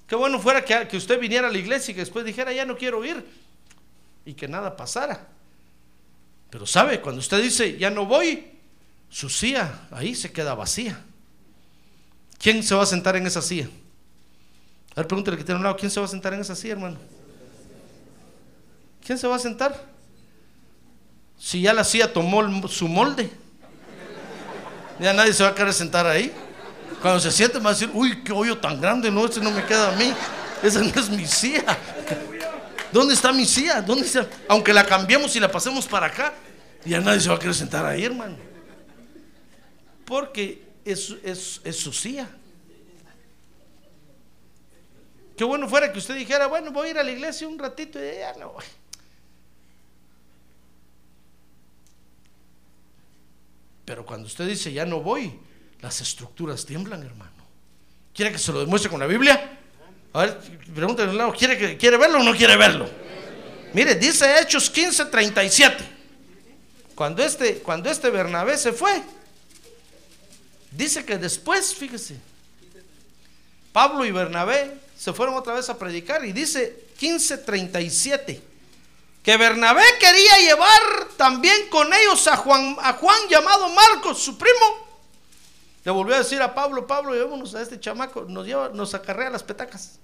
Qué 0.07 0.15
bueno 0.15 0.39
fuera 0.39 0.63
que, 0.63 0.87
que 0.87 0.95
usted 0.95 1.19
viniera 1.19 1.49
a 1.49 1.51
la 1.51 1.57
iglesia 1.57 1.91
y 1.91 1.95
que 1.95 1.99
después 1.99 2.23
dijera, 2.23 2.53
ya 2.53 2.65
no 2.65 2.77
quiero 2.77 3.03
ir. 3.03 3.27
Y 4.23 4.35
que 4.35 4.47
nada 4.47 4.77
pasara. 4.77 5.27
Pero 6.49 6.65
sabe, 6.65 7.01
cuando 7.01 7.19
usted 7.19 7.43
dice, 7.43 7.77
ya 7.77 7.89
no 7.89 8.05
voy, 8.05 8.56
su 9.09 9.29
silla 9.29 9.87
ahí 9.91 10.15
se 10.15 10.31
queda 10.31 10.53
vacía. 10.53 10.99
¿Quién 12.39 12.61
se 12.63 12.75
va 12.75 12.83
a 12.83 12.85
sentar 12.85 13.15
en 13.15 13.25
esa 13.25 13.41
silla? 13.41 13.67
A 14.91 15.01
ver, 15.01 15.07
pregúntale 15.07 15.37
que 15.37 15.43
tiene 15.43 15.57
un 15.57 15.63
lado, 15.63 15.75
¿quién 15.75 15.91
se 15.91 15.99
va 15.99 16.05
a 16.05 16.09
sentar 16.09 16.33
en 16.33 16.41
esa 16.41 16.55
silla, 16.55 16.73
hermano? 16.73 16.97
¿Quién 19.05 19.17
se 19.17 19.27
va 19.27 19.35
a 19.35 19.39
sentar? 19.39 19.79
Si 21.39 21.61
ya 21.61 21.73
la 21.73 21.83
silla 21.83 22.11
tomó 22.11 22.67
su 22.67 22.87
molde, 22.87 23.29
ya 24.99 25.13
nadie 25.13 25.33
se 25.33 25.43
va 25.43 25.49
a 25.49 25.55
querer 25.55 25.73
sentar 25.73 26.07
ahí. 26.07 26.33
Cuando 27.01 27.19
se 27.19 27.31
siente, 27.31 27.59
va 27.59 27.69
a 27.69 27.73
decir, 27.73 27.91
uy, 27.93 28.23
qué 28.23 28.31
hoyo 28.31 28.57
tan 28.57 28.81
grande, 28.81 29.11
no, 29.11 29.25
ese 29.25 29.39
no 29.39 29.51
me 29.51 29.63
queda 29.63 29.93
a 29.93 29.95
mí, 29.95 30.11
esa 30.63 30.79
no 30.79 30.89
es 30.89 31.09
mi 31.09 31.27
silla. 31.27 31.77
¿Dónde 32.91 33.13
está 33.13 33.31
mi 33.31 33.45
silla? 33.45 33.81
¿Dónde 33.81 34.05
está? 34.05 34.27
Aunque 34.47 34.73
la 34.73 34.85
cambiemos 34.85 35.35
y 35.35 35.39
la 35.39 35.51
pasemos 35.51 35.85
para 35.85 36.07
acá, 36.07 36.33
ya 36.83 36.99
nadie 36.99 37.19
se 37.19 37.29
va 37.29 37.35
a 37.35 37.39
querer 37.39 37.53
sentar 37.53 37.85
ahí, 37.85 38.03
hermano 38.03 38.46
porque 40.07 40.63
es, 40.85 41.13
es, 41.21 41.59
es 41.65 41.75
sucia. 41.75 42.29
Qué 45.35 45.43
bueno 45.43 45.67
fuera 45.67 45.91
que 45.91 45.99
usted 45.99 46.15
dijera, 46.15 46.47
bueno, 46.47 46.71
voy 46.71 46.87
a 46.87 46.91
ir 46.91 46.97
a 46.97 47.03
la 47.03 47.11
iglesia 47.11 47.45
un 47.45 47.59
ratito 47.59 47.99
y 47.99 48.19
ya 48.19 48.33
no 48.39 48.53
voy. 48.53 48.63
Pero 53.83 54.05
cuando 54.05 54.27
usted 54.27 54.47
dice, 54.47 54.71
ya 54.71 54.85
no 54.85 55.01
voy, 55.01 55.37
las 55.81 55.99
estructuras 55.99 56.65
tiemblan, 56.65 57.03
hermano. 57.03 57.31
¿Quiere 58.13 58.31
que 58.31 58.39
se 58.39 58.53
lo 58.53 58.61
demuestre 58.61 58.89
con 58.89 59.01
la 59.01 59.07
Biblia? 59.07 59.59
A 60.13 60.21
ver, 60.21 60.39
pregúntenle 60.73 61.11
al 61.11 61.17
lado, 61.17 61.33
¿quiere, 61.33 61.77
¿quiere 61.77 61.97
verlo 61.97 62.19
o 62.19 62.23
no 62.23 62.33
quiere 62.33 62.55
verlo? 62.55 62.89
Mire, 63.73 63.95
dice 63.95 64.39
Hechos 64.39 64.69
15, 64.69 65.05
37. 65.05 65.83
Cuando 66.95 67.23
este, 67.23 67.59
cuando 67.59 67.89
este 67.89 68.09
Bernabé 68.09 68.57
se 68.57 68.71
fue, 68.71 69.03
dice 70.71 71.05
que 71.05 71.17
después, 71.17 71.73
fíjese, 71.73 72.17
Pablo 73.71 74.05
y 74.05 74.11
Bernabé 74.11 74.77
se 74.97 75.13
fueron 75.13 75.35
otra 75.35 75.53
vez 75.53 75.69
a 75.69 75.77
predicar 75.77 76.25
y 76.25 76.31
dice 76.31 76.87
15:37 76.99 78.41
que 79.27 79.35
Bernabé 79.35 79.83
quería 79.99 80.37
llevar 80.39 81.09
también 81.17 81.67
con 81.69 81.93
ellos 81.93 82.27
a 82.27 82.37
Juan, 82.37 82.77
a 82.79 82.93
Juan 82.93 83.27
llamado 83.29 83.67
Marcos, 83.69 84.19
su 84.19 84.37
primo. 84.37 84.87
Le 85.83 85.91
volvió 85.91 86.15
a 86.15 86.19
decir 86.19 86.41
a 86.41 86.55
Pablo, 86.55 86.87
Pablo, 86.87 87.13
llevémonos 87.13 87.53
a 87.53 87.61
este 87.61 87.77
chamaco, 87.77 88.25
nos 88.27 88.45
lleva, 88.45 88.69
nos 88.69 88.93
acarrea 88.93 89.29
las 89.29 89.43
petacas. 89.43 89.99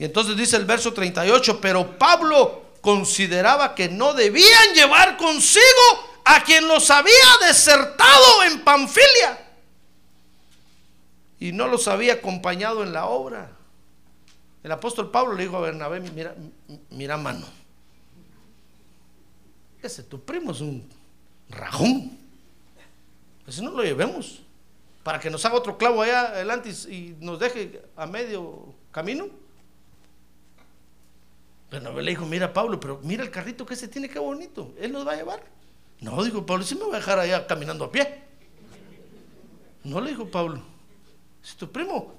Y 0.00 0.04
entonces 0.04 0.36
dice 0.36 0.56
el 0.56 0.64
verso 0.64 0.92
38, 0.92 1.60
pero 1.60 1.96
Pablo 1.96 2.64
consideraba 2.80 3.74
que 3.74 3.88
no 3.88 4.14
debían 4.14 4.74
llevar 4.74 5.16
consigo 5.16 6.09
a 6.24 6.42
quien 6.44 6.66
los 6.68 6.90
había 6.90 7.12
desertado 7.46 8.44
en 8.44 8.62
Panfilia 8.62 9.46
y 11.38 11.52
no 11.52 11.68
los 11.68 11.88
había 11.88 12.14
acompañado 12.14 12.82
en 12.82 12.92
la 12.92 13.06
obra. 13.06 13.50
El 14.62 14.72
apóstol 14.72 15.10
Pablo 15.10 15.34
le 15.34 15.44
dijo 15.44 15.56
a 15.56 15.60
Bernabé, 15.60 16.00
mira, 16.00 16.34
mira 16.90 17.16
mano, 17.16 17.46
ese 19.82 20.02
tu 20.02 20.22
primo 20.22 20.52
es 20.52 20.60
un 20.60 20.86
rajón, 21.48 22.18
ese 23.46 23.62
no 23.62 23.70
lo 23.70 23.82
llevemos 23.82 24.42
para 25.02 25.18
que 25.18 25.30
nos 25.30 25.44
haga 25.44 25.56
otro 25.56 25.78
clavo 25.78 26.02
allá 26.02 26.28
adelante 26.28 26.70
y, 26.88 27.16
nos 27.20 27.38
deje 27.40 27.82
a 27.96 28.06
medio 28.06 28.74
camino. 28.92 29.28
Bernabé 31.70 32.02
le 32.02 32.10
dijo, 32.10 32.26
mira 32.26 32.52
Pablo, 32.52 32.78
pero 32.78 33.00
mira 33.02 33.22
el 33.22 33.30
carrito 33.30 33.64
que 33.64 33.74
ese 33.74 33.88
tiene, 33.88 34.08
qué 34.08 34.18
bonito, 34.18 34.74
él 34.78 34.92
nos 34.92 35.06
va 35.06 35.12
a 35.12 35.16
llevar. 35.16 35.42
No, 36.00 36.22
dijo 36.24 36.46
Pablo, 36.46 36.64
si 36.64 36.74
me 36.74 36.82
va 36.82 36.94
a 36.94 36.98
dejar 36.98 37.18
allá 37.18 37.46
caminando 37.46 37.84
a 37.84 37.92
pie. 37.92 38.22
No 39.84 40.00
le 40.00 40.10
dijo 40.10 40.30
Pablo, 40.30 40.62
si 41.42 41.56
tu 41.56 41.70
primo 41.70 42.14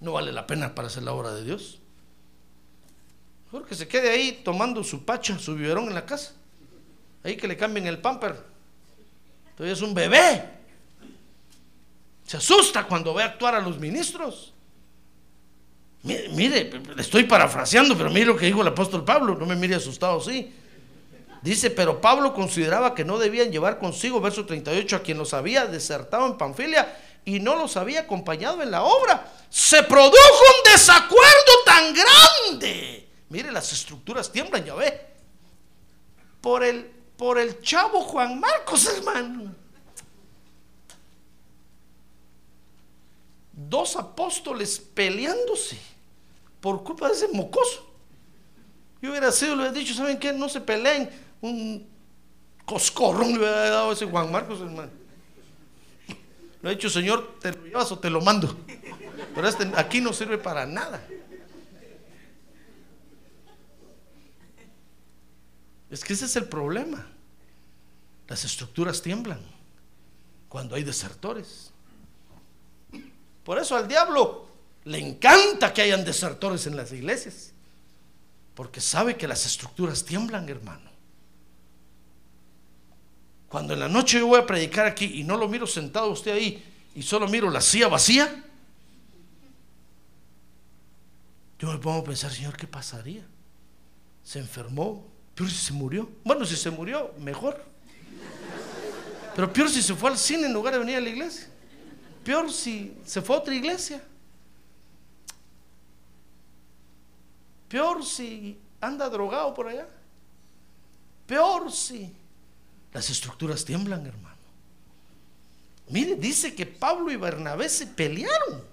no 0.00 0.12
vale 0.12 0.32
la 0.32 0.46
pena 0.46 0.74
para 0.74 0.88
hacer 0.88 1.02
la 1.02 1.12
obra 1.12 1.32
de 1.32 1.44
Dios. 1.44 1.80
Mejor 3.46 3.66
que 3.66 3.74
se 3.74 3.88
quede 3.88 4.10
ahí 4.10 4.40
tomando 4.44 4.82
su 4.82 5.04
pacha, 5.04 5.38
su 5.38 5.54
biberón 5.54 5.86
en 5.88 5.94
la 5.94 6.04
casa. 6.04 6.34
Ahí 7.22 7.36
que 7.36 7.48
le 7.48 7.56
cambien 7.56 7.86
el 7.86 7.98
pamper. 7.98 8.36
Todavía 9.56 9.74
es 9.74 9.82
un 9.82 9.94
bebé. 9.94 10.50
Se 12.26 12.36
asusta 12.36 12.84
cuando 12.84 13.14
ve 13.14 13.22
actuar 13.22 13.54
a 13.54 13.60
los 13.60 13.78
ministros. 13.78 14.52
Mire, 16.02 16.28
mire, 16.30 16.70
estoy 16.98 17.24
parafraseando, 17.24 17.96
pero 17.96 18.10
mire 18.10 18.26
lo 18.26 18.36
que 18.36 18.46
dijo 18.46 18.62
el 18.62 18.68
apóstol 18.68 19.04
Pablo. 19.04 19.36
No 19.36 19.46
me 19.46 19.56
mire 19.56 19.76
asustado 19.76 20.18
así. 20.20 20.52
Dice, 21.46 21.70
pero 21.70 22.00
Pablo 22.00 22.34
consideraba 22.34 22.92
que 22.92 23.04
no 23.04 23.18
debían 23.18 23.52
llevar 23.52 23.78
consigo, 23.78 24.20
verso 24.20 24.44
38, 24.44 24.96
a 24.96 24.98
quien 24.98 25.16
los 25.16 25.32
había 25.32 25.64
desertado 25.64 26.26
en 26.26 26.36
Panfilia 26.36 26.98
y 27.24 27.38
no 27.38 27.54
los 27.54 27.76
había 27.76 28.00
acompañado 28.00 28.64
en 28.64 28.72
la 28.72 28.82
obra. 28.82 29.32
Se 29.48 29.84
produjo 29.84 30.16
un 30.16 30.72
desacuerdo 30.72 31.52
tan 31.64 31.94
grande. 31.94 33.08
Mire, 33.28 33.52
las 33.52 33.72
estructuras 33.72 34.32
tiemblan, 34.32 34.64
ya 34.64 34.74
ve. 34.74 35.06
Por 36.40 36.64
el, 36.64 36.84
por 37.16 37.38
el 37.38 37.60
chavo 37.60 38.00
Juan 38.00 38.40
Marcos, 38.40 38.84
hermano. 38.96 39.54
Dos 43.52 43.94
apóstoles 43.94 44.80
peleándose 44.80 45.78
por 46.60 46.82
culpa 46.82 47.06
de 47.06 47.14
ese 47.14 47.28
mocoso. 47.28 47.86
Yo 49.00 49.10
hubiera 49.10 49.30
sido, 49.30 49.54
le 49.54 49.62
hubiera 49.62 49.78
dicho, 49.78 49.94
¿saben 49.94 50.18
qué? 50.18 50.32
No 50.32 50.48
se 50.48 50.60
peleen. 50.60 51.25
Un 51.40 51.88
coscorrón 52.64 53.32
le 53.32 53.38
hubiera 53.38 53.70
dado 53.70 53.92
ese 53.92 54.06
Juan 54.06 54.30
Marcos, 54.30 54.60
hermano. 54.60 54.90
Le 56.62 56.70
he 56.70 56.74
dicho, 56.74 56.90
Señor, 56.90 57.38
¿te 57.40 57.52
lo 57.52 57.64
llevas 57.64 57.92
o 57.92 57.98
te 57.98 58.10
lo 58.10 58.20
mando? 58.20 58.56
Pero 59.34 59.48
este 59.48 59.70
aquí 59.76 60.00
no 60.00 60.12
sirve 60.12 60.38
para 60.38 60.66
nada. 60.66 61.06
Es 65.90 66.02
que 66.04 66.14
ese 66.14 66.24
es 66.24 66.36
el 66.36 66.46
problema. 66.46 67.06
Las 68.28 68.44
estructuras 68.44 69.00
tiemblan 69.02 69.40
cuando 70.48 70.74
hay 70.74 70.82
desertores. 70.82 71.70
Por 73.44 73.58
eso 73.58 73.76
al 73.76 73.86
diablo 73.86 74.48
le 74.84 74.98
encanta 74.98 75.72
que 75.72 75.82
hayan 75.82 76.04
desertores 76.04 76.66
en 76.66 76.76
las 76.76 76.92
iglesias. 76.92 77.52
Porque 78.54 78.80
sabe 78.80 79.16
que 79.16 79.28
las 79.28 79.46
estructuras 79.46 80.04
tiemblan, 80.04 80.48
hermano. 80.48 80.85
Cuando 83.48 83.74
en 83.74 83.80
la 83.80 83.88
noche 83.88 84.18
yo 84.18 84.26
voy 84.26 84.40
a 84.40 84.46
predicar 84.46 84.86
aquí 84.86 85.20
y 85.20 85.24
no 85.24 85.36
lo 85.36 85.48
miro 85.48 85.66
sentado 85.66 86.10
usted 86.10 86.32
ahí 86.32 86.64
y 86.94 87.02
solo 87.02 87.28
miro 87.28 87.48
la 87.50 87.60
silla 87.60 87.88
vacía, 87.88 88.44
yo 91.58 91.72
me 91.72 91.78
pongo 91.78 92.00
a 92.00 92.04
pensar, 92.04 92.30
Señor, 92.30 92.56
¿qué 92.56 92.66
pasaría? 92.66 93.24
Se 94.22 94.38
enfermó, 94.38 95.06
peor 95.34 95.48
si 95.48 95.56
se 95.56 95.72
murió. 95.72 96.08
Bueno, 96.24 96.44
si 96.44 96.56
se 96.56 96.70
murió, 96.70 97.14
mejor. 97.18 97.64
Pero 99.34 99.52
peor 99.52 99.70
si 99.70 99.82
se 99.82 99.94
fue 99.94 100.10
al 100.10 100.18
cine 100.18 100.46
en 100.46 100.52
lugar 100.52 100.74
de 100.74 100.80
venir 100.80 100.96
a 100.96 101.00
la 101.00 101.08
iglesia. 101.08 101.48
Peor 102.24 102.52
si 102.52 102.96
se 103.04 103.22
fue 103.22 103.36
a 103.36 103.38
otra 103.38 103.54
iglesia. 103.54 104.02
Peor 107.68 108.04
si 108.04 108.58
anda 108.80 109.08
drogado 109.08 109.54
por 109.54 109.68
allá. 109.68 109.86
Peor 111.26 111.70
si 111.72 112.12
las 112.96 113.10
estructuras 113.10 113.62
tiemblan, 113.62 114.06
hermano. 114.06 114.36
Mire, 115.90 116.16
dice 116.16 116.54
que 116.54 116.64
Pablo 116.64 117.12
y 117.12 117.16
Bernabé 117.16 117.68
se 117.68 117.86
pelearon. 117.86 118.64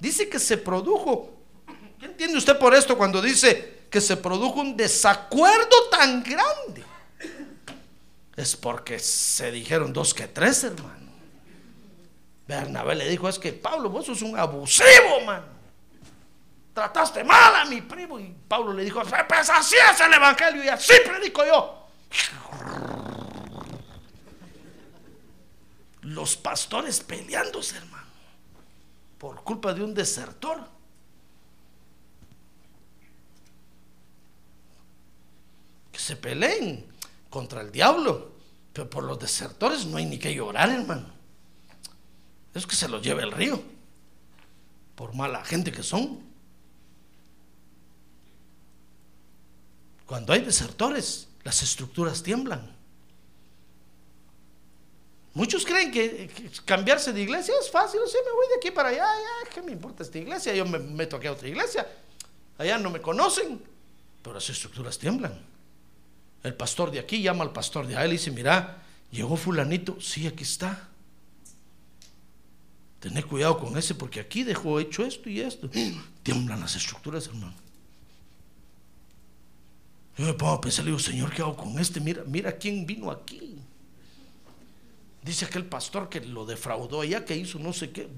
Dice 0.00 0.26
que 0.26 0.38
se 0.38 0.56
produjo. 0.56 1.34
¿Qué 2.00 2.06
entiende 2.06 2.38
usted 2.38 2.58
por 2.58 2.74
esto 2.74 2.96
cuando 2.96 3.20
dice 3.20 3.82
que 3.90 4.00
se 4.00 4.16
produjo 4.16 4.62
un 4.62 4.74
desacuerdo 4.74 5.90
tan 5.90 6.22
grande? 6.22 6.82
Es 8.36 8.56
porque 8.56 8.98
se 8.98 9.52
dijeron 9.52 9.92
dos 9.92 10.14
que 10.14 10.26
tres, 10.28 10.64
hermano. 10.64 11.12
Bernabé 12.46 12.94
le 12.94 13.10
dijo, 13.10 13.28
es 13.28 13.38
que 13.38 13.52
Pablo, 13.52 13.90
vos 13.90 14.06
sos 14.06 14.22
un 14.22 14.38
abusivo, 14.38 15.20
mano 15.26 15.58
trataste 16.72 17.24
mal 17.24 17.56
a 17.56 17.64
mi 17.64 17.82
primo. 17.82 18.18
Y 18.18 18.34
Pablo 18.46 18.72
le 18.72 18.84
dijo, 18.84 19.02
pues 19.02 19.50
así 19.50 19.74
es 19.76 20.00
el 20.00 20.14
Evangelio 20.14 20.64
y 20.64 20.68
así 20.68 20.94
predico 21.04 21.44
yo. 21.44 21.88
Los 26.08 26.36
pastores 26.36 27.00
peleándose, 27.00 27.76
hermano, 27.76 28.06
por 29.18 29.44
culpa 29.44 29.74
de 29.74 29.82
un 29.82 29.92
desertor. 29.92 30.66
Que 35.92 35.98
se 35.98 36.16
peleen 36.16 36.86
contra 37.28 37.60
el 37.60 37.70
diablo, 37.70 38.32
pero 38.72 38.88
por 38.88 39.04
los 39.04 39.18
desertores 39.18 39.84
no 39.84 39.98
hay 39.98 40.06
ni 40.06 40.18
que 40.18 40.34
llorar, 40.34 40.70
hermano. 40.70 41.08
Es 42.54 42.66
que 42.66 42.74
se 42.74 42.88
los 42.88 43.02
lleve 43.02 43.22
el 43.22 43.32
río, 43.32 43.62
por 44.94 45.14
mala 45.14 45.44
gente 45.44 45.70
que 45.70 45.82
son. 45.82 46.22
Cuando 50.06 50.32
hay 50.32 50.40
desertores, 50.40 51.28
las 51.44 51.62
estructuras 51.62 52.22
tiemblan. 52.22 52.77
Muchos 55.38 55.64
creen 55.64 55.92
que 55.92 56.28
cambiarse 56.64 57.12
de 57.12 57.22
iglesia 57.22 57.54
es 57.60 57.70
fácil. 57.70 58.00
Sí, 58.08 58.16
me 58.26 58.32
voy 58.32 58.48
de 58.48 58.56
aquí 58.56 58.72
para 58.72 58.88
allá. 58.88 59.04
Ya, 59.04 59.50
¿Qué 59.54 59.62
me 59.62 59.70
importa 59.70 60.02
esta 60.02 60.18
iglesia? 60.18 60.52
Yo 60.52 60.66
me 60.66 60.80
meto 60.80 61.14
aquí 61.14 61.28
a 61.28 61.32
otra 61.32 61.46
iglesia. 61.46 61.86
Allá 62.58 62.76
no 62.76 62.90
me 62.90 63.00
conocen. 63.00 63.62
Pero 64.20 64.34
las 64.34 64.50
estructuras 64.50 64.98
tiemblan. 64.98 65.40
El 66.42 66.54
pastor 66.54 66.90
de 66.90 66.98
aquí 66.98 67.22
llama 67.22 67.44
al 67.44 67.52
pastor 67.52 67.86
de 67.86 67.94
allá 67.94 68.06
y 68.06 68.08
le 68.08 68.12
dice, 68.14 68.32
mira, 68.32 68.82
llegó 69.12 69.36
fulanito. 69.36 70.00
Sí, 70.00 70.26
aquí 70.26 70.42
está. 70.42 70.88
Tené 72.98 73.22
cuidado 73.22 73.60
con 73.60 73.78
ese 73.78 73.94
porque 73.94 74.18
aquí 74.18 74.42
dejó 74.42 74.80
hecho 74.80 75.04
esto 75.04 75.30
y 75.30 75.40
esto. 75.40 75.70
Tiemblan 76.24 76.58
las 76.58 76.74
estructuras, 76.74 77.28
hermano. 77.28 77.54
Yo 80.16 80.24
me 80.24 80.34
pongo 80.34 80.54
a 80.54 80.60
pensar, 80.60 80.84
le 80.84 80.90
digo, 80.90 80.98
Señor, 80.98 81.32
¿qué 81.32 81.42
hago 81.42 81.56
con 81.56 81.78
este? 81.78 82.00
Mira, 82.00 82.24
mira 82.26 82.50
quién 82.50 82.84
vino 82.84 83.08
aquí. 83.08 83.57
Dice 85.28 85.44
aquel 85.44 85.66
pastor 85.66 86.08
que 86.08 86.22
lo 86.22 86.46
defraudó 86.46 87.02
allá, 87.02 87.22
que 87.22 87.36
hizo 87.36 87.58
no 87.58 87.74
sé 87.74 87.90
qué. 87.90 88.08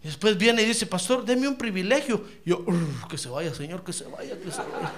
Y 0.00 0.06
después 0.06 0.38
viene 0.38 0.62
y 0.62 0.66
dice, 0.66 0.86
pastor, 0.86 1.24
deme 1.24 1.48
un 1.48 1.56
privilegio. 1.56 2.24
Y 2.44 2.50
yo, 2.50 2.64
que 3.10 3.18
se 3.18 3.28
vaya, 3.28 3.52
Señor, 3.52 3.82
que 3.82 3.92
se 3.92 4.04
vaya, 4.04 4.38
que 4.38 4.52
se 4.52 4.58
vaya. 4.58 4.92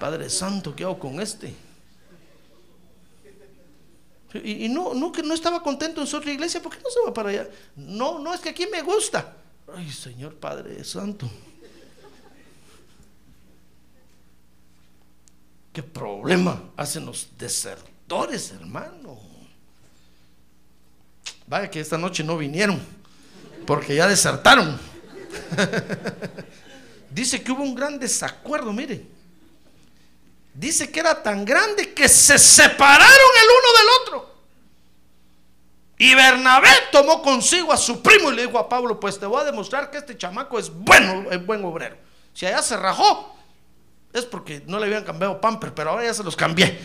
Padre 0.00 0.28
Santo, 0.28 0.74
¿qué 0.74 0.82
hago 0.82 0.98
con 0.98 1.20
este? 1.20 1.54
Y, 4.42 4.68
no, 4.68 4.92
no, 4.92 5.12
que 5.12 5.22
no 5.22 5.34
estaba 5.34 5.62
contento 5.62 6.00
en 6.00 6.08
su 6.08 6.16
otra 6.16 6.32
iglesia, 6.32 6.60
¿por 6.60 6.74
qué 6.74 6.82
no 6.82 6.90
se 6.90 6.98
va 7.06 7.14
para 7.14 7.28
allá? 7.28 7.48
No, 7.76 8.18
no, 8.18 8.34
es 8.34 8.40
que 8.40 8.48
aquí 8.48 8.66
me 8.66 8.82
gusta. 8.82 9.36
Ay, 9.72 9.88
Señor 9.92 10.34
Padre 10.34 10.82
Santo. 10.82 11.30
¿Qué 15.72 15.80
problema 15.84 16.60
hacen 16.76 17.06
los 17.06 17.28
desertores, 18.08 18.52
hermano? 18.52 19.18
Vaya 21.46 21.70
que 21.70 21.80
esta 21.80 21.98
noche 21.98 22.24
no 22.24 22.38
vinieron, 22.38 22.80
porque 23.66 23.94
ya 23.94 24.08
desertaron. 24.08 24.78
Dice 27.10 27.42
que 27.42 27.52
hubo 27.52 27.62
un 27.62 27.74
gran 27.74 27.98
desacuerdo, 27.98 28.72
mire. 28.72 29.06
Dice 30.54 30.90
que 30.90 31.00
era 31.00 31.22
tan 31.22 31.44
grande 31.44 31.92
que 31.92 32.08
se 32.08 32.38
separaron 32.38 33.06
el 33.06 33.48
uno 33.58 33.78
del 33.78 33.88
otro. 34.02 34.38
Y 35.98 36.14
Bernabé 36.14 36.70
tomó 36.92 37.22
consigo 37.22 37.72
a 37.72 37.76
su 37.76 38.02
primo 38.02 38.30
y 38.32 38.36
le 38.36 38.46
dijo 38.46 38.58
a 38.58 38.68
Pablo, 38.68 38.98
pues 38.98 39.18
te 39.18 39.26
voy 39.26 39.42
a 39.42 39.44
demostrar 39.44 39.90
que 39.90 39.98
este 39.98 40.16
chamaco 40.16 40.58
es 40.58 40.70
bueno, 40.70 41.30
es 41.30 41.44
buen 41.44 41.64
obrero. 41.64 41.96
Si 42.32 42.46
allá 42.46 42.62
se 42.62 42.76
rajó, 42.76 43.36
es 44.12 44.24
porque 44.24 44.62
no 44.66 44.78
le 44.78 44.86
habían 44.86 45.04
cambiado 45.04 45.40
pamper, 45.40 45.74
pero 45.74 45.90
ahora 45.90 46.04
ya 46.04 46.14
se 46.14 46.24
los 46.24 46.36
cambié. 46.36 46.78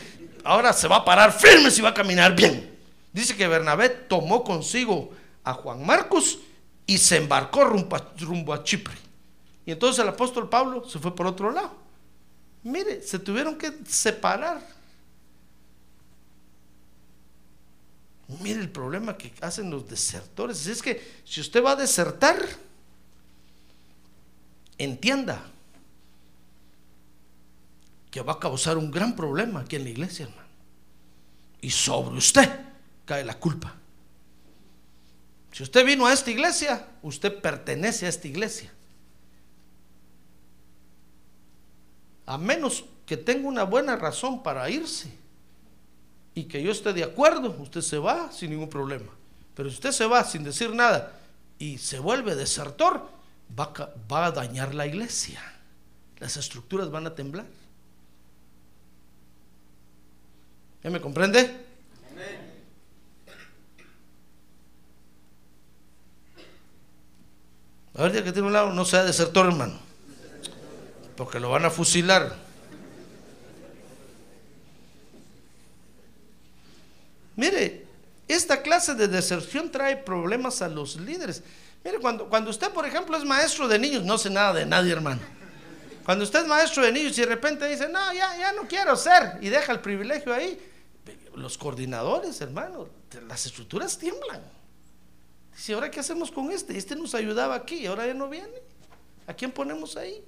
Ahora 0.44 0.74
se 0.74 0.88
va 0.88 0.98
a 0.98 1.06
parar 1.06 1.32
firme 1.32 1.70
y 1.76 1.82
va 1.82 1.90
a 1.90 1.94
caminar 1.94 2.36
bien. 2.36 2.78
Dice 3.12 3.36
que 3.36 3.48
Bernabé 3.48 3.90
tomó 3.90 4.44
consigo 4.44 5.12
a 5.44 5.54
Juan 5.54 5.86
Marcos 5.86 6.40
y 6.86 6.98
se 6.98 7.18
embarcó 7.18 7.64
rumbo 7.64 7.96
a, 7.96 8.12
rumbo 8.20 8.54
a 8.54 8.64
Chipre. 8.64 8.96
Y 9.66 9.72
entonces 9.72 10.04
el 10.04 10.10
apóstol 10.10 10.50
Pablo 10.50 10.88
se 10.88 11.00
fue 11.00 11.16
por 11.16 11.28
otro 11.28 11.52
lado. 11.52 11.72
Mire, 12.64 13.02
se 13.02 13.20
tuvieron 13.20 13.58
que 13.58 13.72
separar. 13.88 14.62
Mire 18.42 18.60
el 18.60 18.70
problema 18.70 19.18
que 19.18 19.32
hacen 19.42 19.70
los 19.70 19.88
desertores. 19.88 20.66
Es 20.68 20.82
que 20.82 21.22
si 21.24 21.40
usted 21.40 21.64
va 21.64 21.72
a 21.72 21.76
desertar, 21.76 22.38
entienda 24.78 25.53
que 28.14 28.22
va 28.22 28.34
a 28.34 28.40
causar 28.40 28.78
un 28.78 28.92
gran 28.92 29.16
problema 29.16 29.62
aquí 29.62 29.76
en 29.76 29.86
la 29.86 29.90
iglesia, 29.90 30.26
hermano. 30.26 30.48
Y 31.62 31.72
sobre 31.72 32.16
usted 32.16 32.48
cae 33.06 33.26
la 33.26 33.40
culpa. 33.40 33.74
Si 35.52 35.64
usted 35.64 35.84
vino 35.84 36.06
a 36.06 36.14
esta 36.14 36.30
iglesia, 36.30 36.90
usted 37.02 37.42
pertenece 37.42 38.06
a 38.06 38.10
esta 38.10 38.28
iglesia. 38.28 38.72
A 42.28 42.38
menos 42.38 42.86
que 43.08 43.18
tenga 43.18 43.48
una 43.48 43.64
buena 43.64 43.96
razón 43.96 44.44
para 44.44 44.70
irse 44.70 45.12
y 46.36 46.44
que 46.44 46.62
yo 46.62 46.72
esté 46.72 46.94
de 46.94 47.04
acuerdo, 47.04 47.58
usted 47.60 47.82
se 47.82 47.98
va 47.98 48.32
sin 48.32 48.52
ningún 48.52 48.70
problema. 48.70 49.12
Pero 49.56 49.72
si 49.72 49.74
usted 49.74 49.92
se 49.92 50.06
va 50.06 50.24
sin 50.24 50.44
decir 50.44 50.70
nada 50.76 51.20
y 51.58 51.80
se 51.80 51.98
vuelve 51.98 52.36
desertor, 52.36 53.10
va 53.60 53.74
a, 53.76 53.90
va 54.12 54.28
a 54.28 54.32
dañar 54.32 54.76
la 54.76 54.86
iglesia. 54.86 55.42
Las 56.20 56.38
estructuras 56.38 56.92
van 56.92 57.08
a 57.08 57.16
temblar. 57.16 57.48
¿Ya 60.84 60.90
me 60.90 61.00
comprende? 61.00 61.64
A 67.96 68.04
ver, 68.04 68.12
ya 68.12 68.24
que 68.24 68.32
tiene 68.32 68.48
un 68.48 68.54
lado, 68.54 68.74
no 68.74 68.84
sea 68.84 69.04
desertor, 69.04 69.46
hermano. 69.46 69.80
Porque 71.16 71.40
lo 71.40 71.50
van 71.50 71.66
a 71.66 71.70
fusilar. 71.70 72.36
Mire, 77.36 77.86
esta 78.28 78.62
clase 78.62 78.96
de 78.96 79.08
deserción 79.08 79.72
trae 79.72 79.96
problemas 79.96 80.62
a 80.62 80.68
los 80.68 80.98
líderes. 80.98 81.44
Mire, 81.84 82.00
cuando, 82.00 82.28
cuando 82.28 82.50
usted, 82.50 82.72
por 82.72 82.86
ejemplo, 82.86 83.16
es 83.16 83.24
maestro 83.24 83.68
de 83.68 83.80
niños, 83.80 84.04
no 84.04 84.18
sé 84.18 84.30
nada 84.30 84.54
de 84.54 84.66
nadie, 84.66 84.92
hermano. 84.92 85.22
Cuando 86.04 86.26
usted 86.26 86.42
es 86.42 86.48
maestro 86.48 86.84
de 86.84 86.92
niños 86.92 87.18
y 87.18 87.22
de 87.22 87.28
repente 87.28 87.68
dice, 87.68 87.88
no, 87.88 88.14
ya, 88.14 88.38
ya 88.38 88.54
no 88.54 88.64
quiero 88.64 88.96
ser, 88.98 89.38
y 89.40 89.50
deja 89.50 89.72
el 89.72 89.80
privilegio 89.80 90.34
ahí, 90.34 90.60
los 91.36 91.58
coordinadores, 91.58 92.42
hermano, 92.42 92.88
las 93.28 93.46
estructuras 93.46 93.98
tiemblan. 93.98 94.42
Dice, 95.56 95.74
¿ahora 95.74 95.92
qué 95.92 96.00
hacemos 96.00 96.32
con 96.32 96.52
este? 96.52 96.78
Este 96.78 96.96
nos 96.96 97.14
ayudaba 97.16 97.56
aquí 97.56 97.76
y 97.76 97.86
ahora 97.86 98.08
ya 98.08 98.14
no 98.14 98.30
viene. 98.30 98.62
¿A 99.28 99.34
quién 99.34 99.52
ponemos 99.52 99.96
ahí? 99.98 100.24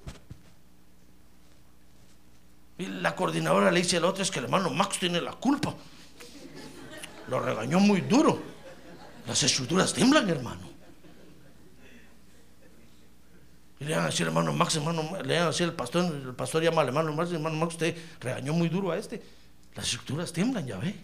Y 2.77 2.85
la 2.87 3.15
coordinadora 3.15 3.71
le 3.71 3.81
dice 3.81 3.97
al 3.97 4.05
otro, 4.05 4.21
es 4.21 4.31
que 4.31 4.39
el 4.39 4.45
hermano 4.45 4.69
Max 4.69 4.99
tiene 4.99 5.21
la 5.21 5.33
culpa. 5.33 5.73
Lo 7.27 7.39
regañó 7.39 7.79
muy 7.79 8.01
duro. 8.01 8.39
Las 9.27 9.41
estructuras 9.43 9.93
tiemblan, 9.93 10.29
hermano. 10.29 10.75
Y 13.79 13.85
le 13.85 13.95
van 13.95 14.03
a 14.03 14.07
decir, 14.07 14.27
hermano 14.27 14.53
Max, 14.53 14.75
hermano, 14.75 15.01
le 15.23 15.35
van 15.35 15.43
a 15.43 15.47
decir 15.47 15.65
el 15.67 15.73
pastor, 15.73 16.05
el 16.05 16.33
pastor 16.35 16.63
llama 16.63 16.81
al 16.81 16.87
hermano 16.89 17.13
Max, 17.13 17.31
hermano 17.31 17.55
Max, 17.57 17.73
usted 17.73 17.97
regañó 18.21 18.53
muy 18.53 18.69
duro 18.69 18.91
a 18.91 18.97
este. 18.97 19.21
Las 19.75 19.85
estructuras 19.85 20.31
tiemblan, 20.31 20.65
ya 20.65 20.77
ve. 20.77 20.95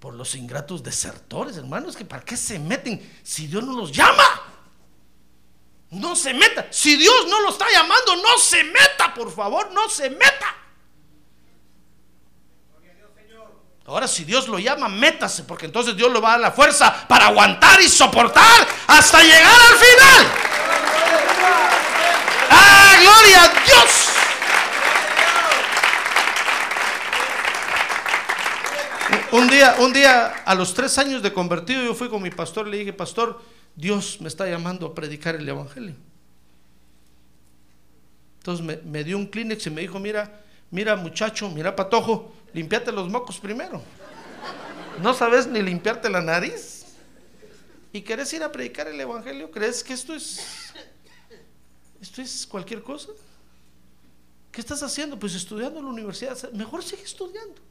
Por 0.00 0.14
los 0.14 0.34
ingratos 0.34 0.82
desertores, 0.82 1.56
hermanos, 1.56 1.96
que 1.96 2.04
para 2.04 2.24
qué 2.24 2.36
se 2.36 2.58
meten 2.58 3.20
si 3.22 3.46
Dios 3.46 3.62
no 3.62 3.74
los 3.76 3.92
llama. 3.92 4.24
No 5.90 6.16
se 6.16 6.34
meta. 6.34 6.66
Si 6.70 6.96
Dios 6.96 7.26
no 7.28 7.40
lo 7.42 7.50
está 7.50 7.66
llamando, 7.70 8.16
no 8.16 8.38
se 8.38 8.64
meta, 8.64 9.14
por 9.14 9.32
favor, 9.32 9.70
no 9.72 9.88
se 9.88 10.10
meta. 10.10 10.54
Ahora 13.86 14.08
si 14.08 14.24
Dios 14.24 14.48
lo 14.48 14.58
llama, 14.58 14.88
métase, 14.88 15.44
porque 15.44 15.66
entonces 15.66 15.96
Dios 15.96 16.12
le 16.12 16.18
va 16.18 16.30
a 16.30 16.32
dar 16.32 16.40
la 16.40 16.50
fuerza 16.50 17.06
para 17.06 17.26
aguantar 17.26 17.80
y 17.80 17.88
soportar 17.88 18.66
hasta 18.88 19.22
llegar 19.22 19.60
al 19.60 19.78
final. 19.78 20.26
¡Ah, 22.50 22.96
gloria 23.00 23.44
a 23.44 23.48
Dios! 23.48 24.05
Un 29.36 29.48
día, 29.48 29.76
un 29.80 29.92
día, 29.92 30.28
a 30.46 30.54
los 30.54 30.72
tres 30.72 30.96
años 30.96 31.22
de 31.22 31.30
convertido, 31.30 31.84
yo 31.84 31.94
fui 31.94 32.08
con 32.08 32.22
mi 32.22 32.30
pastor 32.30 32.68
y 32.68 32.70
le 32.70 32.78
dije, 32.78 32.94
pastor, 32.94 33.42
Dios 33.74 34.18
me 34.22 34.28
está 34.28 34.48
llamando 34.48 34.86
a 34.86 34.94
predicar 34.94 35.34
el 35.34 35.46
Evangelio. 35.46 35.94
Entonces 38.38 38.82
me, 38.82 39.04
dio 39.04 39.18
un 39.18 39.26
Kleenex 39.26 39.66
y 39.66 39.70
me 39.70 39.82
dijo, 39.82 39.98
mira, 39.98 40.40
mira 40.70 40.96
muchacho, 40.96 41.50
mira 41.50 41.76
patojo, 41.76 42.32
limpiate 42.54 42.90
los 42.92 43.10
mocos 43.10 43.38
primero. 43.38 43.82
No 45.02 45.12
sabes 45.12 45.46
ni 45.46 45.60
limpiarte 45.60 46.08
la 46.08 46.22
nariz. 46.22 46.86
¿Y 47.92 48.00
querés 48.00 48.32
ir 48.32 48.42
a 48.42 48.50
predicar 48.50 48.88
el 48.88 48.98
Evangelio? 48.98 49.50
¿Crees 49.50 49.84
que 49.84 49.92
esto 49.92 50.14
es, 50.14 50.72
esto 52.00 52.22
es 52.22 52.46
cualquier 52.46 52.82
cosa? 52.82 53.08
¿Qué 54.50 54.62
estás 54.62 54.82
haciendo? 54.82 55.18
Pues 55.18 55.34
estudiando 55.34 55.78
en 55.80 55.84
la 55.84 55.90
universidad. 55.90 56.50
Mejor 56.52 56.82
sigue 56.82 57.02
estudiando. 57.02 57.65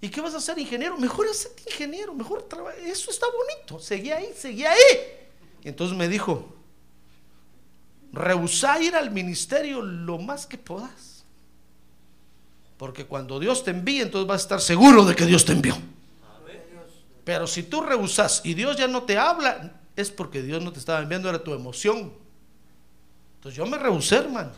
¿Y 0.00 0.08
qué 0.08 0.20
vas 0.20 0.34
a 0.34 0.38
hacer, 0.38 0.58
ingeniero? 0.58 0.96
Mejor 0.96 1.26
ser 1.34 1.52
ingeniero, 1.66 2.14
mejor 2.14 2.44
trabajo. 2.44 2.76
Eso 2.78 3.10
está 3.10 3.26
bonito. 3.26 3.80
Seguí 3.82 4.12
ahí, 4.12 4.32
seguí 4.36 4.64
ahí. 4.64 4.76
Y 5.64 5.68
entonces 5.68 5.96
me 5.96 6.08
dijo, 6.08 6.54
rehusá 8.12 8.80
ir 8.80 8.94
al 8.94 9.10
ministerio 9.10 9.82
lo 9.82 10.18
más 10.18 10.46
que 10.46 10.56
puedas. 10.56 11.24
Porque 12.76 13.06
cuando 13.06 13.40
Dios 13.40 13.64
te 13.64 13.72
envíe, 13.72 14.00
entonces 14.00 14.28
vas 14.28 14.40
a 14.40 14.44
estar 14.44 14.60
seguro 14.60 15.04
de 15.04 15.16
que 15.16 15.26
Dios 15.26 15.44
te 15.44 15.52
envió. 15.52 15.76
Pero 17.24 17.46
si 17.46 17.64
tú 17.64 17.82
rehusas 17.82 18.40
y 18.44 18.54
Dios 18.54 18.76
ya 18.76 18.86
no 18.86 19.02
te 19.02 19.18
habla, 19.18 19.80
es 19.96 20.12
porque 20.12 20.42
Dios 20.42 20.62
no 20.62 20.72
te 20.72 20.78
estaba 20.78 21.00
enviando, 21.00 21.28
era 21.28 21.42
tu 21.42 21.52
emoción. 21.52 22.12
Entonces 23.34 23.56
yo 23.56 23.66
me 23.66 23.76
rehusé, 23.76 24.16
hermano. 24.16 24.52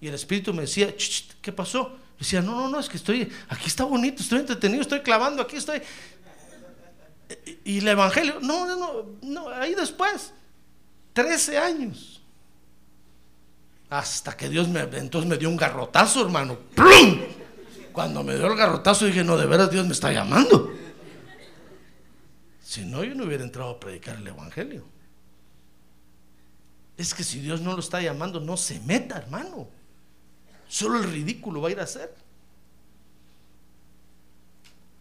Y 0.00 0.08
el 0.08 0.14
Espíritu 0.14 0.54
me 0.54 0.62
decía, 0.62 0.94
¿qué 1.42 1.52
pasó? 1.52 1.96
Decía, 2.18 2.42
no, 2.42 2.54
no, 2.56 2.68
no, 2.68 2.80
es 2.80 2.88
que 2.88 2.96
estoy, 2.96 3.30
aquí 3.48 3.66
está 3.66 3.84
bonito, 3.84 4.22
estoy 4.22 4.40
entretenido, 4.40 4.82
estoy 4.82 5.00
clavando, 5.00 5.40
aquí 5.40 5.56
estoy. 5.56 5.80
Y 7.64 7.78
el 7.78 7.88
Evangelio, 7.88 8.38
no, 8.40 8.66
no, 8.66 8.76
no, 8.76 9.06
no 9.22 9.48
ahí 9.50 9.74
después, 9.74 10.32
13 11.12 11.58
años. 11.58 12.22
Hasta 13.90 14.36
que 14.36 14.48
Dios 14.48 14.68
me, 14.68 14.80
entonces 14.80 15.28
me 15.28 15.36
dio 15.36 15.48
un 15.48 15.56
garrotazo, 15.56 16.22
hermano. 16.22 16.58
¡Plum! 16.74 17.20
Cuando 17.92 18.22
me 18.22 18.34
dio 18.34 18.46
el 18.46 18.56
garrotazo 18.56 19.06
dije, 19.06 19.24
no, 19.24 19.36
de 19.36 19.46
veras 19.46 19.70
Dios 19.70 19.86
me 19.86 19.92
está 19.92 20.12
llamando. 20.12 20.72
Si 22.62 22.84
no, 22.84 23.02
yo 23.02 23.14
no 23.14 23.24
hubiera 23.24 23.44
entrado 23.44 23.70
a 23.70 23.80
predicar 23.80 24.16
el 24.16 24.26
Evangelio. 24.26 24.84
Es 26.96 27.14
que 27.14 27.24
si 27.24 27.40
Dios 27.40 27.60
no 27.60 27.72
lo 27.72 27.80
está 27.80 28.02
llamando, 28.02 28.40
no 28.40 28.56
se 28.56 28.80
meta, 28.80 29.16
hermano. 29.18 29.68
Solo 30.68 30.98
el 30.98 31.10
ridículo 31.10 31.62
va 31.62 31.68
a 31.68 31.72
ir 31.72 31.80
a 31.80 31.84
hacer. 31.84 32.14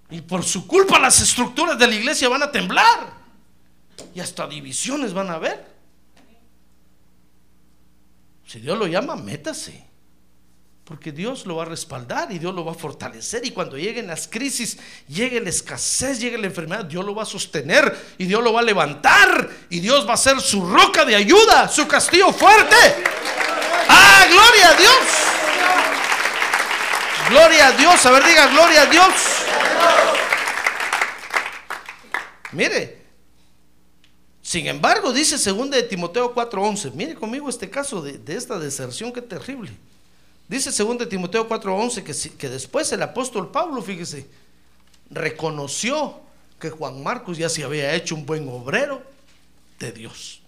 Y 0.09 0.21
por 0.21 0.43
su 0.43 0.65
culpa 0.65 0.97
las 0.99 1.21
estructuras 1.21 1.77
de 1.77 1.87
la 1.87 1.95
iglesia 1.95 2.29
van 2.29 2.43
a 2.43 2.51
temblar. 2.51 3.13
Y 4.15 4.21
hasta 4.21 4.47
divisiones 4.47 5.13
van 5.13 5.29
a 5.29 5.33
haber. 5.33 5.65
Si 8.45 8.61
Dios 8.61 8.77
lo 8.77 8.87
llama, 8.87 9.17
métase. 9.17 9.85
Porque 10.85 11.11
Dios 11.11 11.45
lo 11.45 11.57
va 11.57 11.63
a 11.63 11.65
respaldar 11.65 12.31
y 12.31 12.39
Dios 12.39 12.55
lo 12.55 12.63
va 12.63 12.71
a 12.71 12.75
fortalecer. 12.75 13.45
Y 13.45 13.51
cuando 13.51 13.77
lleguen 13.77 14.07
las 14.07 14.29
crisis, 14.29 14.77
llegue 15.09 15.41
la 15.41 15.49
escasez, 15.49 16.21
llegue 16.21 16.37
la 16.37 16.47
enfermedad, 16.47 16.85
Dios 16.85 17.03
lo 17.03 17.13
va 17.13 17.23
a 17.23 17.25
sostener 17.25 18.15
y 18.17 18.23
Dios 18.23 18.41
lo 18.41 18.53
va 18.53 18.61
a 18.61 18.63
levantar. 18.63 19.49
Y 19.69 19.81
Dios 19.81 20.07
va 20.07 20.13
a 20.13 20.17
ser 20.17 20.39
su 20.39 20.65
roca 20.65 21.03
de 21.03 21.15
ayuda, 21.17 21.67
su 21.67 21.85
castillo 21.85 22.31
fuerte. 22.31 22.77
¡Ah, 23.89 24.27
gloria 24.29 24.69
a 24.69 24.73
Dios! 24.75 25.26
Gloria 27.29 27.67
a 27.67 27.71
Dios. 27.73 28.05
A 28.05 28.11
ver, 28.11 28.23
diga, 28.23 28.47
gloria 28.47 28.81
a 28.83 28.85
Dios. 28.85 29.13
Mire, 32.51 33.01
sin 34.41 34.67
embargo, 34.67 35.11
dice 35.11 35.37
2 35.37 35.69
de 35.69 35.83
Timoteo 35.83 36.33
4:11. 36.33 36.93
Mire 36.93 37.15
conmigo 37.15 37.49
este 37.49 37.69
caso 37.69 38.01
de, 38.01 38.21
esta 38.33 38.57
deserción, 38.57 39.11
qué 39.11 39.21
terrible. 39.21 39.71
Dice 40.47 40.71
2 40.71 40.99
de 40.99 41.05
Timoteo 41.05 41.47
4:11 41.47 42.03
que, 42.03 42.37
que 42.37 42.49
después 42.49 42.91
el 42.93 43.03
apóstol 43.03 43.51
Pablo, 43.51 43.81
fíjese, 43.81 44.25
reconoció 45.09 46.21
que 46.59 46.69
Juan 46.69 47.03
Marcos 47.03 47.37
ya 47.37 47.49
se 47.49 47.63
había 47.63 47.93
hecho 47.93 48.15
un 48.15 48.25
buen 48.25 48.47
obrero 48.47 49.03
de 49.79 49.91
Dios. 49.91 50.41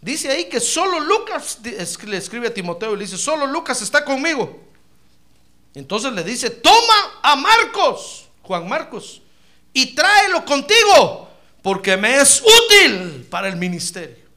Dice 0.00 0.30
ahí 0.30 0.48
que 0.48 0.60
solo 0.60 1.00
Lucas, 1.00 1.58
le 1.64 2.16
escribe 2.16 2.46
a 2.46 2.54
Timoteo 2.54 2.94
y 2.94 2.98
le 2.98 3.04
dice, 3.04 3.18
solo 3.18 3.46
Lucas 3.46 3.82
está 3.82 4.04
conmigo. 4.04 4.67
Entonces 5.74 6.12
le 6.12 6.24
dice, 6.24 6.50
toma 6.50 7.20
a 7.22 7.36
Marcos, 7.36 8.28
Juan 8.42 8.68
Marcos, 8.68 9.22
y 9.72 9.94
tráelo 9.94 10.44
contigo, 10.44 11.28
porque 11.62 11.96
me 11.96 12.16
es 12.16 12.42
útil 12.42 13.26
para 13.30 13.48
el 13.48 13.56
ministerio. 13.56 14.28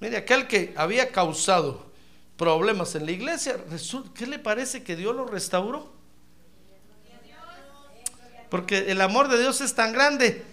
Mire, 0.00 0.16
aquel 0.18 0.46
que 0.46 0.72
había 0.76 1.10
causado 1.10 1.90
problemas 2.36 2.94
en 2.94 3.04
la 3.04 3.12
iglesia, 3.12 3.56
¿qué 4.14 4.26
le 4.26 4.38
parece 4.38 4.84
que 4.84 4.94
Dios 4.94 5.14
lo 5.14 5.26
restauró? 5.26 5.92
Porque 8.48 8.90
el 8.90 9.00
amor 9.00 9.28
de 9.28 9.38
Dios 9.38 9.60
es 9.60 9.74
tan 9.74 9.92
grande 9.92 10.44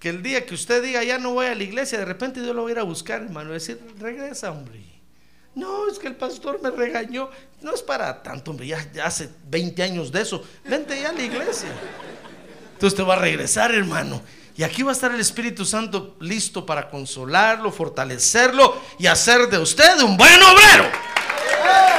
que 0.00 0.08
el 0.08 0.22
día 0.22 0.44
que 0.44 0.54
usted 0.54 0.82
diga 0.82 1.04
ya 1.04 1.18
no 1.18 1.34
voy 1.34 1.46
a 1.46 1.54
la 1.54 1.62
iglesia, 1.62 1.98
de 1.98 2.04
repente 2.04 2.42
Dios 2.42 2.56
lo 2.56 2.64
va 2.64 2.68
a 2.70 2.72
ir 2.72 2.78
a 2.80 2.82
buscar, 2.82 3.22
hermano, 3.22 3.52
decir, 3.52 3.80
regresa, 4.00 4.50
hombre. 4.50 4.91
No, 5.54 5.88
es 5.88 5.98
que 5.98 6.08
el 6.08 6.16
pastor 6.16 6.60
me 6.62 6.70
regañó. 6.70 7.28
No 7.60 7.74
es 7.74 7.82
para 7.82 8.22
tanto, 8.22 8.50
hombre, 8.50 8.66
ya, 8.66 8.90
ya 8.92 9.06
hace 9.06 9.28
20 9.48 9.82
años 9.82 10.10
de 10.10 10.22
eso. 10.22 10.42
Vente 10.64 11.00
ya 11.00 11.10
a 11.10 11.12
la 11.12 11.22
iglesia. 11.22 11.68
Entonces 12.72 12.96
te 12.96 13.02
va 13.02 13.14
a 13.14 13.18
regresar, 13.18 13.72
hermano. 13.74 14.22
Y 14.56 14.64
aquí 14.64 14.82
va 14.82 14.90
a 14.90 14.94
estar 14.94 15.12
el 15.12 15.20
Espíritu 15.20 15.64
Santo 15.64 16.16
listo 16.20 16.66
para 16.66 16.90
consolarlo, 16.90 17.70
fortalecerlo 17.72 18.80
y 18.98 19.06
hacer 19.06 19.48
de 19.48 19.58
usted 19.58 20.00
un 20.00 20.16
buen 20.16 20.42
obrero. 20.42 20.84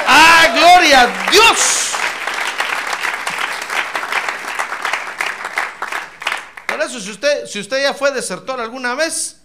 ¡Ah, 0.07 0.47
gloria 0.53 1.01
a 1.01 1.31
Dios! 1.31 1.89
Por 6.67 6.81
eso, 6.81 6.99
si 6.99 7.11
usted, 7.11 7.45
si 7.47 7.59
usted 7.59 7.81
ya 7.81 7.93
fue 7.93 8.11
desertor 8.11 8.59
alguna 8.59 8.93
vez, 8.93 9.41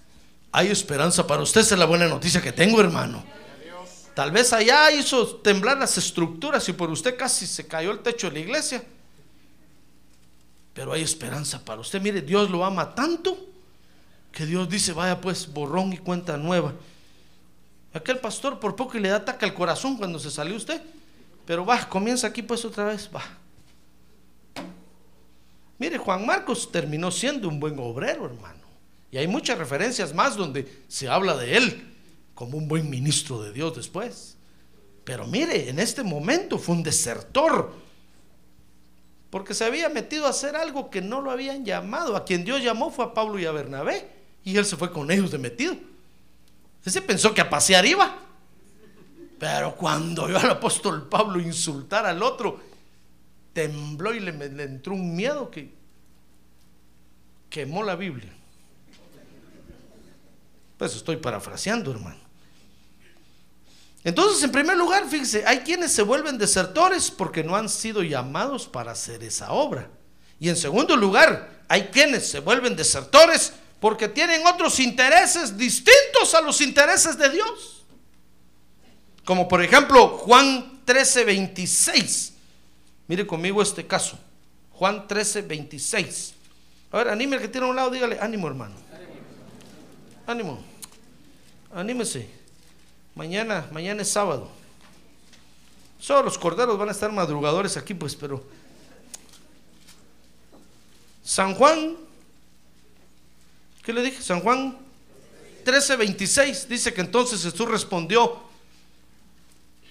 hay 0.51 0.71
esperanza 0.71 1.27
para 1.27 1.43
usted. 1.43 1.61
Esa 1.61 1.75
es 1.75 1.79
la 1.79 1.87
buena 1.87 2.09
noticia 2.09 2.43
que 2.43 2.53
tengo, 2.53 2.81
hermano. 2.81 3.25
Tal 4.19 4.33
vez 4.33 4.53
allá 4.53 4.91
hizo 4.91 5.37
temblar 5.37 5.79
las 5.79 5.97
estructuras 5.97 6.69
y 6.69 6.73
por 6.73 6.91
usted 6.91 7.17
casi 7.17 7.47
se 7.47 7.69
cayó 7.69 7.93
el 7.93 8.01
techo 8.01 8.27
de 8.27 8.33
la 8.33 8.39
iglesia. 8.41 8.83
Pero 10.75 10.93
hay 10.93 11.03
esperanza 11.03 11.65
para 11.65 11.81
usted. 11.81 12.03
Mire, 12.03 12.21
Dios 12.21 12.51
lo 12.51 12.65
ama 12.65 12.97
tanto 12.97 13.39
que 14.33 14.45
Dios 14.45 14.69
dice, 14.69 14.93
vaya 14.93 15.21
pues, 15.21 15.47
borrón 15.47 15.93
y 15.93 15.99
cuenta 15.99 16.37
nueva. 16.37 16.75
Aquel 17.93 18.19
pastor 18.19 18.59
por 18.59 18.75
poco 18.75 18.99
y 18.99 19.01
le 19.01 19.11
da 19.11 19.19
ataque 19.19 19.45
al 19.45 19.55
corazón 19.55 19.97
cuando 19.97 20.19
se 20.19 20.33
salió 20.33 20.57
usted. 20.57 20.83
Pero 21.47 21.65
va, 21.65 21.89
comienza 21.89 22.27
aquí 22.27 22.43
pues 22.43 22.65
otra 22.65 22.87
vez, 22.87 23.09
va. 23.15 23.23
Mire, 25.79 25.97
Juan 25.97 26.27
Marcos 26.27 26.73
terminó 26.73 27.13
siendo 27.13 27.49
un 27.49 27.61
buen 27.61 27.79
obrero, 27.79 28.27
hermano. 28.27 28.65
Y 29.13 29.19
hay 29.19 29.29
muchas 29.29 29.59
referencias 29.59 30.13
más 30.13 30.35
donde 30.37 30.83
se 30.89 31.09
habla 31.09 31.37
de 31.37 31.57
él 31.57 31.98
como 32.39 32.57
un 32.57 32.69
buen 32.69 32.89
ministro 32.89 33.43
de 33.43 33.53
Dios 33.53 33.75
después. 33.75 34.37
Pero 35.03 35.27
mire, 35.27 35.71
en 35.71 35.81
este 35.81 36.05
momento 36.05 36.57
fue 36.57 36.77
un 36.77 36.85
desertor. 36.85 37.73
Porque 39.29 39.55
se 39.55 39.65
había 39.65 39.89
metido 39.89 40.25
a 40.25 40.31
hacer 40.31 40.55
algo 40.55 40.89
que 40.89 41.01
no 41.01 41.21
lo 41.21 41.33
habían 41.33 41.65
llamado. 41.65 42.15
A 42.15 42.25
quien 42.25 42.45
Dios 42.45 42.63
llamó 42.63 42.93
fue 42.93 43.07
a 43.07 43.13
Pablo 43.13 43.41
y 43.41 43.45
a 43.45 43.51
Bernabé. 43.51 44.09
Y 44.45 44.57
él 44.57 44.65
se 44.65 44.77
fue 44.77 44.93
con 44.93 45.11
ellos 45.11 45.33
de 45.33 45.39
metido. 45.39 45.75
Ese 46.85 47.03
pensó 47.03 47.35
que 47.35 47.41
a 47.41 47.51
pasear 47.51 47.85
iba. 47.85 48.21
Pero 49.41 49.75
cuando 49.75 50.29
vio 50.29 50.39
al 50.39 50.51
apóstol 50.51 51.09
Pablo 51.09 51.41
insultar 51.41 52.07
al 52.07 52.23
otro, 52.23 52.61
tembló 53.53 54.15
y 54.15 54.21
le, 54.21 54.31
le 54.31 54.63
entró 54.63 54.95
un 54.95 55.17
miedo 55.17 55.51
que 55.51 55.75
quemó 57.51 57.83
la 57.83 57.97
Biblia. 57.97 58.33
Pues 60.77 60.95
estoy 60.95 61.17
parafraseando, 61.17 61.91
hermano. 61.91 62.28
Entonces, 64.05 64.43
en 64.43 64.53
primer 64.53 64.77
lugar, 64.77 65.09
fíjese, 65.09 65.45
hay 65.47 65.61
quienes 65.61 65.93
se 65.93 66.03
vuelven 66.03 66.39
desertores 66.39 67.11
porque 67.11 67.43
no 67.43 67.57
han 67.57 67.69
sido 67.69 68.03
llamados 68.03 68.67
para 68.67 68.93
hacer 68.93 69.23
esa 69.25 69.53
obra. 69.53 69.91
Y 70.39 70.49
en 70.49 70.57
segundo 70.57 70.97
lugar, 70.97 71.65
hay 71.69 71.85
quienes 71.85 72.29
se 72.29 72.41
vuelven 72.41 72.77
desertores 72.77 73.53
porque 73.81 74.09
tienen 74.09 74.47
otros 74.47 74.81
intereses 74.81 75.57
distintos 75.57 76.35
a 76.35 76.41
los 76.41 76.61
intereses 76.61 77.19
de 77.19 77.29
Dios. 77.31 77.85
Como 79.25 79.47
por 79.47 79.63
ejemplo 79.63 80.09
Juan 80.19 80.81
13, 80.85 81.25
26. 81.25 82.33
Mire 83.09 83.27
conmigo 83.27 83.61
este 83.61 83.87
caso. 83.87 84.19
Juan 84.73 85.07
13, 85.07 85.43
26. 85.43 86.35
A 86.93 86.99
ver, 86.99 87.09
anime 87.09 87.37
el 87.37 87.43
que 87.43 87.49
tiene 87.49 87.67
a 87.67 87.71
un 87.71 87.77
lado, 87.77 87.91
dígale, 87.91 88.19
ánimo 88.21 88.47
hermano. 88.47 88.75
Ánimo. 90.27 90.59
Anímese. 91.75 92.38
Mañana, 93.19 93.67
mañana 93.73 94.03
es 94.03 94.11
sábado. 94.11 94.49
Solo 95.99 96.23
los 96.23 96.39
corderos 96.39 96.79
van 96.79 96.89
a 96.89 96.93
estar 96.93 97.11
madrugadores 97.11 97.77
aquí, 97.77 97.93
pues, 97.93 98.15
pero. 98.15 98.45
San 101.25 101.53
Juan, 101.57 101.97
¿qué 103.83 103.93
le 103.93 104.03
dije? 104.03 104.23
San 104.23 104.39
Juan 104.39 104.79
13, 105.65 105.97
26 105.97 106.69
dice 106.69 106.95
que 106.95 107.01
entonces 107.01 107.43
Jesús 107.43 107.69
respondió: 107.69 108.39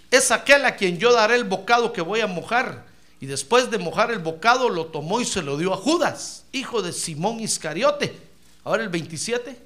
Es 0.09 0.31
aquel 0.31 0.63
a 0.63 0.77
quien 0.77 0.97
yo 0.97 1.11
daré 1.11 1.35
el 1.35 1.43
bocado 1.43 1.91
que 1.91 1.99
voy 1.99 2.21
a 2.21 2.27
mojar. 2.27 2.85
Y 3.19 3.25
después 3.25 3.69
de 3.69 3.77
mojar 3.77 4.09
el 4.09 4.19
bocado, 4.19 4.69
lo 4.69 4.85
tomó 4.85 5.19
y 5.19 5.25
se 5.25 5.41
lo 5.41 5.57
dio 5.57 5.73
a 5.73 5.77
Judas, 5.77 6.45
hijo 6.53 6.81
de 6.81 6.93
Simón 6.93 7.41
Iscariote. 7.41 8.17
Ahora 8.63 8.83
el 8.83 8.89
27. 8.89 9.59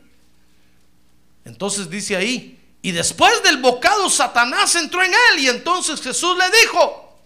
Entonces 1.46 1.92
dice 1.92 2.16
ahí, 2.16 2.61
y 2.82 2.92
después 2.92 3.44
del 3.44 3.58
bocado 3.58 4.10
Satanás 4.10 4.76
entró 4.76 5.04
en 5.04 5.12
él 5.14 5.40
y 5.40 5.48
entonces 5.50 6.02
Jesús 6.02 6.36
le 6.38 6.46
dijo, 6.62 7.18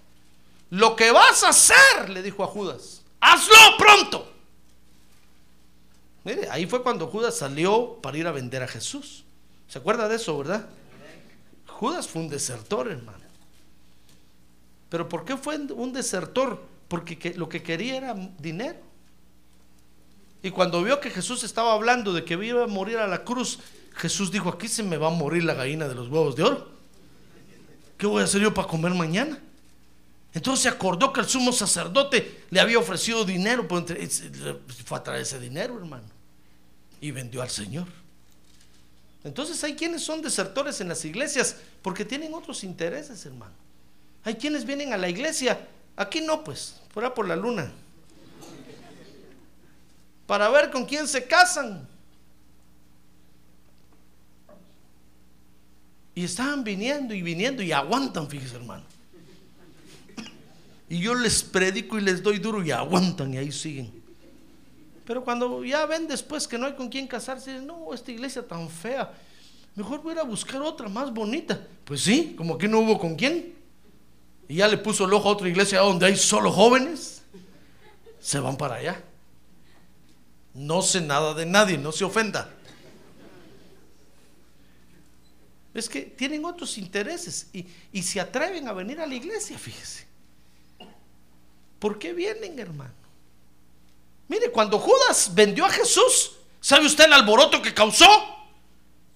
lo 0.71 0.95
que 0.95 1.11
vas 1.11 1.43
a 1.43 1.49
hacer, 1.49 2.09
le 2.09 2.21
dijo 2.21 2.43
a 2.43 2.47
Judas, 2.47 3.01
hazlo 3.21 3.55
pronto. 3.77 4.31
Mire, 6.23 6.49
ahí 6.49 6.65
fue 6.65 6.81
cuando 6.81 7.07
Judas 7.07 7.37
salió 7.37 7.99
para 8.01 8.17
ir 8.17 8.27
a 8.27 8.31
vender 8.31 8.63
a 8.63 8.67
Jesús. 8.67 9.23
¿Se 9.67 9.77
acuerda 9.77 10.07
de 10.07 10.15
eso, 10.15 10.37
verdad? 10.37 10.67
Judas 11.67 12.07
fue 12.07 12.23
un 12.23 12.29
desertor, 12.29 12.89
hermano. 12.91 13.23
Pero 14.89 15.07
¿por 15.07 15.23
qué 15.25 15.37
fue 15.37 15.57
un 15.57 15.93
desertor? 15.93 16.63
Porque 16.87 17.17
que- 17.17 17.33
lo 17.33 17.47
que 17.49 17.61
quería 17.61 17.97
era 17.97 18.15
dinero. 18.39 18.79
Y 20.41 20.51
cuando 20.51 20.83
vio 20.83 20.99
que 20.99 21.09
Jesús 21.09 21.43
estaba 21.43 21.73
hablando 21.73 22.13
de 22.13 22.23
que 22.23 22.33
iba 22.33 22.63
a 22.63 22.67
morir 22.67 22.97
a 22.97 23.07
la 23.07 23.23
cruz, 23.23 23.59
Jesús 23.95 24.31
dijo, 24.31 24.49
aquí 24.49 24.67
se 24.67 24.83
me 24.83 24.97
va 24.97 25.07
a 25.07 25.11
morir 25.11 25.43
la 25.43 25.53
gallina 25.53 25.87
de 25.87 25.95
los 25.95 26.09
huevos 26.09 26.35
de 26.35 26.43
oro. 26.43 26.69
¿Qué 27.97 28.05
voy 28.05 28.21
a 28.21 28.25
hacer 28.25 28.41
yo 28.41 28.53
para 28.53 28.67
comer 28.67 28.93
mañana? 28.93 29.39
Entonces 30.33 30.63
se 30.63 30.69
acordó 30.69 31.13
que 31.13 31.21
el 31.21 31.29
sumo 31.29 31.53
sacerdote 31.53 32.43
le 32.49 32.59
había 32.59 32.77
ofrecido 32.77 33.23
dinero, 33.23 33.65
pues 33.67 33.85
fue 34.83 34.97
a 34.97 35.03
traer 35.03 35.21
ese 35.21 35.39
dinero, 35.39 35.77
hermano. 35.77 36.03
Y 36.99 37.11
vendió 37.11 37.41
al 37.41 37.49
Señor. 37.49 37.87
Entonces 39.23 39.63
hay 39.63 39.75
quienes 39.75 40.03
son 40.03 40.21
desertores 40.21 40.81
en 40.81 40.89
las 40.89 41.05
iglesias 41.05 41.55
porque 41.81 42.03
tienen 42.03 42.33
otros 42.33 42.65
intereses, 42.65 43.25
hermano. 43.25 43.53
Hay 44.25 44.35
quienes 44.35 44.65
vienen 44.65 44.91
a 44.91 44.97
la 44.97 45.07
iglesia, 45.07 45.67
aquí 45.95 46.19
no, 46.19 46.43
pues, 46.43 46.81
fuera 46.93 47.13
por 47.13 47.27
la 47.27 47.35
luna, 47.37 47.71
para 50.27 50.49
ver 50.49 50.69
con 50.69 50.85
quién 50.85 51.07
se 51.07 51.25
casan. 51.25 51.87
Y 56.15 56.23
estaban 56.23 56.63
viniendo 56.63 57.13
y 57.13 57.21
viniendo 57.21 57.61
y 57.61 57.73
aguantan, 57.73 58.29
fíjese 58.29 58.55
hermano. 58.55 58.85
Y 60.87 60.99
yo 60.99 61.13
les 61.13 61.43
predico 61.43 61.97
y 61.97 62.01
les 62.01 62.23
doy 62.23 62.39
duro 62.39 62.63
y 62.63 62.71
aguantan 62.71 63.33
y 63.33 63.37
ahí 63.37 63.51
siguen. 63.51 63.91
Pero 65.05 65.23
cuando 65.23 65.63
ya 65.63 65.85
ven 65.85 66.07
después 66.07 66.47
que 66.47 66.57
no 66.57 66.65
hay 66.65 66.73
con 66.73 66.89
quién 66.89 67.05
casarse, 67.05 67.51
dicen, 67.51 67.67
no, 67.67 67.93
esta 67.93 68.11
iglesia 68.11 68.47
tan 68.47 68.69
fea. 68.69 69.13
Mejor 69.75 70.01
voy 70.01 70.17
a 70.17 70.23
buscar 70.23 70.61
otra 70.61 70.87
más 70.87 71.13
bonita. 71.13 71.59
Pues 71.83 72.01
sí, 72.01 72.33
como 72.37 72.57
que 72.57 72.67
no 72.67 72.79
hubo 72.79 72.97
con 72.97 73.15
quién. 73.15 73.53
Y 74.47 74.55
ya 74.55 74.67
le 74.67 74.77
puso 74.77 75.05
el 75.05 75.13
ojo 75.13 75.27
a 75.29 75.33
otra 75.33 75.49
iglesia 75.49 75.79
donde 75.81 76.05
hay 76.05 76.15
solo 76.15 76.51
jóvenes. 76.51 77.23
Se 78.19 78.39
van 78.39 78.57
para 78.57 78.75
allá. 78.75 79.03
No 80.53 80.81
sé 80.81 81.01
nada 81.01 81.33
de 81.33 81.45
nadie, 81.45 81.77
no 81.77 81.91
se 81.91 82.05
ofenda. 82.05 82.54
Es 85.75 85.89
que 85.89 86.01
tienen 86.01 86.45
otros 86.45 86.77
intereses 86.77 87.47
y, 87.51 87.67
y 87.91 88.01
se 88.01 88.21
atreven 88.21 88.67
a 88.67 88.73
venir 88.73 89.01
a 89.01 89.05
la 89.05 89.13
iglesia, 89.13 89.59
fíjese. 89.59 90.07
¿Por 91.79 91.99
qué 91.99 92.13
vienen, 92.13 92.57
hermano? 92.57 92.93
Mire, 94.29 94.51
cuando 94.51 94.79
Judas 94.79 95.31
vendió 95.35 95.65
a 95.65 95.69
Jesús, 95.69 96.31
¿sabe 96.61 96.85
usted 96.85 97.03
el 97.03 97.13
alboroto 97.13 97.61
que 97.61 97.73
causó? 97.73 98.07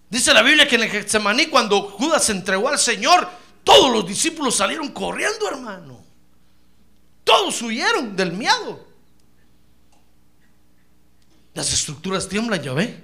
Dice 0.10 0.34
la 0.34 0.42
Biblia 0.42 0.68
que 0.68 0.76
en 0.76 0.84
el 0.84 0.90
Getsemaní, 0.90 1.48
cuando 1.48 1.82
Judas 1.92 2.30
entregó 2.30 2.68
al 2.68 2.78
Señor, 2.78 3.30
todos 3.64 3.92
los 3.92 4.06
discípulos 4.06 4.56
salieron 4.56 4.90
corriendo, 4.90 5.48
hermano. 5.48 6.04
Todos 7.24 7.62
huyeron 7.62 8.18
del 8.18 8.34
miedo. 8.34 8.86
Las 11.54 11.72
estructuras 11.72 12.28
tiemblan, 12.28 12.62
ya 12.62 12.74
ve. 12.74 13.02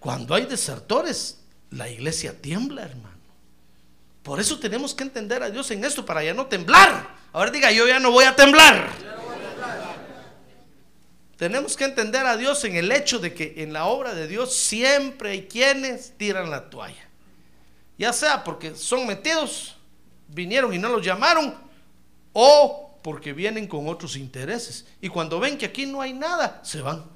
Cuando 0.00 0.34
hay 0.34 0.46
desertores, 0.46 1.38
la 1.76 1.88
iglesia 1.88 2.40
tiembla, 2.40 2.82
hermano. 2.82 3.16
Por 4.22 4.40
eso 4.40 4.58
tenemos 4.58 4.94
que 4.94 5.04
entender 5.04 5.42
a 5.42 5.50
Dios 5.50 5.70
en 5.70 5.84
esto 5.84 6.04
para 6.04 6.24
ya 6.24 6.34
no 6.34 6.46
temblar. 6.46 7.16
Ahora 7.32 7.50
diga, 7.50 7.70
yo 7.70 7.86
ya 7.86 8.00
no 8.00 8.10
voy 8.10 8.24
a 8.24 8.34
temblar. 8.34 8.90
Tenemos 11.36 11.76
que 11.76 11.84
entender 11.84 12.24
a 12.26 12.36
Dios 12.36 12.64
en 12.64 12.76
el 12.76 12.90
hecho 12.90 13.18
de 13.18 13.34
que 13.34 13.54
en 13.58 13.72
la 13.72 13.84
obra 13.86 14.14
de 14.14 14.26
Dios 14.26 14.54
siempre 14.54 15.30
hay 15.30 15.46
quienes 15.46 16.12
tiran 16.16 16.50
la 16.50 16.70
toalla. 16.70 17.08
Ya 17.98 18.12
sea 18.12 18.42
porque 18.42 18.74
son 18.74 19.06
metidos, 19.06 19.76
vinieron 20.28 20.72
y 20.72 20.78
no 20.78 20.88
los 20.88 21.04
llamaron, 21.04 21.54
o 22.32 22.98
porque 23.02 23.32
vienen 23.32 23.66
con 23.68 23.86
otros 23.88 24.16
intereses. 24.16 24.86
Y 25.00 25.08
cuando 25.08 25.38
ven 25.38 25.58
que 25.58 25.66
aquí 25.66 25.86
no 25.86 26.00
hay 26.00 26.14
nada, 26.14 26.60
se 26.64 26.80
van. 26.80 27.15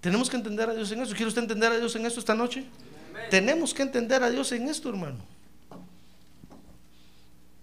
Te- 0.00 0.08
Tenemos 0.08 0.30
que 0.30 0.36
entender 0.36 0.68
a 0.70 0.74
Dios 0.74 0.90
en 0.92 1.02
esto. 1.02 1.14
¿Quiere 1.14 1.28
usted 1.28 1.42
entender 1.42 1.72
a 1.72 1.78
Dios 1.78 1.94
en 1.96 2.06
esto 2.06 2.20
esta 2.20 2.34
noche? 2.34 2.64
Tenemos 3.30 3.74
que 3.74 3.82
entender 3.82 4.22
a 4.22 4.30
Dios 4.30 4.52
en 4.52 4.68
esto, 4.68 4.88
hermano. 4.88 5.18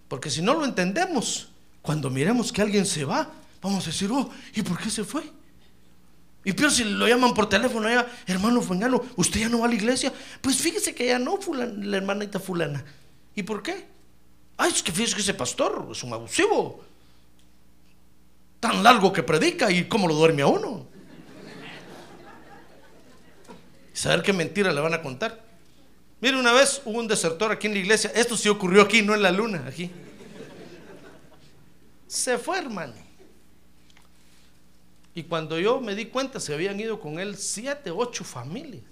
Porque 0.07 0.29
si 0.29 0.41
no 0.41 0.53
lo 0.53 0.65
entendemos, 0.65 1.49
cuando 1.81 2.09
miremos 2.09 2.51
que 2.51 2.61
alguien 2.61 2.85
se 2.85 3.05
va, 3.05 3.29
vamos 3.61 3.83
a 3.85 3.87
decir, 3.91 4.11
oh, 4.11 4.29
¿y 4.53 4.61
por 4.61 4.77
qué 4.77 4.89
se 4.89 5.03
fue? 5.03 5.23
Y 6.45 6.51
peor 6.51 6.71
si 6.71 6.83
lo 6.83 7.07
llaman 7.07 7.33
por 7.33 7.47
teléfono, 7.47 7.87
ya, 7.89 8.05
hermano 8.27 8.61
fulano, 8.61 9.01
¿usted 9.15 9.39
ya 9.39 9.49
no 9.49 9.59
va 9.59 9.65
a 9.65 9.69
la 9.69 9.75
iglesia? 9.75 10.11
Pues 10.41 10.57
fíjese 10.57 10.93
que 10.93 11.05
ya 11.07 11.17
no, 11.17 11.37
fulana, 11.37 11.73
la 11.85 11.97
hermanita 11.97 12.39
fulana. 12.39 12.83
¿Y 13.33 13.43
por 13.43 13.63
qué? 13.63 13.85
Ay, 14.57 14.71
es 14.71 14.83
que 14.83 14.91
fíjese 14.91 15.15
que 15.15 15.21
ese 15.21 15.33
pastor 15.33 15.87
es 15.91 16.03
un 16.03 16.11
abusivo. 16.11 16.83
Tan 18.59 18.83
largo 18.83 19.13
que 19.13 19.23
predica 19.23 19.71
y 19.71 19.85
cómo 19.87 20.07
lo 20.07 20.13
duerme 20.15 20.41
a 20.41 20.47
uno. 20.47 20.85
Y 23.81 23.82
saber 23.93 24.21
qué 24.23 24.33
mentira 24.33 24.71
le 24.71 24.81
van 24.81 24.93
a 24.93 25.01
contar. 25.01 25.43
Mire, 26.19 26.37
una 26.37 26.53
vez 26.53 26.81
hubo 26.85 26.99
un 26.99 27.07
desertor 27.07 27.51
aquí 27.51 27.67
en 27.67 27.73
la 27.73 27.79
iglesia. 27.79 28.11
Esto 28.15 28.37
sí 28.37 28.49
ocurrió 28.49 28.81
aquí, 28.81 29.01
no 29.01 29.13
en 29.13 29.21
la 29.21 29.31
luna, 29.31 29.65
aquí. 29.67 29.91
Se 32.07 32.37
fue, 32.37 32.59
hermano. 32.59 32.93
Y 35.15 35.23
cuando 35.23 35.59
yo 35.59 35.79
me 35.79 35.95
di 35.95 36.05
cuenta, 36.05 36.39
se 36.39 36.53
habían 36.53 36.79
ido 36.79 36.99
con 36.99 37.19
él 37.19 37.37
siete, 37.37 37.91
ocho 37.91 38.23
familias. 38.23 38.83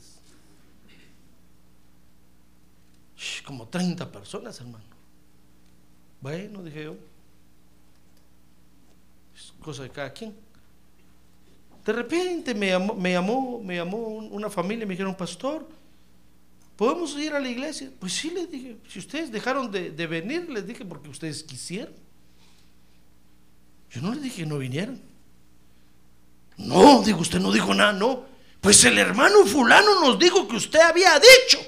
Como 3.46 3.68
30 3.68 4.12
personas, 4.12 4.60
hermano. 4.60 4.86
Bueno, 6.22 6.64
dije 6.64 6.84
yo. 6.86 6.96
Es 9.36 9.54
cosa 9.60 9.84
de 9.84 9.90
cada 9.90 10.12
quien. 10.12 10.36
De 11.86 11.94
repente 11.94 12.54
me 12.54 12.68
llamó, 12.68 12.94
me 12.96 13.12
llamó, 13.14 13.62
me 13.64 13.76
llamó 13.76 13.98
un- 13.98 14.32
una 14.32 14.50
familia 14.50 14.84
y 14.84 14.86
me 14.88 14.94
dijeron, 14.94 15.16
pastor, 15.16 15.68
¿podemos 16.76 17.18
ir 17.18 17.34
a 17.34 17.40
la 17.40 17.50
iglesia? 17.50 17.90
Pues 18.00 18.14
sí, 18.14 18.30
les 18.30 18.50
dije, 18.52 18.78
si 18.88 19.00
ustedes 19.00 19.32
dejaron 19.32 19.72
de, 19.72 19.90
venir, 20.08 20.50
les 20.50 20.66
dije, 20.68 20.86
porque 20.86 21.10
ustedes 21.10 21.44
quisieron. 21.44 21.94
Yo 23.90 24.02
no 24.02 24.14
les 24.14 24.22
dije 24.24 24.44
que 24.44 24.46
no 24.46 24.58
vinieran. 24.58 25.02
No, 26.58 27.02
digo, 27.02 27.20
usted 27.20 27.40
no 27.40 27.52
dijo 27.52 27.74
nada, 27.74 27.94
no. 27.94 28.26
Pues 28.62 28.84
el 28.86 28.98
hermano 29.00 29.46
fulano 29.46 30.02
nos 30.02 30.20
dijo 30.20 30.48
que 30.48 30.56
usted 30.56 30.80
había 30.80 31.12
dicho 31.20 31.60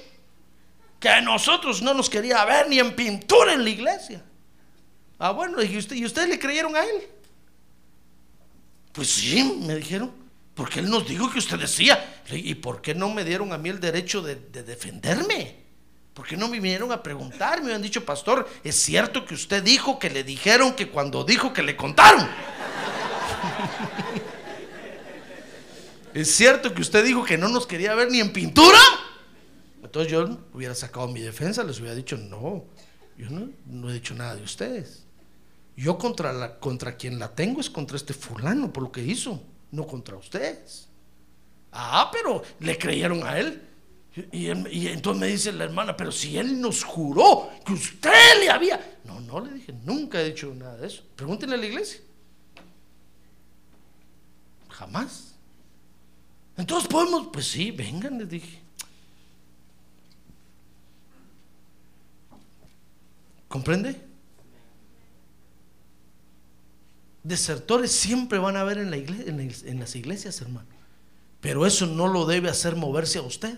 que 1.00 1.10
a 1.10 1.22
nosotros 1.22 1.82
no 1.82 1.94
nos 1.94 2.10
quería 2.10 2.46
ver 2.46 2.70
ni 2.70 2.80
en 2.80 2.96
pintura 2.96 3.54
en 3.54 3.64
la 3.64 3.70
iglesia. 3.70 4.24
Ah, 5.18 5.32
bueno, 5.32 5.60
dije, 5.60 5.78
¿usted, 5.80 5.96
¿y 5.96 6.06
ustedes 6.06 6.30
le 6.30 6.40
creyeron 6.40 6.76
a 6.76 6.84
él? 6.86 7.08
Pues 8.94 9.10
sí, 9.10 9.60
me 9.66 9.76
dijeron, 9.76 10.12
porque 10.54 10.80
él 10.80 10.90
nos 10.90 11.08
dijo 11.08 11.30
que 11.30 11.40
usted 11.40 11.60
decía. 11.60 12.22
¿Y 12.32 12.56
por 12.56 12.82
qué 12.82 12.96
no 12.96 13.10
me 13.10 13.26
dieron 13.26 13.52
a 13.52 13.58
mí 13.58 13.70
el 13.70 13.80
derecho 13.80 14.22
de, 14.22 14.36
de 14.36 14.64
defenderme? 14.64 15.64
¿Por 16.14 16.28
qué 16.28 16.38
no 16.38 16.48
me 16.48 16.60
vinieron 16.60 16.92
a 16.92 17.02
preguntar? 17.02 17.60
Me 17.60 17.66
habían 17.66 17.82
dicho, 17.82 18.06
pastor, 18.06 18.48
es 18.64 18.76
cierto 18.76 19.26
que 19.26 19.34
usted 19.34 19.64
dijo 19.64 19.98
que 19.98 20.12
le 20.12 20.24
dijeron 20.24 20.74
que 20.74 20.90
cuando 20.90 21.24
dijo 21.24 21.52
que 21.52 21.64
le 21.64 21.76
contaron. 21.76 22.22
¿Es 26.14 26.36
cierto 26.36 26.76
que 26.76 26.84
usted 26.84 27.04
dijo 27.04 27.26
que 27.26 27.40
no 27.40 27.48
nos 27.48 27.66
quería 27.66 27.96
ver 27.96 28.12
ni 28.12 28.20
en 28.20 28.32
pintura? 28.32 28.78
Entonces 29.82 30.12
yo 30.12 30.38
hubiera 30.54 30.76
sacado 30.76 31.08
mi 31.08 31.22
defensa, 31.22 31.64
les 31.64 31.80
hubiera 31.80 31.96
dicho, 31.96 32.16
no, 32.16 32.66
yo 33.18 33.28
no 33.66 33.90
he 33.90 33.94
dicho 33.94 34.14
nada 34.14 34.36
de 34.36 34.44
ustedes. 34.44 35.03
Yo 35.76 35.98
contra, 35.98 36.32
la, 36.34 36.60
contra 36.60 36.96
quien 36.98 37.18
la 37.20 37.34
tengo 37.34 37.60
es 37.62 37.70
contra 37.70 37.98
este 37.98 38.14
fulano 38.14 38.72
por 38.72 38.84
lo 38.84 38.92
que 38.92 39.04
hizo, 39.04 39.42
no 39.72 39.88
contra 39.88 40.16
ustedes. 40.16 40.88
Ah, 41.72 42.10
pero 42.12 42.44
le 42.60 42.78
creyeron 42.78 43.24
a 43.26 43.40
él. 43.40 43.62
Y, 44.32 44.46
él- 44.46 44.70
y 44.72 44.88
entonces 44.90 45.20
me 45.20 45.28
dice 45.28 45.52
la 45.52 45.64
hermana, 45.64 45.98
pero 45.98 46.12
si 46.12 46.38
él 46.38 46.62
nos 46.62 46.84
juró 46.84 47.50
que 47.66 47.74
usted 47.74 48.12
le 48.40 48.50
había... 48.52 49.00
No, 49.06 49.20
no 49.22 49.40
le 49.40 49.54
dije, 49.54 49.74
nunca 49.84 50.22
he 50.22 50.26
dicho 50.26 50.54
nada 50.54 50.78
de 50.78 50.86
eso. 50.88 51.04
Pregúntenle 51.16 51.56
a 51.56 51.58
la 51.60 51.66
iglesia. 51.66 52.00
Jamás. 54.70 55.34
Entonces 56.58 56.88
podemos, 56.88 57.28
pues 57.34 57.48
sí, 57.48 57.72
vengan, 57.72 58.20
les 58.20 58.30
dije. 58.30 58.60
¿Comprende? 63.48 64.02
Desertores 67.24 67.92
siempre 67.92 68.38
van 68.38 68.58
a 68.58 68.62
haber 68.62 68.78
en, 68.78 68.92
la 68.92 68.98
igle- 68.98 69.28
en 69.28 69.38
la- 69.38 69.72
en 69.72 69.80
las 69.80 69.96
iglesias, 69.96 70.42
hermano. 70.42 70.68
Pero 71.42 71.66
eso 71.66 71.86
no 71.86 72.08
lo 72.08 72.26
debe 72.26 72.50
hacer 72.50 72.76
moverse 72.76 73.18
a 73.20 73.22
usted, 73.22 73.58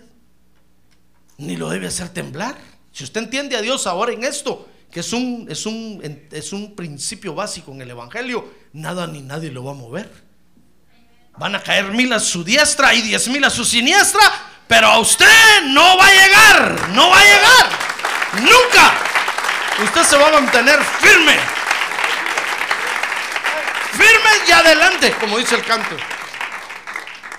ni 1.38 1.56
lo 1.56 1.68
debe 1.68 1.86
hacer 1.88 2.08
temblar. 2.10 2.56
Si 2.92 3.04
usted 3.04 3.22
entiende 3.22 3.56
a 3.56 3.60
Dios 3.62 3.86
ahora 3.86 4.12
en 4.12 4.24
esto, 4.24 4.68
que 4.90 5.00
es 5.00 5.12
un, 5.12 5.46
es 5.50 5.66
un, 5.66 6.00
es 6.30 6.52
un 6.52 6.74
principio 6.74 7.34
básico 7.34 7.72
en 7.72 7.82
el 7.82 7.90
Evangelio, 7.90 8.48
nada 8.72 9.06
ni 9.06 9.20
nadie 9.20 9.50
lo 9.50 9.64
va 9.64 9.72
a 9.72 9.74
mover. 9.74 10.10
Van 11.38 11.54
a 11.54 11.62
caer 11.62 11.92
mil 11.92 12.12
a 12.12 12.20
su 12.20 12.42
diestra 12.44 12.94
y 12.94 13.02
diez 13.02 13.28
mil 13.28 13.44
a 13.44 13.50
su 13.50 13.64
siniestra, 13.64 14.22
pero 14.66 14.86
a 14.86 14.98
usted 15.00 15.26
no 15.66 15.96
va 15.98 16.06
a 16.06 16.12
llegar, 16.12 16.88
no 16.90 17.10
va 17.10 17.18
a 17.20 17.24
llegar, 17.24 17.70
nunca. 18.40 18.94
Usted 19.84 20.02
se 20.04 20.16
va 20.16 20.28
a 20.28 20.40
mantener 20.40 20.78
firme, 21.00 21.36
y 24.46 24.52
adelante, 24.52 25.12
como 25.20 25.38
dice 25.38 25.56
el 25.56 25.64
canto. 25.64 25.96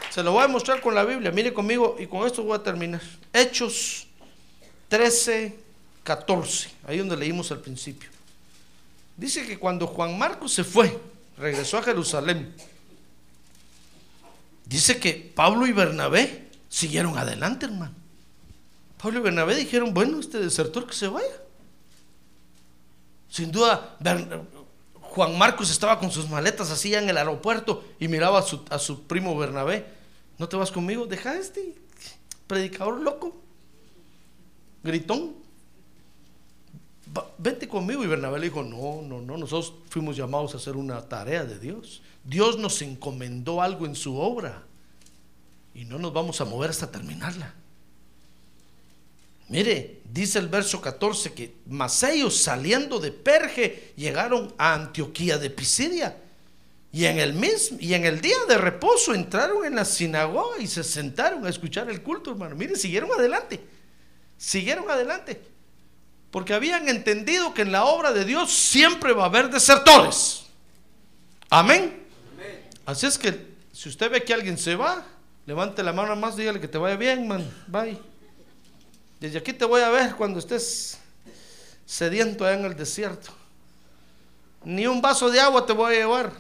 Se 0.10 0.24
lo 0.24 0.32
voy 0.32 0.44
a 0.44 0.48
mostrar 0.48 0.82
con 0.82 0.96
la 0.96 1.04
Biblia, 1.04 1.32
mire 1.32 1.54
conmigo 1.54 1.96
y 2.00 2.08
con 2.08 2.26
esto 2.26 2.44
voy 2.44 2.58
a 2.58 2.64
terminar. 2.64 3.02
Hechos 3.32 4.08
13, 4.90 5.58
14, 6.04 6.72
ahí 6.88 6.98
donde 6.98 7.18
leímos 7.18 7.52
al 7.52 7.60
principio. 7.60 8.10
Dice 9.16 9.46
que 9.46 9.60
cuando 9.60 9.88
Juan 9.88 10.18
Marcos 10.18 10.54
se 10.54 10.64
fue, 10.64 11.00
regresó 11.38 11.78
a 11.78 11.84
Jerusalén, 11.84 12.54
dice 14.66 15.00
que 15.00 15.32
Pablo 15.36 15.68
y 15.68 15.72
Bernabé 15.72 16.48
siguieron 16.70 17.18
adelante, 17.18 17.66
hermano. 17.66 17.94
Pablo 19.02 19.20
y 19.20 19.22
Bernabé 19.24 19.56
dijeron, 19.56 19.94
bueno, 19.94 20.20
este 20.20 20.40
desertor 20.40 20.88
que 20.88 20.94
se 20.94 21.08
vaya. 21.08 21.28
Sin 23.30 23.52
duda, 23.52 23.96
Juan 25.18 25.36
Marcos 25.36 25.72
estaba 25.72 25.98
con 25.98 26.12
sus 26.12 26.30
maletas 26.30 26.70
así 26.70 26.94
en 26.94 27.10
el 27.10 27.18
aeropuerto 27.18 27.84
y 28.00 28.08
miraba 28.08 28.38
a 28.38 28.44
su, 28.44 28.64
a 28.70 28.78
su 28.78 29.08
primo 29.08 29.36
Bernabé. 29.36 29.84
¿No 30.38 30.48
te 30.48 30.56
vas 30.58 30.70
conmigo? 30.72 31.08
Deja 31.08 31.36
este 31.40 31.74
predicador 32.46 33.02
loco, 33.02 33.36
gritón. 34.84 35.34
Va- 37.18 37.32
Vente 37.40 37.68
conmigo. 37.68 38.04
Y 38.04 38.08
Bernabé 38.08 38.38
le 38.38 38.46
dijo, 38.50 38.62
no, 38.62 39.02
no, 39.02 39.20
no, 39.20 39.38
nosotros 39.38 39.74
fuimos 39.90 40.16
llamados 40.16 40.54
a 40.54 40.58
hacer 40.58 40.76
una 40.76 41.02
tarea 41.10 41.46
de 41.46 41.58
Dios. 41.58 42.04
Dios 42.24 42.60
nos 42.60 42.80
encomendó 42.84 43.64
algo 43.64 43.88
en 43.88 43.96
su 43.96 44.20
obra. 44.20 44.66
y 45.74 45.86
no 45.86 45.98
nos 45.98 46.14
vamos 46.14 46.40
a 46.42 46.46
mover 46.46 46.70
hasta 46.70 46.92
terminarla. 46.92 47.56
Mire, 49.50 50.02
dice 50.12 50.40
el 50.40 50.48
verso 50.48 50.82
14 50.82 51.34
que 51.34 51.56
mas 51.68 52.04
ellos 52.04 52.36
saliendo 52.38 53.00
de 53.00 53.12
Perge 53.12 53.94
llegaron 53.96 54.54
a 54.58 54.74
Antioquía 54.74 55.38
de 55.38 55.50
Pisidia. 55.50 56.18
Y 56.92 57.06
en 57.06 57.20
el 57.20 57.34
mismo 57.34 57.78
y 57.80 57.94
en 57.94 58.06
el 58.06 58.22
día 58.22 58.38
de 58.48 58.58
reposo 58.58 59.14
entraron 59.14 59.66
en 59.66 59.76
la 59.76 59.86
sinagoga 59.86 60.58
y 60.60 60.68
se 60.68 60.84
sentaron 60.84 61.46
a 61.46 61.50
escuchar 61.50 61.90
el 61.90 62.02
culto, 62.02 62.32
hermano. 62.32 62.56
Mire, 62.56 62.76
siguieron 62.76 63.12
adelante. 63.12 63.60
Siguieron 64.38 64.90
adelante. 64.90 65.42
Porque 66.32 66.54
habían 66.54 66.90
entendido 66.90 67.54
que 67.54 67.62
en 67.62 67.72
la 67.72 67.86
obra 67.86 68.12
de 68.12 68.26
Dios 68.26 68.52
siempre 68.52 69.14
va 69.14 69.24
a 69.24 69.28
haber 69.28 69.50
desertores. 69.50 70.44
Amén. 71.50 72.04
Así 72.86 73.06
es 73.06 73.18
que 73.18 73.48
si 73.72 73.90
usted 73.90 74.12
ve 74.12 74.24
que 74.24 74.34
alguien 74.34 74.58
se 74.58 74.76
va, 74.76 75.06
levante 75.46 75.84
la 75.84 75.94
mano 75.94 76.16
más, 76.16 76.36
dígale 76.36 76.60
que 76.60 76.68
te 76.68 76.78
vaya 76.78 76.96
bien, 76.96 77.28
man. 77.28 77.50
Bye. 77.68 77.98
Desde 79.20 79.40
aquí 79.40 79.54
te 79.54 79.66
voy 79.66 79.82
a 79.82 79.90
ver 79.90 80.16
cuando 80.16 80.40
estés 80.40 80.98
sediento 81.86 82.46
allá 82.46 82.60
en 82.60 82.66
el 82.66 82.76
desierto. 82.76 83.32
Ni 84.64 84.86
un 84.86 85.02
vaso 85.02 85.30
de 85.30 85.40
agua 85.40 85.66
te 85.66 85.74
voy 85.74 85.96
a 85.96 85.98
llevar. 85.98 86.34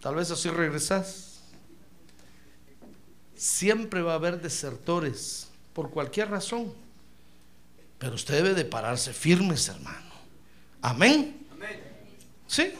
Tal 0.00 0.14
vez 0.14 0.30
así 0.30 0.48
regresas. 0.48 1.40
Siempre 3.36 4.02
va 4.02 4.12
a 4.12 4.16
haber 4.16 4.40
desertores 4.40 5.48
por 5.72 5.90
cualquier 5.90 6.30
razón. 6.30 6.72
Pero 7.98 8.14
usted 8.14 8.34
debe 8.34 8.54
de 8.54 8.64
pararse 8.64 9.12
firmes, 9.12 9.68
hermano. 9.68 10.12
Amén. 10.82 11.46
Sí, 12.46 12.72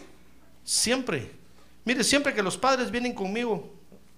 siempre. 0.64 1.30
Mire, 1.84 2.04
siempre 2.04 2.34
que 2.34 2.42
los 2.42 2.56
padres 2.56 2.90
vienen 2.90 3.14
conmigo, 3.14 3.72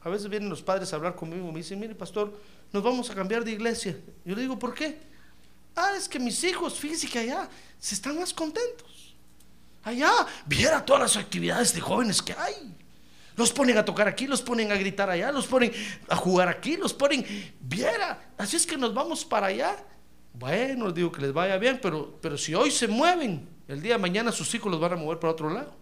a 0.06 0.08
veces 0.08 0.28
vienen 0.28 0.48
los 0.48 0.62
padres 0.62 0.92
a 0.92 0.96
hablar 0.96 1.16
conmigo, 1.16 1.50
me 1.50 1.58
dicen, 1.58 1.80
mire, 1.80 1.92
pastor, 1.92 2.32
nos 2.72 2.80
vamos 2.80 3.10
a 3.10 3.14
cambiar 3.16 3.42
de 3.42 3.50
iglesia. 3.50 3.98
Yo 4.24 4.36
le 4.36 4.42
digo, 4.42 4.56
¿por 4.56 4.72
qué? 4.72 5.00
Ah, 5.74 5.94
es 5.96 6.08
que 6.08 6.20
mis 6.20 6.44
hijos, 6.44 6.78
fíjense 6.78 7.08
que 7.08 7.18
allá 7.18 7.48
se 7.80 7.96
están 7.96 8.16
más 8.16 8.32
contentos. 8.32 9.16
Allá, 9.82 10.12
viera 10.46 10.84
todas 10.84 11.02
las 11.02 11.16
actividades 11.16 11.74
de 11.74 11.80
jóvenes 11.80 12.22
que 12.22 12.32
hay. 12.34 12.72
Los 13.34 13.50
ponen 13.50 13.78
a 13.78 13.84
tocar 13.84 14.06
aquí, 14.06 14.28
los 14.28 14.42
ponen 14.42 14.70
a 14.70 14.76
gritar 14.76 15.10
allá, 15.10 15.32
los 15.32 15.48
ponen 15.48 15.72
a 16.08 16.14
jugar 16.14 16.48
aquí, 16.48 16.76
los 16.76 16.94
ponen, 16.94 17.26
viera. 17.58 18.30
Así 18.38 18.54
es 18.54 18.64
que 18.64 18.76
nos 18.76 18.94
vamos 18.94 19.24
para 19.24 19.48
allá. 19.48 19.76
Bueno, 20.34 20.92
digo 20.92 21.10
que 21.10 21.20
les 21.20 21.32
vaya 21.32 21.58
bien, 21.58 21.80
pero, 21.82 22.16
pero 22.22 22.38
si 22.38 22.54
hoy 22.54 22.70
se 22.70 22.86
mueven, 22.86 23.48
el 23.66 23.82
día 23.82 23.94
de 23.94 23.98
mañana 23.98 24.30
sus 24.30 24.54
hijos 24.54 24.70
los 24.70 24.80
van 24.80 24.92
a 24.92 24.96
mover 24.96 25.18
para 25.18 25.32
otro 25.32 25.50
lado. 25.50 25.74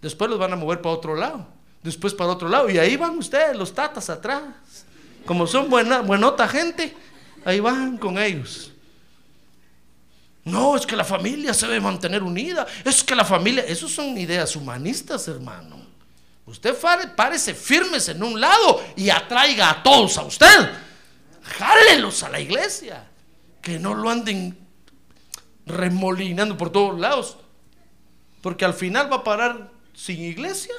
Después 0.00 0.30
los 0.30 0.38
van 0.38 0.52
a 0.52 0.56
mover 0.56 0.80
para 0.80 0.94
otro 0.94 1.16
lado. 1.16 1.58
Después 1.82 2.14
para 2.14 2.32
otro 2.32 2.48
lado. 2.48 2.68
Y 2.68 2.78
ahí 2.78 2.96
van 2.96 3.16
ustedes, 3.16 3.56
los 3.56 3.74
tatas 3.74 4.10
atrás. 4.10 4.42
Como 5.24 5.46
son 5.46 5.70
buena, 5.70 6.00
buenota 6.00 6.48
gente, 6.48 6.94
ahí 7.44 7.60
van 7.60 7.96
con 7.96 8.18
ellos. 8.18 8.72
No, 10.44 10.76
es 10.76 10.86
que 10.86 10.96
la 10.96 11.04
familia 11.04 11.54
se 11.54 11.66
debe 11.66 11.80
mantener 11.80 12.22
unida. 12.22 12.66
Es 12.84 13.04
que 13.04 13.14
la 13.14 13.24
familia, 13.24 13.64
esos 13.66 13.92
son 13.92 14.16
ideas 14.18 14.56
humanistas, 14.56 15.28
hermano. 15.28 15.80
Usted 16.46 16.76
párese 17.14 17.54
firmes 17.54 18.08
en 18.08 18.22
un 18.22 18.40
lado 18.40 18.82
y 18.96 19.10
atraiga 19.10 19.70
a 19.70 19.82
todos 19.82 20.18
a 20.18 20.22
usted. 20.22 20.70
Jálelos 21.42 22.22
a 22.22 22.28
la 22.28 22.40
iglesia. 22.40 23.06
Que 23.62 23.78
no 23.78 23.94
lo 23.94 24.10
anden 24.10 24.58
remolinando 25.66 26.56
por 26.56 26.70
todos 26.70 26.98
lados. 26.98 27.36
Porque 28.40 28.64
al 28.64 28.74
final 28.74 29.12
va 29.12 29.16
a 29.16 29.24
parar 29.24 29.70
sin 29.94 30.20
iglesia 30.22 30.74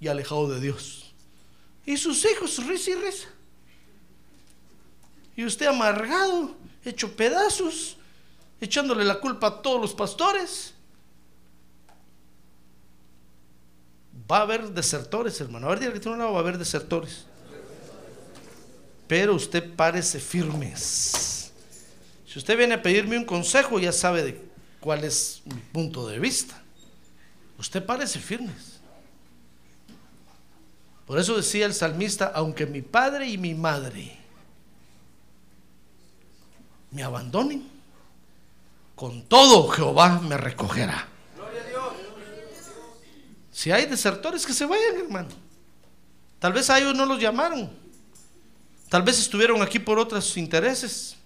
y 0.00 0.08
alejado 0.08 0.48
de 0.48 0.60
Dios. 0.60 1.14
Y 1.84 1.96
sus 1.96 2.24
hijos, 2.24 2.64
risa 2.66 2.90
y 2.90 2.94
risa. 2.94 3.28
Y 5.36 5.44
usted 5.44 5.66
amargado, 5.66 6.56
hecho 6.84 7.14
pedazos, 7.14 7.96
echándole 8.60 9.04
la 9.04 9.20
culpa 9.20 9.48
a 9.48 9.62
todos 9.62 9.80
los 9.80 9.94
pastores. 9.94 10.72
Va 14.30 14.38
a 14.38 14.42
haber 14.42 14.70
desertores, 14.70 15.40
hermano. 15.40 15.68
A 15.68 15.74
ver, 15.74 16.00
que 16.00 16.08
no 16.08 16.32
va 16.32 16.38
a 16.38 16.40
haber 16.40 16.58
desertores. 16.58 17.26
Pero 19.06 19.34
usted 19.34 19.74
parece 19.74 20.18
firmes. 20.18 21.52
Si 22.26 22.38
usted 22.38 22.56
viene 22.58 22.74
a 22.74 22.82
pedirme 22.82 23.16
un 23.16 23.24
consejo, 23.24 23.78
ya 23.78 23.92
sabe 23.92 24.22
de 24.22 24.42
cuál 24.80 25.04
es 25.04 25.42
mi 25.44 25.60
punto 25.60 26.08
de 26.08 26.18
vista. 26.18 26.60
Usted 27.58 27.84
parece 27.84 28.18
firmes. 28.18 28.75
Por 31.06 31.18
eso 31.18 31.36
decía 31.36 31.66
el 31.66 31.74
salmista, 31.74 32.32
aunque 32.34 32.66
mi 32.66 32.82
padre 32.82 33.28
y 33.28 33.38
mi 33.38 33.54
madre 33.54 34.16
me 36.90 37.02
abandonen, 37.02 37.68
con 38.96 39.22
todo 39.22 39.68
Jehová 39.68 40.20
me 40.20 40.36
recogerá. 40.36 41.08
Si 43.52 43.70
hay 43.70 43.86
desertores 43.86 44.44
que 44.44 44.52
se 44.52 44.66
vayan, 44.66 44.96
hermano. 44.96 45.28
Tal 46.38 46.52
vez 46.52 46.68
a 46.70 46.78
ellos 46.78 46.94
no 46.94 47.06
los 47.06 47.20
llamaron. 47.20 47.70
Tal 48.88 49.02
vez 49.02 49.18
estuvieron 49.18 49.62
aquí 49.62 49.78
por 49.78 49.98
otros 49.98 50.36
intereses. 50.36 51.16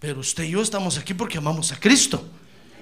Pero 0.00 0.20
usted 0.20 0.44
y 0.44 0.50
yo 0.50 0.62
estamos 0.62 0.98
aquí 0.98 1.14
porque 1.14 1.38
amamos 1.38 1.70
a 1.70 1.78
Cristo. 1.78 2.26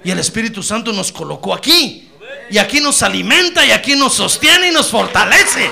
Y 0.05 0.11
el 0.11 0.19
Espíritu 0.19 0.63
Santo 0.63 0.93
nos 0.93 1.13
colocó 1.13 1.55
aquí. 1.55 2.12
Y 2.53 2.59
aquí 2.59 2.81
nos 2.81 3.03
alimenta 3.03 3.65
y 3.65 3.71
aquí 3.71 3.97
nos 3.97 4.13
sostiene 4.13 4.69
y 4.69 4.73
nos 4.73 4.91
fortalece. 4.91 5.71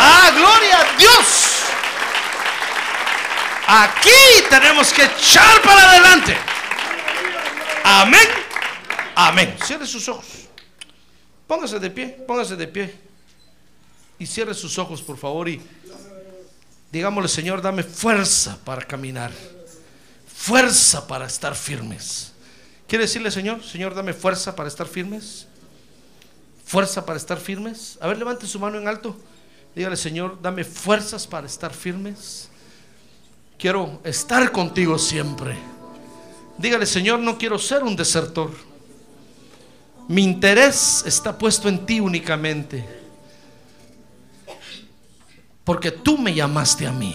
Ah, 0.00 0.32
gloria 0.34 0.80
a 0.80 0.96
Dios. 0.96 1.62
Aquí 3.68 4.10
tenemos 4.50 4.92
que 4.92 5.04
echar 5.04 5.62
para 5.62 5.90
adelante. 5.90 6.36
Amén. 7.84 8.28
Amén. 9.14 9.56
Cierre 9.64 9.86
sus 9.86 10.08
ojos. 10.08 10.26
Póngase 11.46 11.78
de 11.78 11.88
pie, 11.88 12.08
póngase 12.26 12.56
de 12.56 12.66
pie. 12.66 12.98
Y 14.18 14.26
cierre 14.26 14.54
sus 14.54 14.76
ojos, 14.78 15.00
por 15.00 15.16
favor. 15.16 15.48
Y 15.48 15.62
digámosle, 16.90 17.28
Señor, 17.28 17.62
dame 17.62 17.84
fuerza 17.84 18.58
para 18.64 18.82
caminar. 18.82 19.30
Fuerza 20.26 21.06
para 21.06 21.26
estar 21.26 21.54
firmes. 21.54 22.32
¿Quiere 22.88 23.04
decirle, 23.04 23.30
Señor? 23.30 23.62
Señor, 23.62 23.94
dame 23.94 24.12
fuerza 24.12 24.56
para 24.56 24.68
estar 24.68 24.88
firmes. 24.88 25.46
Fuerza 26.72 27.04
para 27.04 27.18
estar 27.18 27.38
firmes. 27.38 27.98
A 28.00 28.06
ver, 28.06 28.16
levante 28.16 28.46
su 28.46 28.58
mano 28.58 28.78
en 28.78 28.88
alto. 28.88 29.14
Dígale, 29.76 29.94
Señor, 29.94 30.38
dame 30.40 30.64
fuerzas 30.64 31.26
para 31.26 31.46
estar 31.46 31.74
firmes. 31.74 32.48
Quiero 33.58 34.00
estar 34.04 34.50
contigo 34.50 34.98
siempre. 34.98 35.58
Dígale, 36.56 36.86
Señor, 36.86 37.18
no 37.18 37.36
quiero 37.36 37.58
ser 37.58 37.82
un 37.82 37.94
desertor. 37.94 38.52
Mi 40.08 40.22
interés 40.22 41.04
está 41.04 41.36
puesto 41.36 41.68
en 41.68 41.84
ti 41.84 42.00
únicamente. 42.00 42.88
Porque 45.64 45.90
tú 45.90 46.16
me 46.16 46.32
llamaste 46.32 46.86
a 46.86 46.92
mí. 46.92 47.14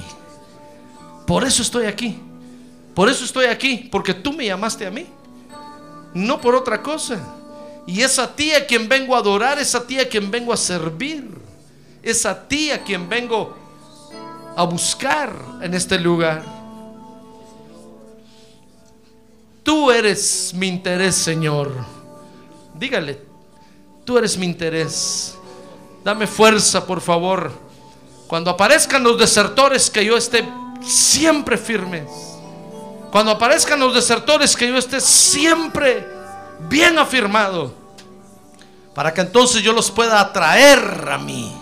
Por 1.26 1.44
eso 1.44 1.64
estoy 1.64 1.88
aquí. 1.88 2.20
Por 2.94 3.10
eso 3.10 3.26
estoy 3.26 3.48
aquí. 3.48 3.90
Porque 3.92 4.14
tú 4.14 4.34
me 4.34 4.46
llamaste 4.46 4.86
a 4.86 4.92
mí. 4.92 5.08
No 6.14 6.40
por 6.40 6.54
otra 6.54 6.84
cosa. 6.84 7.38
Y 7.88 8.02
es 8.02 8.20
a 8.20 8.36
ti 8.36 8.52
a 8.52 8.68
quien 8.68 8.90
vengo 8.90 9.16
a 9.16 9.20
adorar. 9.20 9.58
Es 9.58 9.74
a 9.74 9.88
ti 9.88 9.98
a 9.98 10.08
quien 10.08 10.30
vengo 10.30 10.52
a 10.52 10.58
servir. 10.58 11.26
Es 12.04 12.26
a 12.26 12.48
ti 12.48 12.70
a 12.70 12.84
quien 12.84 13.08
vengo 13.08 13.58
a 14.56 14.64
buscar 14.64 15.34
en 15.62 15.74
este 15.74 15.98
lugar. 15.98 16.44
Tú 19.64 19.90
eres 19.90 20.54
mi 20.54 20.68
interés, 20.68 21.16
Señor. 21.16 21.72
Dígale, 22.74 23.22
tú 24.04 24.18
eres 24.18 24.38
mi 24.38 24.46
interés. 24.46 25.36
Dame 26.04 26.28
fuerza, 26.28 26.86
por 26.86 27.02
favor. 27.02 27.52
Cuando 28.28 28.52
aparezcan 28.52 29.04
los 29.04 29.18
desertores, 29.18 29.90
que 29.90 30.04
yo 30.04 30.18
esté 30.18 30.48
siempre 30.82 31.58
firmes. 31.58 32.10
Cuando 33.12 33.32
aparezcan 33.32 33.80
los 33.80 33.94
desertores, 33.94 34.56
que 34.56 34.68
yo 34.68 34.78
esté 34.78 35.00
siempre 35.00 36.17
bien 36.70 36.98
afirmado. 36.98 37.74
Para 38.94 39.14
que 39.14 39.22
entonces 39.22 39.62
yo 39.62 39.74
los 39.74 39.92
pueda 39.92 40.20
atraer 40.20 41.08
a 41.12 41.18
mí. 41.18 41.56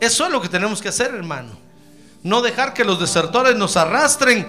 Eso 0.00 0.24
es 0.24 0.32
lo 0.32 0.40
que 0.40 0.48
tenemos 0.48 0.80
que 0.80 0.88
hacer, 0.88 1.14
hermano. 1.14 1.50
No 2.22 2.40
dejar 2.40 2.72
que 2.72 2.84
los 2.84 2.98
desertores 2.98 3.56
nos 3.56 3.76
arrastren, 3.76 4.46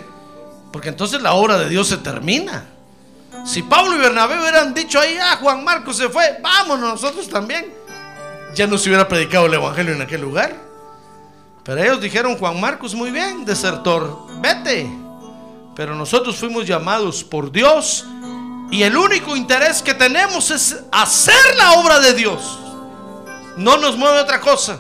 porque 0.72 0.90
entonces 0.90 1.22
la 1.22 1.34
obra 1.34 1.58
de 1.58 1.70
Dios 1.70 1.88
se 1.88 1.98
termina. 1.98 2.66
Si 3.46 3.64
Pablo 3.64 3.96
y 3.96 4.00
Bernabé 4.00 4.40
hubieran 4.40 4.74
dicho 4.74 5.00
ahí, 5.00 5.18
ah, 5.22 5.38
Juan 5.42 5.64
Marcos 5.64 5.98
se 5.98 6.10
fue, 6.10 6.40
vámonos 6.42 6.90
nosotros 6.90 7.28
también, 7.30 7.74
ya 8.56 8.68
no 8.68 8.78
se 8.78 8.90
hubiera 8.90 9.08
predicado 9.08 9.46
el 9.46 9.54
Evangelio 9.54 9.94
en 9.94 10.02
aquel 10.02 10.22
lugar. 10.22 10.56
Pero 11.64 11.84
ellos 11.84 12.02
dijeron, 12.02 12.38
Juan 12.38 12.60
Marcos, 12.60 12.96
muy 12.96 13.12
bien, 13.12 13.46
desertor, 13.46 14.28
vete. 14.42 14.90
Pero 15.76 15.96
nosotros 15.96 16.36
fuimos 16.36 16.66
llamados 16.66 17.24
por 17.24 17.52
Dios 17.52 18.06
y 18.72 18.84
el 18.84 18.96
único 18.96 19.36
interés 19.36 19.82
que 19.82 19.94
tenemos 19.94 20.52
es 20.52 20.78
hacer 20.92 21.56
la 21.58 21.74
obra 21.74 22.00
de 22.00 22.14
Dios. 22.14 22.60
No 23.58 23.78
nos 23.78 23.98
mueve 23.98 24.20
otra 24.20 24.40
cosa. 24.40 24.80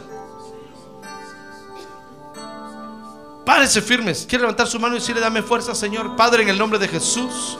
Párese 3.45 3.81
firmes. 3.81 4.25
Quiere 4.29 4.43
levantar 4.43 4.67
su 4.67 4.79
mano 4.79 4.95
y 4.95 4.99
decirle, 4.99 5.21
dame 5.21 5.41
fuerza, 5.41 5.73
Señor. 5.73 6.15
Padre, 6.15 6.43
en 6.43 6.49
el 6.49 6.57
nombre 6.57 6.77
de 6.77 6.87
Jesús, 6.87 7.57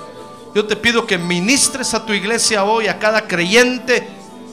yo 0.53 0.65
te 0.67 0.75
pido 0.75 1.07
que 1.07 1.17
ministres 1.17 1.95
a 1.95 2.05
tu 2.05 2.13
iglesia 2.13 2.63
hoy, 2.63 2.87
a 2.87 2.99
cada 2.99 3.27
creyente, 3.27 4.07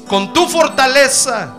con 0.09 0.33
tu 0.33 0.49
fortaleza, 0.49 1.55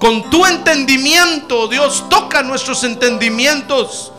con 0.00 0.30
tu 0.30 0.46
entendimiento. 0.46 1.68
Dios, 1.68 2.08
toca 2.08 2.42
nuestros 2.42 2.84
entendimientos 2.84 4.12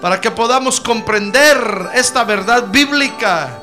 para 0.00 0.20
que 0.20 0.30
podamos 0.30 0.80
comprender 0.80 1.90
esta 1.94 2.22
verdad 2.22 2.68
bíblica. 2.68 3.61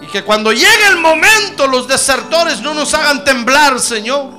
Y 0.00 0.06
que 0.06 0.22
cuando 0.24 0.52
llegue 0.52 0.86
el 0.88 0.98
momento 0.98 1.66
los 1.66 1.88
desertores 1.88 2.60
no 2.60 2.74
nos 2.74 2.94
hagan 2.94 3.24
temblar, 3.24 3.80
Señor, 3.80 4.30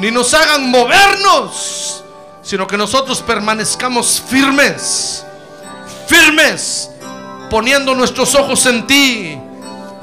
ni 0.00 0.10
nos 0.10 0.32
hagan 0.34 0.70
movernos, 0.70 2.02
sino 2.42 2.66
que 2.66 2.76
nosotros 2.76 3.20
permanezcamos 3.20 4.22
firmes, 4.26 5.24
firmes, 6.08 6.90
poniendo 7.50 7.94
nuestros 7.94 8.34
ojos 8.34 8.64
en 8.66 8.86
ti, 8.86 9.38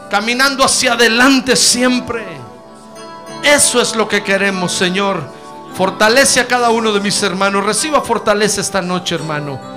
caminando 0.10 0.64
hacia 0.64 0.94
adelante 0.94 1.56
siempre. 1.56 2.26
Eso 3.44 3.82
es 3.82 3.96
lo 3.96 4.08
que 4.08 4.24
queremos, 4.24 4.72
Señor. 4.72 5.36
Fortalece 5.76 6.40
a 6.40 6.48
cada 6.48 6.70
uno 6.70 6.92
de 6.92 7.00
mis 7.00 7.22
hermanos. 7.22 7.64
Reciba 7.64 8.02
fortaleza 8.02 8.62
esta 8.62 8.82
noche, 8.82 9.16
hermano. 9.16 9.77